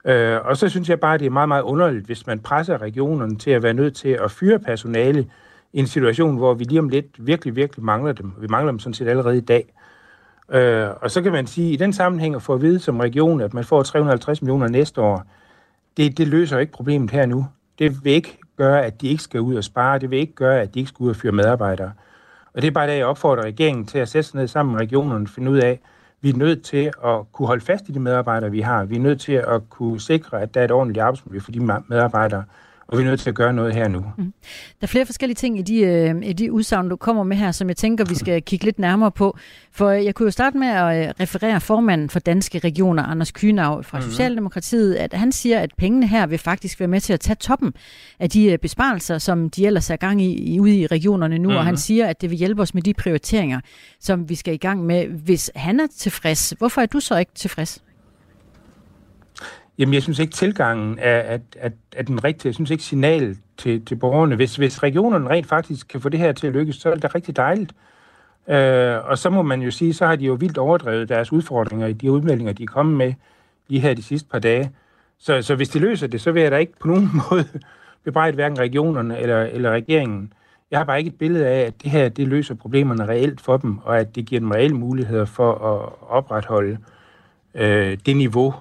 Øh, 0.05 0.39
og 0.45 0.57
så 0.57 0.69
synes 0.69 0.89
jeg 0.89 1.01
bare, 1.01 1.15
at 1.15 1.21
det 1.21 1.27
er 1.27 1.31
meget, 1.31 1.49
meget 1.49 1.63
underligt, 1.63 2.07
hvis 2.07 2.27
man 2.27 2.39
presser 2.39 2.83
regionerne 2.83 3.37
til 3.37 3.51
at 3.51 3.63
være 3.63 3.75
nødt 3.75 3.97
til 3.97 4.09
at 4.09 4.31
fyre 4.31 4.59
personale 4.59 5.27
i 5.73 5.79
en 5.79 5.87
situation, 5.87 6.37
hvor 6.37 6.55
vi 6.55 6.65
lige 6.65 6.81
om 6.81 6.89
lidt 6.89 7.27
virkelig, 7.27 7.57
virkelig 7.57 7.85
mangler 7.85 8.13
dem. 8.13 8.33
Vi 8.39 8.47
mangler 8.47 8.73
dem 8.73 8.79
sådan 8.79 8.95
set 8.95 9.09
allerede 9.09 9.37
i 9.37 9.41
dag. 9.41 9.73
Øh, 10.49 10.89
og 11.01 11.11
så 11.11 11.23
kan 11.23 11.33
man 11.33 11.47
sige, 11.47 11.69
at 11.69 11.73
i 11.73 11.77
den 11.77 11.93
sammenhæng 11.93 12.35
at 12.35 12.43
få 12.43 12.55
at 12.55 12.63
vide 12.63 12.79
som 12.79 13.01
region, 13.01 13.41
at 13.41 13.55
man 13.55 13.65
får 13.65 13.83
350 13.83 14.43
millioner 14.43 14.69
næste 14.69 15.01
år, 15.01 15.25
det, 15.97 16.19
det 16.19 16.29
løser 16.29 16.59
ikke 16.59 16.73
problemet 16.73 17.11
her 17.11 17.27
nu. 17.27 17.47
Det 17.79 18.05
vil 18.05 18.13
ikke 18.13 18.39
gøre, 18.57 18.85
at 18.85 19.01
de 19.01 19.09
ikke 19.09 19.23
skal 19.23 19.41
ud 19.41 19.55
og 19.55 19.65
spare. 19.65 19.99
Det 19.99 20.11
vil 20.11 20.19
ikke 20.19 20.35
gøre, 20.35 20.61
at 20.61 20.75
de 20.75 20.79
ikke 20.79 20.89
skal 20.89 21.05
ud 21.05 21.11
og 21.11 21.17
fyre 21.17 21.33
medarbejdere. 21.33 21.93
Og 22.55 22.63
det 22.63 22.69
er 22.69 22.73
bare 22.73 22.91
det, 22.91 22.97
jeg 22.99 23.07
opfordrer 23.07 23.45
regeringen 23.45 23.87
til 23.87 23.99
at 23.99 24.09
sætte 24.09 24.31
sig 24.31 24.37
ned 24.37 24.49
sammen 24.49 24.73
med 24.73 24.81
regionerne 24.81 25.25
og 25.25 25.29
finde 25.29 25.51
ud 25.51 25.59
af, 25.59 25.81
vi 26.21 26.31
er 26.31 26.37
nødt 26.37 26.63
til 26.63 26.91
at 27.05 27.33
kunne 27.33 27.47
holde 27.47 27.65
fast 27.65 27.89
i 27.89 27.93
de 27.93 28.01
medarbejdere, 28.01 28.51
vi 28.51 28.61
har. 28.61 28.85
Vi 28.85 28.97
er 28.97 29.01
nødt 29.01 29.21
til 29.21 29.33
at 29.33 29.71
kunne 29.71 30.01
sikre, 30.01 30.43
at 30.43 30.55
der 30.55 30.61
er 30.61 30.65
et 30.65 30.71
ordentligt 30.71 31.03
arbejdsmiljø 31.03 31.41
for 31.41 31.53
de 31.53 31.61
medarbejdere, 31.89 32.45
og 32.89 32.99
vi 32.99 33.03
er 33.03 33.07
nødt 33.07 33.21
til 33.21 33.29
at 33.29 33.35
gøre 33.35 33.53
noget 33.53 33.75
her 33.75 33.89
nu. 33.89 34.05
Mm. 34.19 34.33
Der 34.81 34.83
er 34.83 34.87
flere 34.87 35.07
forskellige 35.07 35.35
ting 35.35 35.59
i 35.59 35.63
de, 35.63 35.81
øh, 35.81 36.15
i 36.23 36.33
de 36.33 36.53
udsagn, 36.53 36.89
du 36.89 36.97
kommer 36.97 37.23
med 37.23 37.37
her, 37.37 37.53
som 37.53 37.69
jeg 37.69 37.77
tænker, 37.77 38.05
vi 38.05 38.15
skal 38.15 38.43
kigge 38.43 38.65
lidt 38.65 38.79
nærmere 38.79 39.11
på. 39.11 39.39
For 39.73 39.91
jeg 39.91 40.15
kunne 40.15 40.27
jo 40.27 40.31
starte 40.31 40.59
med 40.59 40.69
at 40.69 41.09
øh, 41.09 41.15
referere 41.21 41.61
formanden 41.61 42.11
for 42.11 42.19
Danske 42.19 42.59
Regioner, 42.59 43.03
Anders 43.03 43.33
Kynav 43.33 43.85
fra 43.85 43.99
mm-hmm. 43.99 44.11
Socialdemokratiet, 44.11 44.95
at 44.95 45.13
han 45.13 45.33
siger, 45.33 45.59
at 45.59 45.71
pengene 45.79 46.07
her 46.09 46.27
vil 46.27 46.39
faktisk 46.39 46.81
være 46.81 46.89
med 46.89 47.01
til 47.01 47.13
at 47.13 47.21
tage 47.21 47.37
toppen 47.37 47.75
af 48.21 48.31
de 48.31 48.53
øh, 48.53 48.59
besparelser, 48.59 49.19
som 49.19 49.51
de 49.51 49.67
ellers 49.67 49.91
er 49.91 49.97
gang 49.97 50.23
i, 50.23 50.55
i 50.55 50.61
ude 50.61 50.77
i 50.77 50.87
regionerne 50.87 51.39
nu, 51.39 51.49
mm-hmm. 51.49 51.57
og 51.57 51.65
han 51.65 51.77
siger, 51.77 52.07
at 52.07 52.21
det 52.21 52.31
vil 52.31 52.39
hjælpe 52.39 52.63
os 52.63 52.75
med 52.75 52.83
de 52.83 52.95
prioriteringer, 52.95 53.61
som 54.01 54.29
vi 54.29 54.35
skal 54.35 54.55
i 54.55 54.57
gang 54.57 54.87
med. 54.87 55.07
Hvis 55.07 55.51
han 55.55 55.81
er 55.81 55.87
tilfreds, 55.99 56.55
hvorfor 56.59 56.81
er 56.81 56.87
du 56.87 57.01
så 57.01 57.17
ikke 57.17 57.33
tilfreds? 57.35 57.83
Jamen, 59.79 59.95
jeg 59.95 60.03
synes 60.03 60.19
ikke, 60.19 60.33
tilgangen 60.33 60.99
er, 60.99 61.19
at, 61.19 61.41
at, 61.59 61.73
at 61.97 62.09
den 62.09 62.25
rigtige. 62.25 62.49
Jeg 62.49 62.55
synes 62.55 62.71
ikke, 62.71 62.85
signal 62.85 63.37
til, 63.57 63.85
til 63.85 63.97
borgerne. 63.97 64.37
Hvis, 64.37 64.57
hvis 64.57 64.83
regionerne 64.83 65.29
rent 65.29 65.47
faktisk 65.47 65.89
kan 65.89 66.01
få 66.01 66.09
det 66.09 66.21
her 66.21 66.33
til 66.33 66.47
at 66.47 66.53
lykkes, 66.53 66.77
så 66.77 66.91
er 66.91 66.95
det 66.95 67.15
rigtig 67.15 67.37
dejligt. 67.37 67.73
Øh, 68.49 68.97
og 69.05 69.19
så 69.19 69.31
må 69.31 69.43
man 69.43 69.63
jo 69.63 69.71
sige, 69.71 69.95
så 69.95 70.07
har 70.07 70.17
de 70.17 70.25
jo 70.25 70.35
vildt 70.35 70.59
overdrevet 70.59 71.09
deres 71.09 71.33
udfordringer 71.33 71.87
i 71.87 71.93
de 71.93 72.13
udmeldinger, 72.13 72.53
de 72.53 72.63
er 72.63 72.67
kommet 72.67 72.97
med 72.97 73.15
lige 73.69 73.81
her 73.81 73.95
de 73.95 74.03
sidste 74.03 74.29
par 74.29 74.39
dage. 74.39 74.71
Så, 75.19 75.43
så 75.43 75.55
hvis 75.55 75.69
de 75.69 75.79
løser 75.79 76.07
det, 76.07 76.21
så 76.21 76.33
vil 76.33 76.43
jeg 76.43 76.51
da 76.51 76.57
ikke 76.57 76.79
på 76.81 76.89
nogen 76.89 77.11
måde 77.31 77.45
bebrejde 78.05 78.35
hverken 78.35 78.59
regionerne 78.59 79.19
eller, 79.19 79.43
eller 79.43 79.71
regeringen. 79.71 80.33
Jeg 80.71 80.79
har 80.79 80.85
bare 80.85 80.99
ikke 80.99 81.09
et 81.09 81.19
billede 81.19 81.47
af, 81.47 81.61
at 81.61 81.83
det 81.83 81.91
her 81.91 82.09
det 82.09 82.29
løser 82.29 82.55
problemerne 82.55 83.09
reelt 83.09 83.41
for 83.41 83.57
dem, 83.57 83.79
og 83.79 84.01
at 84.01 84.15
det 84.15 84.27
giver 84.27 84.41
dem 84.41 84.51
reelle 84.51 84.77
muligheder 84.77 85.25
for 85.25 85.53
at 85.53 85.93
opretholde 86.09 86.79
øh, 87.55 87.99
det 88.07 88.17
niveau, 88.17 88.55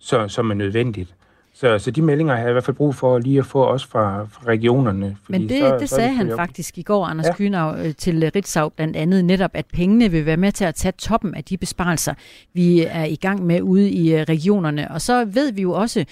så, 0.00 0.28
som 0.28 0.50
er 0.50 0.54
nødvendigt. 0.54 1.14
Så, 1.54 1.78
så 1.78 1.90
de 1.90 2.02
meldinger 2.02 2.34
har 2.34 2.40
jeg 2.40 2.50
i 2.50 2.52
hvert 2.52 2.64
fald 2.64 2.76
brug 2.76 2.94
for 2.94 3.18
lige 3.18 3.38
at 3.38 3.46
få 3.46 3.62
også 3.62 3.88
fra, 3.88 4.24
fra 4.24 4.46
regionerne. 4.46 5.16
Fordi 5.24 5.38
Men 5.38 5.48
det, 5.48 5.58
så, 5.58 5.76
det 5.80 5.88
så 5.88 5.94
sagde 5.94 6.08
det 6.08 6.16
han 6.16 6.32
faktisk 6.36 6.78
i 6.78 6.82
går, 6.82 7.06
Anders 7.06 7.26
ja. 7.26 7.34
Kynav, 7.34 7.76
øh, 7.78 7.94
til 7.94 8.30
Ritzau 8.34 8.68
blandt 8.68 8.96
andet, 8.96 9.24
netop 9.24 9.50
at 9.54 9.66
pengene 9.72 10.10
vil 10.10 10.26
være 10.26 10.36
med 10.36 10.52
til 10.52 10.64
at 10.64 10.74
tage 10.74 10.92
toppen 10.98 11.34
af 11.34 11.44
de 11.44 11.56
besparelser, 11.56 12.14
vi 12.52 12.84
er 12.88 13.04
i 13.04 13.16
gang 13.16 13.46
med 13.46 13.62
ude 13.62 13.90
i 13.90 14.14
øh, 14.14 14.22
regionerne. 14.22 14.90
Og 14.90 15.00
så 15.00 15.24
ved 15.24 15.52
vi 15.52 15.62
jo 15.62 15.72
også, 15.72 16.04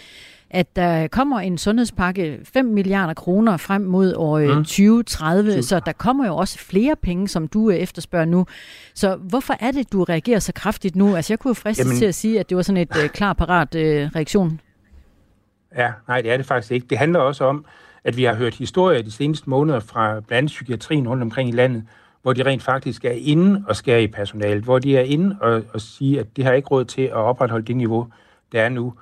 at 0.50 0.76
der 0.76 1.08
kommer 1.08 1.40
en 1.40 1.58
sundhedspakke 1.58 2.40
5 2.44 2.64
milliarder 2.64 3.14
kroner 3.14 3.56
frem 3.56 3.82
mod 3.82 4.14
år 4.16 4.38
mm. 4.38 4.64
2030, 4.64 5.52
20. 5.52 5.62
så 5.62 5.80
der 5.86 5.92
kommer 5.92 6.26
jo 6.26 6.36
også 6.36 6.58
flere 6.58 6.96
penge, 7.02 7.28
som 7.28 7.48
du 7.48 7.70
efterspørger 7.70 8.26
nu. 8.26 8.46
Så 8.94 9.16
hvorfor 9.16 9.54
er 9.60 9.70
det, 9.70 9.92
du 9.92 10.04
reagerer 10.04 10.38
så 10.38 10.52
kraftigt 10.52 10.96
nu? 10.96 11.16
Altså 11.16 11.32
jeg 11.32 11.38
kunne 11.38 11.50
jo 11.50 11.54
friste 11.54 11.82
Jamen... 11.82 11.98
til 11.98 12.04
at 12.04 12.14
sige, 12.14 12.40
at 12.40 12.48
det 12.48 12.56
var 12.56 12.62
sådan 12.62 12.82
et 12.82 12.96
uh, 13.04 13.08
klar 13.08 13.32
parat 13.32 13.74
uh, 13.74 13.80
reaktion. 13.80 14.60
Ja, 15.76 15.90
nej, 16.08 16.20
det 16.20 16.30
er 16.30 16.36
det 16.36 16.46
faktisk 16.46 16.72
ikke. 16.72 16.86
Det 16.90 16.98
handler 16.98 17.18
også 17.18 17.44
om, 17.44 17.64
at 18.04 18.16
vi 18.16 18.24
har 18.24 18.34
hørt 18.34 18.54
historier 18.54 19.02
de 19.02 19.10
seneste 19.10 19.50
måneder 19.50 19.80
fra 19.80 20.12
blandt 20.12 20.32
andet 20.32 20.50
psykiatrien 20.50 21.08
rundt 21.08 21.22
omkring 21.22 21.48
i 21.48 21.52
landet, 21.52 21.84
hvor 22.22 22.32
de 22.32 22.42
rent 22.42 22.62
faktisk 22.62 23.04
er 23.04 23.14
inde 23.16 23.64
og 23.68 23.76
skære 23.76 24.02
i 24.02 24.06
personalet, 24.06 24.64
hvor 24.64 24.78
de 24.78 24.96
er 24.96 25.02
inde 25.02 25.36
og, 25.40 25.62
og 25.72 25.80
sige, 25.80 26.20
at 26.20 26.26
det 26.36 26.44
har 26.44 26.52
ikke 26.52 26.68
råd 26.68 26.84
til 26.84 27.02
at 27.02 27.12
opretholde 27.12 27.66
det 27.66 27.76
niveau, 27.76 28.06
der 28.52 28.62
er 28.62 28.68
nu. 28.68 28.94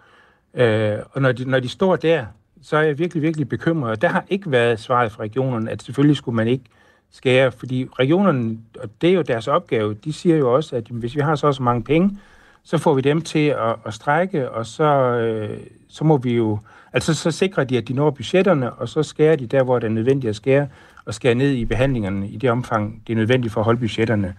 Øh, 0.57 0.99
og 1.13 1.23
når 1.23 1.33
de, 1.33 1.51
når 1.51 1.61
de 1.61 1.69
står 1.69 1.97
der, 1.97 2.27
så 2.63 2.77
er 2.77 2.83
jeg 2.83 2.99
virkelig, 2.99 3.23
virkelig 3.23 3.49
bekymret. 3.49 4.03
Der 4.03 4.09
har 4.09 4.25
ikke 4.29 4.51
været 4.51 4.81
svaret 4.81 5.13
fra 5.13 5.23
regionerne, 5.23 5.71
at 5.71 5.83
selvfølgelig 5.83 6.17
skulle 6.17 6.37
man 6.37 6.49
ikke 6.49 6.65
skære, 7.11 7.53
fordi 7.53 7.89
regionerne, 7.99 8.59
og 8.81 8.89
det 9.01 9.11
er 9.11 9.15
jo 9.15 9.23
deres 9.23 9.49
opgave, 9.49 9.95
de 9.95 10.13
siger 10.13 10.37
jo 10.37 10.55
også, 10.55 10.77
at 10.77 10.87
hvis 10.91 11.17
vi 11.17 11.21
har 11.21 11.35
så 11.35 11.53
så 11.53 11.63
mange 11.63 11.83
penge, 11.83 12.19
så 12.65 12.79
får 12.79 12.95
vi 12.95 13.01
dem 13.01 13.23
til 13.23 13.49
at, 13.49 13.77
at 13.87 13.95
strække, 13.95 14.51
og 14.51 14.67
så, 14.67 14.85
øh, 14.85 15.59
så 15.89 16.05
må 16.05 16.17
vi 16.17 16.35
jo, 16.35 16.59
altså 16.93 17.15
så 17.15 17.31
sikrer 17.31 17.65
de, 17.65 17.79
at 17.79 17.89
de 17.89 17.93
når 17.93 18.11
budgetterne, 18.11 18.73
og 18.73 18.89
så 18.89 19.03
skærer 19.03 19.37
de 19.37 19.47
der, 19.47 19.63
hvor 19.63 19.79
det 19.79 19.87
er 19.87 19.91
nødvendigt 19.91 20.29
at 20.29 20.37
skære, 20.37 20.69
og 21.05 21.15
skære 21.15 21.35
ned 21.35 21.51
i 21.51 21.65
behandlingerne 21.65 22.29
i 22.29 22.37
det 22.37 22.51
omfang, 22.51 23.03
det 23.07 23.13
er 23.13 23.17
nødvendigt 23.17 23.53
for 23.53 23.61
at 23.61 23.65
holde 23.65 23.81
budgetterne. 23.81 24.35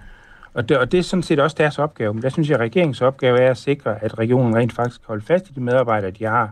Og 0.58 0.70
det, 0.70 0.78
og 0.78 0.92
det 0.92 0.98
er 0.98 1.02
sådan 1.04 1.24
set 1.24 1.40
også 1.40 1.56
deres 1.60 1.80
opgave. 1.80 2.14
Men 2.14 2.24
der 2.24 2.30
synes 2.30 2.50
jeg, 2.50 2.56
at 2.56 2.62
regeringens 2.62 3.02
opgave 3.02 3.40
er 3.40 3.52
at 3.52 3.58
sikre, 3.58 4.04
at 4.04 4.20
regionen 4.20 4.56
rent 4.56 4.74
faktisk 4.74 5.02
kan 5.02 5.08
holde 5.08 5.26
fast 5.26 5.50
i 5.50 5.54
de 5.54 5.62
medarbejdere, 5.62 6.12
de 6.12 6.26
har, 6.26 6.52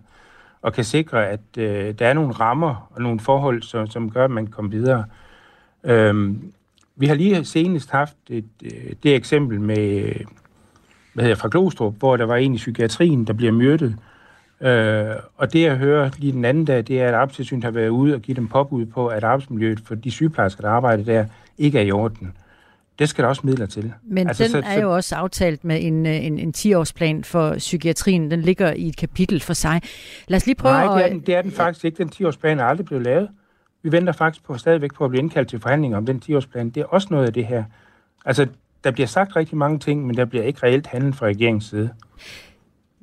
og 0.61 0.73
kan 0.73 0.83
sikre, 0.83 1.27
at 1.27 1.39
øh, 1.57 1.93
der 1.99 2.07
er 2.07 2.13
nogle 2.13 2.31
rammer 2.31 2.89
og 2.91 3.01
nogle 3.01 3.19
forhold, 3.19 3.61
som, 3.61 3.87
som 3.87 4.11
gør, 4.11 4.25
at 4.25 4.31
man 4.31 4.45
kan 4.45 4.51
komme 4.51 4.71
videre. 4.71 5.05
Øhm, 5.83 6.53
vi 6.95 7.05
har 7.05 7.15
lige 7.15 7.45
senest 7.45 7.91
haft 7.91 8.15
et, 8.29 8.45
øh, 8.63 8.93
det 9.03 9.15
eksempel 9.15 9.61
med, 9.61 10.13
hvad 11.13 11.23
hedder 11.23 11.35
fra 11.35 11.49
Glostrup, 11.51 11.95
hvor 11.99 12.17
der 12.17 12.25
var 12.25 12.35
en 12.35 12.53
i 12.53 12.57
psykiatrien, 12.57 13.25
der 13.25 13.33
bliver 13.33 13.51
myrdet. 13.51 13.97
Øh, 14.61 15.15
og 15.37 15.53
det, 15.53 15.61
jeg 15.61 15.75
hører 15.75 16.09
lige 16.17 16.31
den 16.31 16.45
anden 16.45 16.65
dag, 16.65 16.77
det 16.77 17.01
er, 17.01 17.07
at 17.07 17.13
arbejdstilsynet 17.13 17.63
har 17.63 17.71
været 17.71 17.89
ude 17.89 18.13
og 18.13 18.21
give 18.21 18.35
dem 18.35 18.47
påbud 18.47 18.85
på, 18.85 19.07
at 19.07 19.23
arbejdsmiljøet 19.23 19.79
for 19.85 19.95
de 19.95 20.11
sygeplejersker, 20.11 20.61
der 20.61 20.69
arbejder 20.69 21.03
der, 21.03 21.25
ikke 21.57 21.79
er 21.79 21.83
i 21.83 21.91
orden. 21.91 22.33
Det 22.99 23.09
skal 23.09 23.23
der 23.23 23.29
også 23.29 23.41
midler 23.43 23.65
til. 23.65 23.93
Men 24.03 24.27
altså, 24.27 24.43
den 24.43 24.51
så, 24.51 24.61
er 24.65 24.81
jo 24.81 24.95
også 24.95 25.15
aftalt 25.15 25.63
med 25.63 25.83
en, 25.83 26.05
øh, 26.05 26.25
en, 26.25 26.39
en 26.39 26.53
10-årsplan 26.57 27.23
for 27.23 27.55
psykiatrien. 27.57 28.31
Den 28.31 28.41
ligger 28.41 28.73
i 28.73 28.87
et 28.87 28.97
kapitel 28.97 29.41
for 29.41 29.53
sig. 29.53 29.81
Lad 30.27 30.37
os 30.37 30.45
lige 30.45 30.55
prøve 30.55 30.73
Nej, 30.73 30.97
det 30.97 31.05
er 31.05 31.09
den, 31.09 31.19
det 31.19 31.35
er 31.35 31.41
den 31.41 31.51
faktisk 31.51 31.85
ikke. 31.85 31.97
Den 31.97 32.11
10-årsplan 32.15 32.59
er 32.59 32.63
aldrig 32.63 32.85
blevet 32.85 33.03
lavet. 33.03 33.29
Vi 33.83 33.91
venter 33.91 34.13
faktisk 34.13 34.45
på 34.45 34.57
stadigvæk 34.57 34.93
på 34.93 35.05
at 35.05 35.09
blive 35.09 35.21
indkaldt 35.21 35.49
til 35.49 35.59
forhandlinger 35.59 35.97
om 35.97 36.05
den 36.05 36.21
10-årsplan. 36.25 36.69
Det 36.69 36.77
er 36.77 36.85
også 36.85 37.07
noget 37.11 37.25
af 37.25 37.33
det 37.33 37.45
her. 37.45 37.63
Altså, 38.25 38.47
der 38.83 38.91
bliver 38.91 39.07
sagt 39.07 39.35
rigtig 39.35 39.57
mange 39.57 39.79
ting, 39.79 40.07
men 40.07 40.17
der 40.17 40.25
bliver 40.25 40.43
ikke 40.43 40.59
reelt 40.63 40.87
handlet 40.87 41.15
fra 41.15 41.25
regeringens 41.25 41.65
side. 41.65 41.89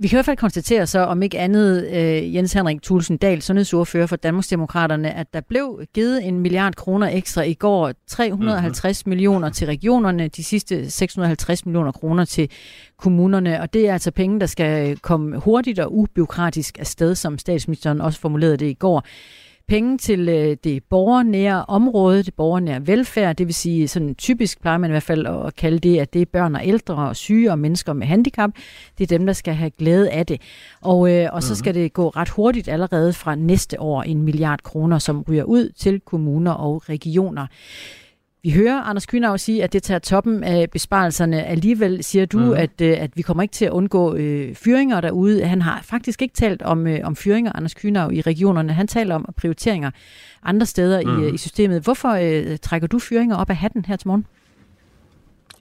Vi 0.03 0.09
kan 0.09 0.17
i 0.17 0.19
hvert 0.19 0.25
fald 0.25 0.37
konstatere 0.37 0.87
så, 0.87 1.01
om 1.01 1.23
ikke 1.23 1.39
andet 1.39 1.87
øh, 1.87 2.35
Jens 2.35 2.53
Henrik 2.53 2.83
Thulsen 2.83 3.17
Dahl, 3.17 3.43
sundhedsordfører 3.43 4.07
for 4.07 4.17
Danmarksdemokraterne, 4.17 5.15
at 5.15 5.27
der 5.33 5.41
blev 5.41 5.81
givet 5.95 6.27
en 6.29 6.41
milliard 6.41 6.75
kroner 6.75 7.09
ekstra 7.09 7.43
i 7.43 7.55
går, 7.55 7.93
350 8.07 9.07
mm-hmm. 9.07 9.11
millioner 9.11 9.51
til 9.51 9.67
regionerne, 9.67 10.29
de 10.29 10.45
sidste 10.45 10.91
650 10.91 11.67
millioner 11.67 11.93
kroner 11.93 12.25
til 12.25 12.51
kommunerne, 12.99 13.61
og 13.61 13.73
det 13.75 13.89
er 13.89 13.93
altså 13.93 14.11
penge, 14.11 14.41
der 14.41 14.47
skal 14.47 14.99
komme 14.99 15.39
hurtigt 15.39 15.79
og 15.79 15.97
ubiokratisk 15.99 16.79
afsted, 16.79 17.15
som 17.15 17.39
statsministeren 17.39 18.01
også 18.01 18.21
formulerede 18.21 18.57
det 18.57 18.67
i 18.67 18.75
går 18.75 19.07
penge 19.69 19.99
til 19.99 20.29
øh, 20.29 20.57
det 20.65 20.85
borgernære 20.85 21.65
område, 21.69 22.23
det 22.23 22.35
borgernære 22.35 22.87
velfærd, 22.87 23.37
det 23.37 23.47
vil 23.47 23.55
sige 23.55 23.89
sådan 23.89 24.15
typisk 24.15 24.61
plejer 24.61 24.79
man 24.79 24.91
i 24.91 24.93
hvert 24.93 25.03
fald 25.03 25.27
at 25.27 25.57
kalde 25.57 25.79
det, 25.79 25.99
at 25.99 26.13
det 26.13 26.23
er 26.23 26.27
børn 26.33 26.55
og 26.55 26.67
ældre 26.67 26.95
og 26.95 27.17
syge 27.17 27.51
og 27.51 27.59
mennesker 27.59 27.93
med 27.93 28.07
handicap. 28.07 28.51
Det 28.99 29.05
er 29.05 29.19
dem, 29.19 29.27
der 29.27 29.33
skal 29.33 29.55
have 29.55 29.71
glæde 29.71 30.11
af 30.11 30.27
det. 30.27 30.41
Og, 30.81 31.13
øh, 31.13 31.29
og 31.33 31.43
så 31.43 31.55
skal 31.55 31.75
det 31.75 31.93
gå 31.93 32.09
ret 32.09 32.29
hurtigt 32.29 32.69
allerede 32.69 33.13
fra 33.13 33.35
næste 33.35 33.81
år 33.81 34.03
en 34.03 34.23
milliard 34.23 34.63
kroner, 34.63 34.99
som 34.99 35.25
ryger 35.29 35.45
ud 35.45 35.69
til 35.69 36.01
kommuner 36.01 36.53
og 36.53 36.89
regioner. 36.89 37.47
Vi 38.45 38.51
hører 38.51 38.81
Anders 38.81 39.07
Kynav 39.07 39.39
sige, 39.39 39.65
at 39.65 39.73
det 39.73 39.83
tager 39.83 39.99
toppen 39.99 40.45
af 40.45 40.71
besparelserne. 40.71 41.45
Alligevel 41.45 42.05
siger 42.05 42.27
du, 42.27 42.39
mm. 42.39 42.53
at, 42.53 42.81
øh, 42.81 42.97
at 42.99 43.11
vi 43.15 43.23
kommer 43.23 43.43
ikke 43.43 43.53
til 43.53 43.65
at 43.65 43.71
undgå 43.71 44.15
øh, 44.15 44.55
fyringer 44.55 45.01
derude. 45.01 45.45
Han 45.45 45.63
har 45.63 45.81
faktisk 45.83 46.23
ikke 46.23 46.35
talt 46.35 46.63
om, 46.63 46.87
øh, 46.87 47.01
om 47.05 47.17
fyringer, 47.17 47.53
Anders 47.55 47.75
Kynav, 47.75 48.13
i 48.13 48.21
regionerne. 48.21 48.73
Han 48.73 48.87
taler 48.87 49.15
om 49.15 49.35
prioriteringer 49.37 49.91
andre 50.43 50.67
steder 50.67 51.03
mm. 51.03 51.23
i, 51.23 51.27
øh, 51.27 51.35
i 51.35 51.37
systemet. 51.37 51.83
Hvorfor 51.83 52.09
øh, 52.09 52.59
trækker 52.59 52.89
du 52.89 52.99
fyringer 52.99 53.37
op 53.37 53.51
af 53.51 53.57
hatten 53.57 53.85
her 53.85 53.97
til 53.97 54.09
morgen? 54.09 54.27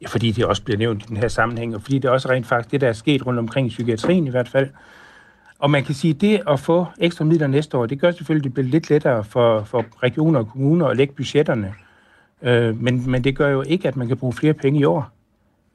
Ja, 0.02 0.08
fordi 0.08 0.32
det 0.32 0.46
også 0.46 0.64
bliver 0.64 0.78
nævnt 0.78 1.04
i 1.04 1.06
den 1.08 1.18
her 1.18 1.28
sammenhæng, 1.28 1.76
og 1.76 1.82
fordi 1.82 2.00
det 2.00 2.10
også 2.10 2.30
rent 2.30 2.48
faktisk 2.48 2.72
det, 2.72 2.82
der 2.82 2.88
er 2.88 2.94
sket 2.94 3.26
rundt 3.26 3.40
omkring 3.40 3.68
i 3.68 3.70
psykiatrien 3.70 4.28
i 4.28 4.30
hvert 4.30 4.50
fald. 4.50 4.70
Og 5.60 5.72
man 5.72 5.84
kan 5.84 5.96
sige, 5.96 6.14
at 6.14 6.22
det 6.22 6.42
at 6.48 6.60
få 6.60 6.86
ekstra 6.98 7.26
midler 7.26 7.48
næste 7.48 7.78
år, 7.78 7.86
det 7.86 8.00
gør 8.00 8.12
selvfølgelig, 8.12 8.42
at 8.42 8.44
det 8.44 8.54
bliver 8.54 8.68
lidt 8.68 8.90
lettere 8.90 9.24
for, 9.24 9.64
for 9.64 9.86
regioner 10.04 10.40
og 10.40 10.50
kommuner 10.50 10.88
at 10.88 10.98
lægge 10.98 11.14
budgetterne. 11.14 11.74
Øh, 12.42 12.82
men, 12.82 13.12
men 13.12 13.24
det 13.24 13.36
gør 13.36 13.50
jo 13.50 13.62
ikke, 13.62 13.88
at 13.88 13.96
man 13.96 14.08
kan 14.08 14.18
bruge 14.18 14.34
flere 14.34 14.54
penge 14.54 14.80
i 14.80 14.84
år. 14.84 15.10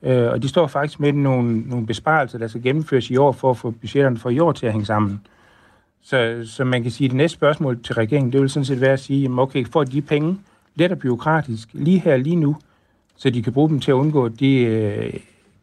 Øh, 0.03 0.31
og 0.31 0.43
de 0.43 0.49
står 0.49 0.67
faktisk 0.67 1.01
med 1.01 1.13
nogle, 1.13 1.61
nogle 1.61 1.87
besparelser, 1.87 2.39
der 2.39 2.49
skal 2.49 2.63
gennemføres 2.63 3.11
i 3.11 3.17
år, 3.17 3.33
for 3.33 3.51
at 3.51 3.57
få 3.57 3.71
budgetterne 3.71 4.19
for 4.19 4.31
i 4.31 4.39
år 4.39 4.53
til 4.53 4.67
at 4.67 4.73
hænge 4.73 4.87
sammen. 4.87 5.21
Så, 6.03 6.43
så 6.45 6.65
man 6.65 6.83
kan 6.83 6.91
sige, 6.91 7.07
at 7.07 7.11
det 7.11 7.17
næste 7.17 7.35
spørgsmål 7.35 7.83
til 7.83 7.95
regeringen, 7.95 8.33
det 8.33 8.41
vil 8.41 8.51
sådan 8.51 8.65
set 8.65 8.81
være 8.81 8.93
at 8.93 9.01
sige, 9.01 9.23
jamen 9.23 9.39
okay, 9.39 9.67
får 9.67 9.85
de 9.85 10.03
penge 10.03 10.39
let 10.75 10.93
og 10.93 10.99
byråkratisk 10.99 11.69
lige 11.73 11.99
her, 11.99 12.17
lige 12.17 12.37
nu, 12.37 12.57
så 13.17 13.31
de 13.31 13.43
kan 13.43 13.53
bruge 13.53 13.69
dem 13.69 13.81
til 13.81 13.91
at 13.91 13.95
undgå 13.95 14.29
de 14.29 14.57
øh, 14.57 15.13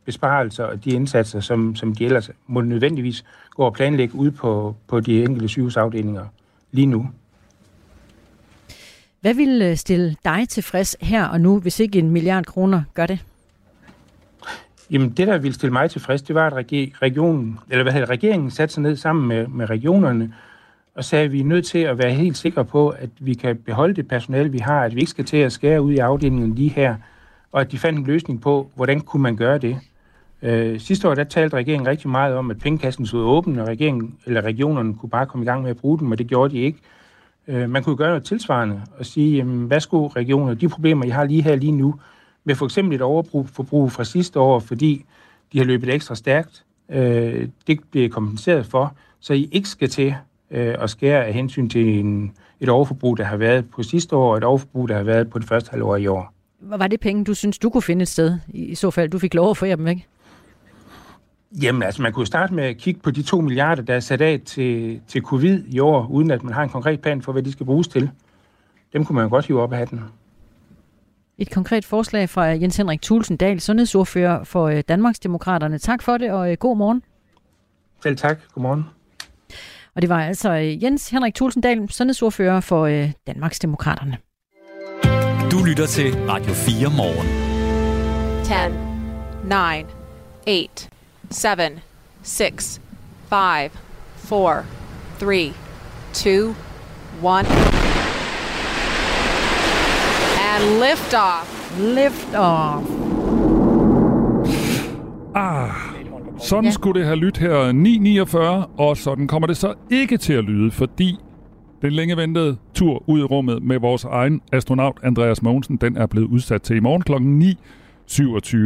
besparelser 0.06 0.64
og 0.64 0.86
de 0.86 0.92
indsatser, 0.92 1.40
som, 1.40 1.76
som 1.76 1.96
de 1.96 2.06
ellers 2.06 2.32
må 2.48 2.62
nødvendigvis 2.62 3.26
gå 3.56 3.64
og 3.64 3.74
planlægge 3.74 4.16
ud 4.16 4.32
på, 4.32 4.76
på 4.88 5.00
de 5.00 5.24
enkelte 5.24 5.48
sygehusafdelinger 5.48 6.26
lige 6.72 6.88
nu. 6.88 7.10
Hvad 9.24 9.34
vil 9.34 9.62
øh, 9.62 9.76
stille 9.76 10.16
dig 10.26 10.50
tilfreds 10.50 10.98
her 11.02 11.26
og 11.26 11.42
nu, 11.42 11.60
hvis 11.60 11.80
ikke 11.80 12.00
en 12.00 12.10
milliard 12.10 12.46
kroner 12.46 12.84
gør 12.94 13.06
det? 13.06 13.20
Jamen, 14.92 15.10
det, 15.10 15.28
der 15.28 15.38
ville 15.38 15.56
stille 15.56 15.74
mig 15.74 15.90
tilfreds, 15.90 16.22
det 16.22 16.36
var, 16.36 16.48
at 16.48 16.54
regionen, 17.02 17.60
eller 17.70 17.84
hvad 17.84 17.94
hedder, 17.94 18.10
regeringen 18.10 18.52
satte 18.52 18.74
sig 18.74 18.84
ned 18.84 18.96
sammen 18.96 19.28
med, 19.28 19.48
med 19.48 19.70
regionerne 19.70 20.34
og 20.96 21.04
sagde, 21.04 21.26
at 21.26 21.32
vi 21.32 21.40
er 21.40 21.44
nødt 21.44 21.66
til 21.66 21.80
at 21.80 21.98
være 21.98 22.12
helt 22.12 22.38
sikre 22.38 22.66
på, 22.66 22.90
at 22.90 23.10
vi 23.20 23.34
kan 23.34 23.58
beholde 23.58 23.94
det 23.94 24.08
personale, 24.08 24.52
vi 24.52 24.58
har, 24.58 24.84
at 24.84 24.96
vi 24.96 25.00
ikke 25.00 25.10
skal 25.10 25.26
til 25.26 25.38
at 25.38 25.52
skære 25.52 25.82
ud 25.82 25.94
i 25.94 25.98
afdelingen 25.98 26.56
lige 26.56 26.70
her, 26.70 26.96
og 27.52 27.62
at 27.62 27.72
de 27.72 27.78
fandt 27.78 28.00
en 28.00 28.06
løsning 28.06 28.42
på, 28.42 28.72
hvordan 28.76 29.02
kunne 29.02 29.24
man 29.24 29.36
gøre 29.36 29.58
det. 29.58 29.80
Øh, 30.42 30.80
sidste 30.80 31.10
år, 31.10 31.16
der 31.16 31.24
talte 31.24 31.58
regeringen 31.58 31.88
rigtig 31.88 32.10
meget 32.10 32.36
om, 32.36 32.52
at 32.52 32.60
pengekassen 32.60 33.06
stod 33.06 33.24
åben, 33.24 33.60
og 33.60 33.68
regeringen, 33.68 34.16
eller 34.26 34.42
regionerne 34.42 34.94
kunne 34.94 35.10
bare 35.10 35.26
komme 35.26 35.46
i 35.46 35.48
gang 35.48 35.62
med 35.62 35.70
at 35.70 35.78
bruge 35.78 36.00
den, 36.00 36.10
men 36.10 36.18
det 36.18 36.28
gjorde 36.28 36.54
de 36.54 36.60
ikke. 36.60 36.78
Øh, 36.78 37.03
Øh, 37.48 37.70
man 37.70 37.84
kunne 37.84 37.98
gøre 37.98 38.10
noget 38.10 38.24
tilsvarende 38.24 38.82
og 38.98 39.06
sige, 39.06 39.38
jamen, 39.38 39.68
hvad 39.68 39.80
skulle 39.80 40.10
regioner, 40.16 40.54
de 40.54 40.70
problemer, 40.70 41.06
I 41.06 41.10
har 41.10 41.24
lige 41.24 41.42
her 41.42 41.56
lige 41.56 41.72
nu, 41.72 41.96
med 42.44 42.56
for 42.56 42.66
eksempel 42.66 42.96
et 42.96 43.02
overforbrug 43.02 43.92
fra 43.92 44.04
sidste 44.04 44.40
år, 44.40 44.60
fordi 44.60 45.06
de 45.54 45.58
har 45.58 45.66
løbet 45.66 45.94
ekstra 45.94 46.16
stærkt, 46.16 46.66
øh, 46.90 47.48
det 47.68 47.80
bliver 47.92 48.10
kompenseret 48.10 48.66
for, 48.66 48.96
så 49.20 49.34
I 49.34 49.50
ikke 49.52 49.70
skal 49.70 49.90
til 49.90 50.16
øh, 50.52 50.76
at 50.80 50.90
skære 50.90 51.26
af 51.26 51.34
hensyn 51.34 51.70
til 51.70 52.00
en, 52.00 52.32
et 52.60 52.70
overforbrug, 52.70 53.18
der 53.18 53.24
har 53.24 53.38
været 53.38 53.70
på 53.70 53.84
sidste 53.84 54.16
år, 54.16 54.32
og 54.32 54.38
et 54.38 54.44
overforbrug, 54.44 54.90
der 54.90 54.96
har 54.96 55.04
været 55.04 55.30
på 55.30 55.40
det 55.40 55.48
første 55.48 55.72
halvår 55.72 55.96
i 55.96 56.08
år. 56.08 56.34
Var 56.60 56.88
det 56.88 57.00
penge, 57.00 57.24
du 57.24 57.34
synes, 57.34 57.58
du 57.58 57.70
kunne 57.70 57.82
finde 57.82 58.02
et 58.02 58.08
sted, 58.08 58.38
i 58.48 58.76
så 58.76 58.92
fald 58.92 59.10
du 59.10 59.20
fik 59.20 59.34
lov 59.34 59.50
at 59.50 59.58
få 59.58 59.66
dem 59.66 59.86
væk? 59.86 60.08
Jamen, 61.62 61.84
altså, 61.84 62.02
man 62.02 62.14
kunne 62.14 62.28
starte 62.28 62.54
med 62.54 62.64
at 62.64 62.78
kigge 62.78 63.02
på 63.02 63.12
de 63.12 63.24
to 63.24 63.42
milliarder, 63.42 63.82
der 63.82 63.96
er 63.96 64.00
sat 64.00 64.22
af 64.22 64.42
til, 64.46 65.02
til 65.08 65.22
covid 65.22 65.64
i 65.68 65.80
år, 65.80 66.08
uden 66.08 66.32
at 66.32 66.44
man 66.44 66.54
har 66.54 66.64
en 66.64 66.70
konkret 66.70 67.02
plan 67.02 67.22
for, 67.22 67.32
hvad 67.32 67.44
de 67.44 67.52
skal 67.52 67.66
bruges 67.66 67.88
til. 67.88 68.10
Dem 68.94 69.06
kunne 69.06 69.16
man 69.16 69.24
jo 69.24 69.30
godt 69.30 69.46
hive 69.46 69.62
op 69.62 69.74
af 69.74 69.78
hatten. 69.78 70.02
Et 71.38 71.52
konkret 71.52 71.86
forslag 71.86 72.30
fra 72.30 72.44
Jens 72.44 72.78
Henrik 72.78 73.02
Thulsen 73.02 73.38
Dahl, 73.38 73.60
sundhedsordfører 73.60 74.44
for 74.44 74.68
øh, 74.68 74.84
Danmarksdemokraterne. 74.88 75.78
Tak 75.78 76.02
for 76.02 76.18
det, 76.18 76.32
og 76.32 76.52
øh, 76.52 76.58
god 76.58 76.78
morgen. 76.78 77.04
Selv 78.04 78.18
tak. 78.18 78.40
God 78.54 78.62
morgen. 78.62 78.86
Og 79.96 80.02
det 80.02 80.10
var 80.10 80.24
altså 80.24 80.52
øh, 80.52 80.84
Jens 80.84 81.10
Henrik 81.10 81.36
Thulsen 81.36 81.62
Dahl, 81.62 81.92
sundhedsordfører 81.92 82.60
for 82.60 82.88
Danmarksdemokraterne. 83.28 84.18
Du 85.52 85.64
lytter 85.66 85.86
til 85.86 86.14
Radio 86.30 86.54
4 86.54 86.90
morgen. 86.98 87.28
10, 88.44 88.54
9, 90.48 90.62
8, 90.62 90.93
7, 91.34 91.50
6, 92.24 92.82
5, 93.30 93.72
4, 94.18 94.66
3, 95.20 95.54
2, 96.14 96.30
1. 96.30 96.56
And 100.40 100.64
lift 100.80 101.14
off. 101.14 101.80
Lift 101.80 102.36
off. 102.36 102.90
Ah, 105.36 105.70
sådan 106.40 106.66
ja. 106.66 106.72
skulle 106.72 107.00
det 107.00 107.08
have 107.08 107.18
lyttet 107.18 107.42
her 107.42 107.72
9.49, 108.66 108.72
og 108.78 108.98
sådan 108.98 109.28
kommer 109.28 109.48
det 109.48 109.58
så 109.58 109.74
ikke 109.92 110.18
til 110.18 110.34
at 110.34 110.44
lyde, 110.44 110.72
fordi 110.72 111.16
den 111.82 111.92
længe 111.94 112.18
ventede 112.18 112.58
tur 112.74 113.04
ud 113.08 113.20
i 113.20 113.24
rummet 113.24 113.64
med 113.64 113.80
vores 113.80 114.04
egen 114.04 114.42
astronaut 114.52 115.00
Andreas 115.04 115.42
Mogensen, 115.42 115.78
den 115.78 115.98
er 115.98 116.06
blevet 116.06 116.28
udsat 116.28 116.62
til 116.62 116.76
i 116.76 116.80
morgen 116.80 117.02
kl. 117.02 117.14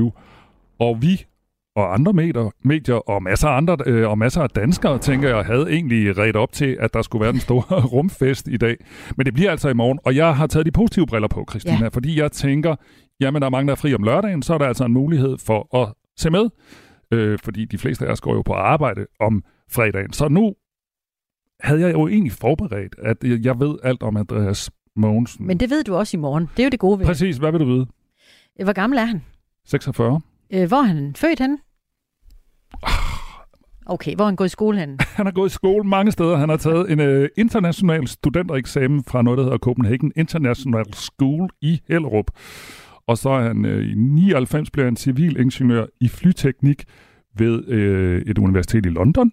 9.27. 0.08 0.12
Og 0.80 1.02
vi 1.02 1.26
og 1.78 1.94
andre 1.94 2.14
medier, 2.14 2.52
medier 2.64 3.10
og 3.10 3.24
masser 3.24 3.48
af 3.48 3.58
andre 3.58 3.78
øh, 3.86 4.10
og 4.10 4.18
masser 4.18 4.42
af 4.42 4.50
danskere, 4.50 5.00
tænker 5.00 5.36
jeg, 5.36 5.46
havde 5.46 5.70
egentlig 5.70 6.18
ret 6.18 6.36
op 6.36 6.52
til, 6.52 6.78
at 6.80 6.94
der 6.94 7.02
skulle 7.02 7.24
være 7.24 7.32
den 7.32 7.40
store 7.40 7.82
rumfest 7.94 8.48
i 8.48 8.58
dag. 8.58 8.78
Men 9.18 9.26
det 9.26 9.34
bliver 9.34 9.52
altså 9.52 9.70
i 9.70 9.74
morgen, 9.74 10.00
og 10.06 10.16
jeg 10.16 10.36
har 10.36 10.48
taget 10.48 10.66
de 10.66 10.72
positive 10.72 11.08
briller 11.08 11.28
på, 11.28 11.46
Christina, 11.50 11.82
ja. 11.82 11.88
fordi 11.88 12.20
jeg 12.20 12.32
tænker, 12.32 12.76
jamen 13.20 13.42
der 13.42 13.46
er 13.46 13.50
mange, 13.50 13.68
der 13.68 13.72
er 13.72 13.76
fri 13.76 13.94
om 13.94 14.04
lørdagen, 14.04 14.42
så 14.42 14.54
er 14.54 14.58
der 14.58 14.66
altså 14.66 14.86
en 14.86 14.94
mulighed 14.94 15.38
for 15.38 15.78
at 15.78 15.94
se 16.18 16.30
med, 16.30 16.50
øh, 17.12 17.40
fordi 17.44 17.66
de 17.66 17.78
fleste 17.78 18.08
af 18.08 18.12
os 18.12 18.22
går 18.22 18.36
jo 18.36 18.42
på 18.42 18.54
arbejde 18.54 19.06
om 19.20 19.44
fredagen. 19.72 20.14
Så 20.14 20.28
nu 20.28 20.54
havde 21.60 21.82
jeg 21.82 21.94
jo 21.94 22.08
egentlig 22.08 22.32
forberedt, 22.32 22.96
at 23.04 23.18
jeg 23.24 23.60
ved 23.60 23.76
alt 23.84 24.04
om 24.04 24.18
Andreas 24.18 24.72
Mogensen. 24.96 25.48
Men 25.48 25.60
det 25.60 25.70
ved 25.70 25.84
du 25.84 25.96
også 25.96 26.18
i 26.18 26.20
morgen. 26.20 26.50
Det 26.58 26.60
er 26.60 26.64
jo 26.64 26.70
det 26.70 26.80
gode 26.80 27.00
ved 27.00 27.06
Præcis. 27.06 27.38
Hvad 27.38 27.52
vil 27.52 27.60
du 27.60 27.66
vide? 27.66 27.86
Hvor 28.64 28.74
gammel 28.74 29.00
er 29.00 29.06
han? 29.06 29.22
46. 29.66 30.22
Øh, 30.54 30.68
hvor 30.68 30.78
er 30.78 30.82
han 30.84 31.16
født 31.16 31.40
henne? 31.40 31.58
Okay, 33.90 34.16
hvor 34.16 34.24
er 34.24 34.30
han 34.30 34.36
gået 34.36 34.48
i 34.48 34.50
skole 34.50 34.80
henne? 34.80 34.98
Han 35.18 35.26
har 35.26 35.34
gået 35.34 35.50
i 35.50 35.54
skole 35.54 35.84
mange 35.84 36.12
steder. 36.12 36.38
Han 36.38 36.50
har 36.50 36.58
taget 36.58 36.92
en 36.92 37.00
øh, 37.00 37.30
international 37.38 38.08
studentereksamen 38.08 39.04
fra 39.04 39.22
noget, 39.22 39.38
der 39.38 39.44
hedder 39.44 39.58
Copenhagen 39.58 40.12
International 40.16 40.94
School 40.94 41.50
i 41.62 41.82
Hellerup. 41.90 42.32
Og 43.08 43.18
så 43.18 43.30
er 43.30 43.42
han 43.42 43.66
øh, 43.66 43.92
i 43.92 43.94
99 43.96 44.72
blev 44.72 44.86
han 44.86 44.96
civilingeniør 44.96 45.86
i 46.02 46.08
flyteknik 46.08 46.84
ved 47.38 47.68
øh, 47.68 48.22
et 48.22 48.38
universitet 48.38 48.86
i 48.86 48.90
London. 48.90 49.32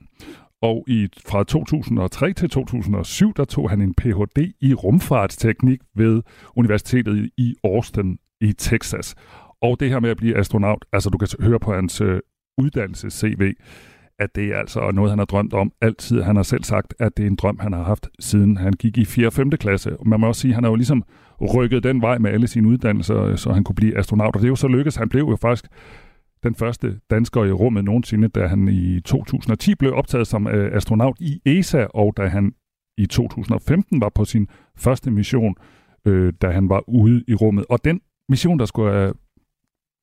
Og 0.63 0.85
i, 0.89 1.09
fra 1.29 1.45
2003 1.45 2.33
til 2.33 2.51
2007, 2.51 3.33
der 3.37 3.45
tog 3.45 3.71
han 3.71 3.81
en 3.81 3.95
Ph.D. 3.95 4.53
i 4.61 4.75
rumfartsteknik 4.75 5.79
ved 5.97 6.23
Universitetet 6.57 7.31
i 7.37 7.55
Austin 7.65 8.19
i 8.41 8.53
Texas. 8.53 9.15
Og 9.63 9.81
det 9.81 9.91
her 9.91 10.01
med 10.01 10.11
at 10.11 10.17
blive 10.17 10.37
astronaut, 10.37 10.85
altså 10.93 11.11
du 11.11 11.19
kan 11.19 11.29
høre 11.41 11.61
på 11.61 11.75
hans 11.75 12.01
øh, 12.01 12.21
uddannelses-CV, 12.59 13.53
at 14.19 14.35
det 14.35 14.45
er 14.45 14.59
altså 14.59 14.91
noget, 14.91 15.11
han 15.11 15.19
har 15.19 15.27
drømt 15.27 15.55
om 15.55 15.73
altid. 15.81 16.23
Han 16.23 16.37
har 16.37 16.43
selv 16.43 16.65
sagt, 16.65 16.95
at 16.99 17.17
det 17.17 17.23
er 17.23 17.27
en 17.27 17.37
drøm, 17.37 17.59
han 17.59 17.73
har 17.73 17.83
haft, 17.83 18.09
siden 18.21 18.57
han 18.57 18.73
gik 18.73 18.99
i 18.99 19.05
4. 19.05 19.27
og 19.27 19.33
5. 19.33 19.51
klasse. 19.51 19.97
Man 20.07 20.21
må 20.21 20.27
også 20.27 20.41
sige, 20.41 20.51
at 20.51 20.55
han 20.55 20.65
har 20.65 20.71
jo 20.71 20.77
ligesom 20.77 21.03
rykket 21.41 21.83
den 21.83 22.03
vej 22.03 22.19
med 22.19 22.31
alle 22.31 22.47
sine 22.47 22.69
uddannelser, 22.69 23.23
øh, 23.23 23.39
så 23.39 23.53
han 23.53 23.65
kunne 23.65 23.75
blive 23.77 23.99
astronaut. 23.99 24.37
Og 24.37 24.41
det 24.41 24.47
er 24.47 24.51
jo 24.51 24.57
så 24.57 24.69
lykkedes. 24.69 24.97
Han 24.97 25.09
blev 25.09 25.25
jo 25.29 25.37
faktisk 25.37 25.67
den 26.43 26.55
første 26.55 27.01
dansker 27.11 27.45
i 27.45 27.53
rummet 27.53 27.85
nogensinde, 27.85 28.29
da 28.29 28.47
han 28.47 28.69
i 28.69 29.01
2010 29.01 29.75
blev 29.75 29.95
optaget 29.95 30.27
som 30.27 30.47
øh, 30.47 30.77
astronaut 30.77 31.17
i 31.21 31.41
ESA, 31.47 31.85
og 31.85 32.15
da 32.17 32.27
han 32.27 32.53
i 32.99 33.07
2015 33.07 34.01
var 34.01 34.09
på 34.09 34.25
sin 34.25 34.49
første 34.77 35.11
mission, 35.11 35.55
øh, 36.07 36.33
da 36.43 36.51
han 36.51 36.69
var 36.69 36.89
ude 36.89 37.25
i 37.29 37.35
rummet. 37.35 37.65
Og 37.69 37.85
den 37.85 38.01
mission, 38.29 38.59
der 38.59 38.65
skulle 38.65 38.93
have 38.93 39.15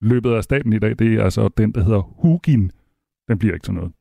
løbet 0.01 0.31
af 0.31 0.43
staten 0.43 0.73
i 0.73 0.79
dag, 0.79 0.99
det 0.99 1.13
er 1.13 1.23
altså 1.23 1.49
den, 1.57 1.71
der 1.71 1.83
hedder 1.83 2.01
Hugin. 2.01 2.71
Den 3.27 3.39
bliver 3.39 3.53
ikke 3.53 3.63
til 3.63 3.73
noget. 3.73 3.91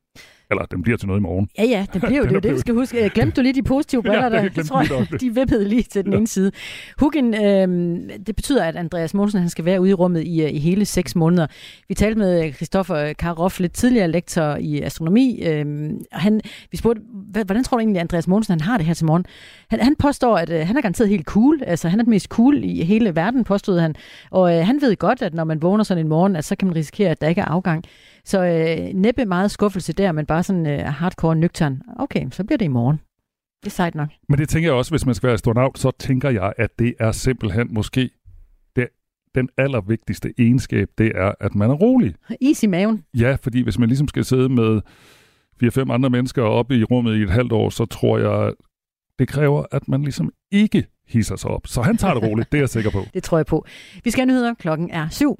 Eller 0.51 0.65
den 0.65 0.81
bliver 0.81 0.97
til 0.97 1.07
noget 1.07 1.19
i 1.19 1.23
morgen. 1.23 1.49
Ja, 1.57 1.63
ja, 1.63 1.85
det 1.93 2.01
bliver 2.01 2.17
jo 2.17 2.25
det, 2.33 2.43
det, 2.43 2.53
vi 2.53 2.59
skal 2.59 2.73
huske. 2.73 3.09
Glemte 3.13 3.35
du 3.35 3.41
lige 3.41 3.53
de 3.53 3.63
positive 3.63 4.03
briller 4.07 4.35
Ja, 4.35 4.49
der? 4.55 4.63
tror 4.63 4.79
jeg, 4.81 4.89
nok. 5.11 5.19
de 5.21 5.33
vippede 5.35 5.69
lige 5.69 5.83
til 5.83 6.05
den 6.05 6.13
ene 6.13 6.27
side. 6.27 6.51
Hugin, 6.99 7.33
øh, 7.33 7.67
det 8.27 8.35
betyder, 8.35 8.63
at 8.65 8.75
Andreas 8.75 9.13
Mogensen 9.13 9.39
han 9.39 9.49
skal 9.49 9.65
være 9.65 9.81
ude 9.81 9.89
i 9.89 9.93
rummet 9.93 10.23
i, 10.23 10.41
øh, 10.43 10.51
i 10.53 10.59
hele 10.59 10.85
seks 10.85 11.15
måneder. 11.15 11.47
Vi 11.87 11.93
talte 11.93 12.19
med 12.19 12.53
Christoffer 12.53 13.13
Karoff, 13.13 13.59
lidt 13.59 13.73
tidligere 13.73 14.07
lektor 14.07 14.55
i 14.55 14.81
astronomi. 14.81 15.41
Øh, 15.45 15.89
og 16.11 16.19
han, 16.19 16.41
vi 16.71 16.77
spurgte, 16.77 17.01
"Hvad- 17.31 17.45
hvordan 17.45 17.63
tror 17.63 17.77
du 17.77 17.79
egentlig, 17.79 17.97
at 17.99 18.01
Andreas 18.01 18.27
Mogensen 18.27 18.51
han 18.51 18.61
har 18.61 18.77
det 18.77 18.85
her 18.85 18.93
til 18.93 19.05
morgen? 19.05 19.25
Han, 19.69 19.79
han 19.79 19.95
påstår, 19.99 20.37
at 20.37 20.49
øh, 20.49 20.67
han 20.67 20.77
er 20.77 20.81
garanteret 20.81 21.09
helt 21.09 21.25
cool. 21.25 21.59
Altså, 21.67 21.89
han 21.89 21.99
er 21.99 22.03
den 22.03 22.09
mest 22.09 22.27
cool 22.27 22.63
i 22.63 22.83
hele 22.83 23.15
verden, 23.15 23.43
påstod 23.43 23.79
han. 23.79 23.95
Og 24.31 24.57
øh, 24.57 24.65
han 24.65 24.81
ved 24.81 24.95
godt, 24.95 25.21
at 25.21 25.33
når 25.33 25.43
man 25.43 25.61
vågner 25.61 25.83
sådan 25.83 26.03
en 26.05 26.09
morgen, 26.09 26.35
at 26.35 26.45
så 26.45 26.55
kan 26.55 26.67
man 26.67 26.75
risikere, 26.75 27.09
at 27.09 27.21
der 27.21 27.27
ikke 27.27 27.41
er 27.41 27.45
afgang. 27.45 27.83
Så 28.25 28.45
øh, 28.45 28.93
næppe 28.93 29.25
meget 29.25 29.51
skuffelse 29.51 29.93
der, 29.93 30.11
men 30.11 30.25
bare 30.25 30.43
sådan 30.43 30.67
øh, 30.67 30.79
hardcore 30.79 31.35
nøgtern. 31.35 31.81
Okay, 31.99 32.27
så 32.31 32.43
bliver 32.43 32.57
det 32.57 32.65
i 32.65 32.67
morgen. 32.67 32.99
Det 33.63 33.67
er 33.67 33.71
sejt 33.71 33.95
nok. 33.95 34.09
Men 34.29 34.39
det 34.39 34.49
tænker 34.49 34.69
jeg 34.69 34.75
også, 34.75 34.91
hvis 34.91 35.05
man 35.05 35.15
skal 35.15 35.27
være 35.27 35.33
astronaut, 35.33 35.79
så 35.79 35.91
tænker 35.99 36.29
jeg, 36.29 36.53
at 36.57 36.79
det 36.79 36.93
er 36.99 37.11
simpelthen 37.11 37.73
måske 37.73 38.09
det, 38.75 38.87
den 39.35 39.49
allervigtigste 39.57 40.33
egenskab, 40.37 40.87
det 40.97 41.11
er, 41.15 41.31
at 41.39 41.55
man 41.55 41.69
er 41.69 41.73
rolig. 41.73 42.15
Is 42.41 42.63
i 42.63 42.67
maven. 42.67 43.03
Ja, 43.13 43.37
fordi 43.41 43.61
hvis 43.61 43.79
man 43.79 43.89
ligesom 43.89 44.07
skal 44.07 44.25
sidde 44.25 44.49
med 44.49 44.81
fire-fem 45.59 45.91
andre 45.91 46.09
mennesker 46.09 46.43
oppe 46.43 46.77
i 46.77 46.83
rummet 46.83 47.15
i 47.17 47.21
et 47.21 47.29
halvt 47.29 47.51
år, 47.51 47.69
så 47.69 47.85
tror 47.85 48.17
jeg, 48.17 48.53
det 49.19 49.27
kræver, 49.27 49.65
at 49.71 49.87
man 49.87 50.01
ligesom 50.01 50.31
ikke 50.51 50.85
hisser 51.07 51.35
sig 51.35 51.51
op. 51.51 51.67
Så 51.67 51.81
han 51.81 51.97
tager 51.97 52.13
det 52.13 52.23
roligt, 52.23 52.51
det 52.51 52.57
er 52.57 52.61
jeg 52.61 52.69
sikker 52.69 52.91
på. 52.91 53.03
Det 53.13 53.23
tror 53.23 53.37
jeg 53.37 53.45
på. 53.45 53.65
Vi 54.03 54.11
skal 54.11 54.21
have 54.21 54.27
nyheder. 54.27 54.53
Klokken 54.53 54.89
er 54.91 55.09
syv. 55.09 55.39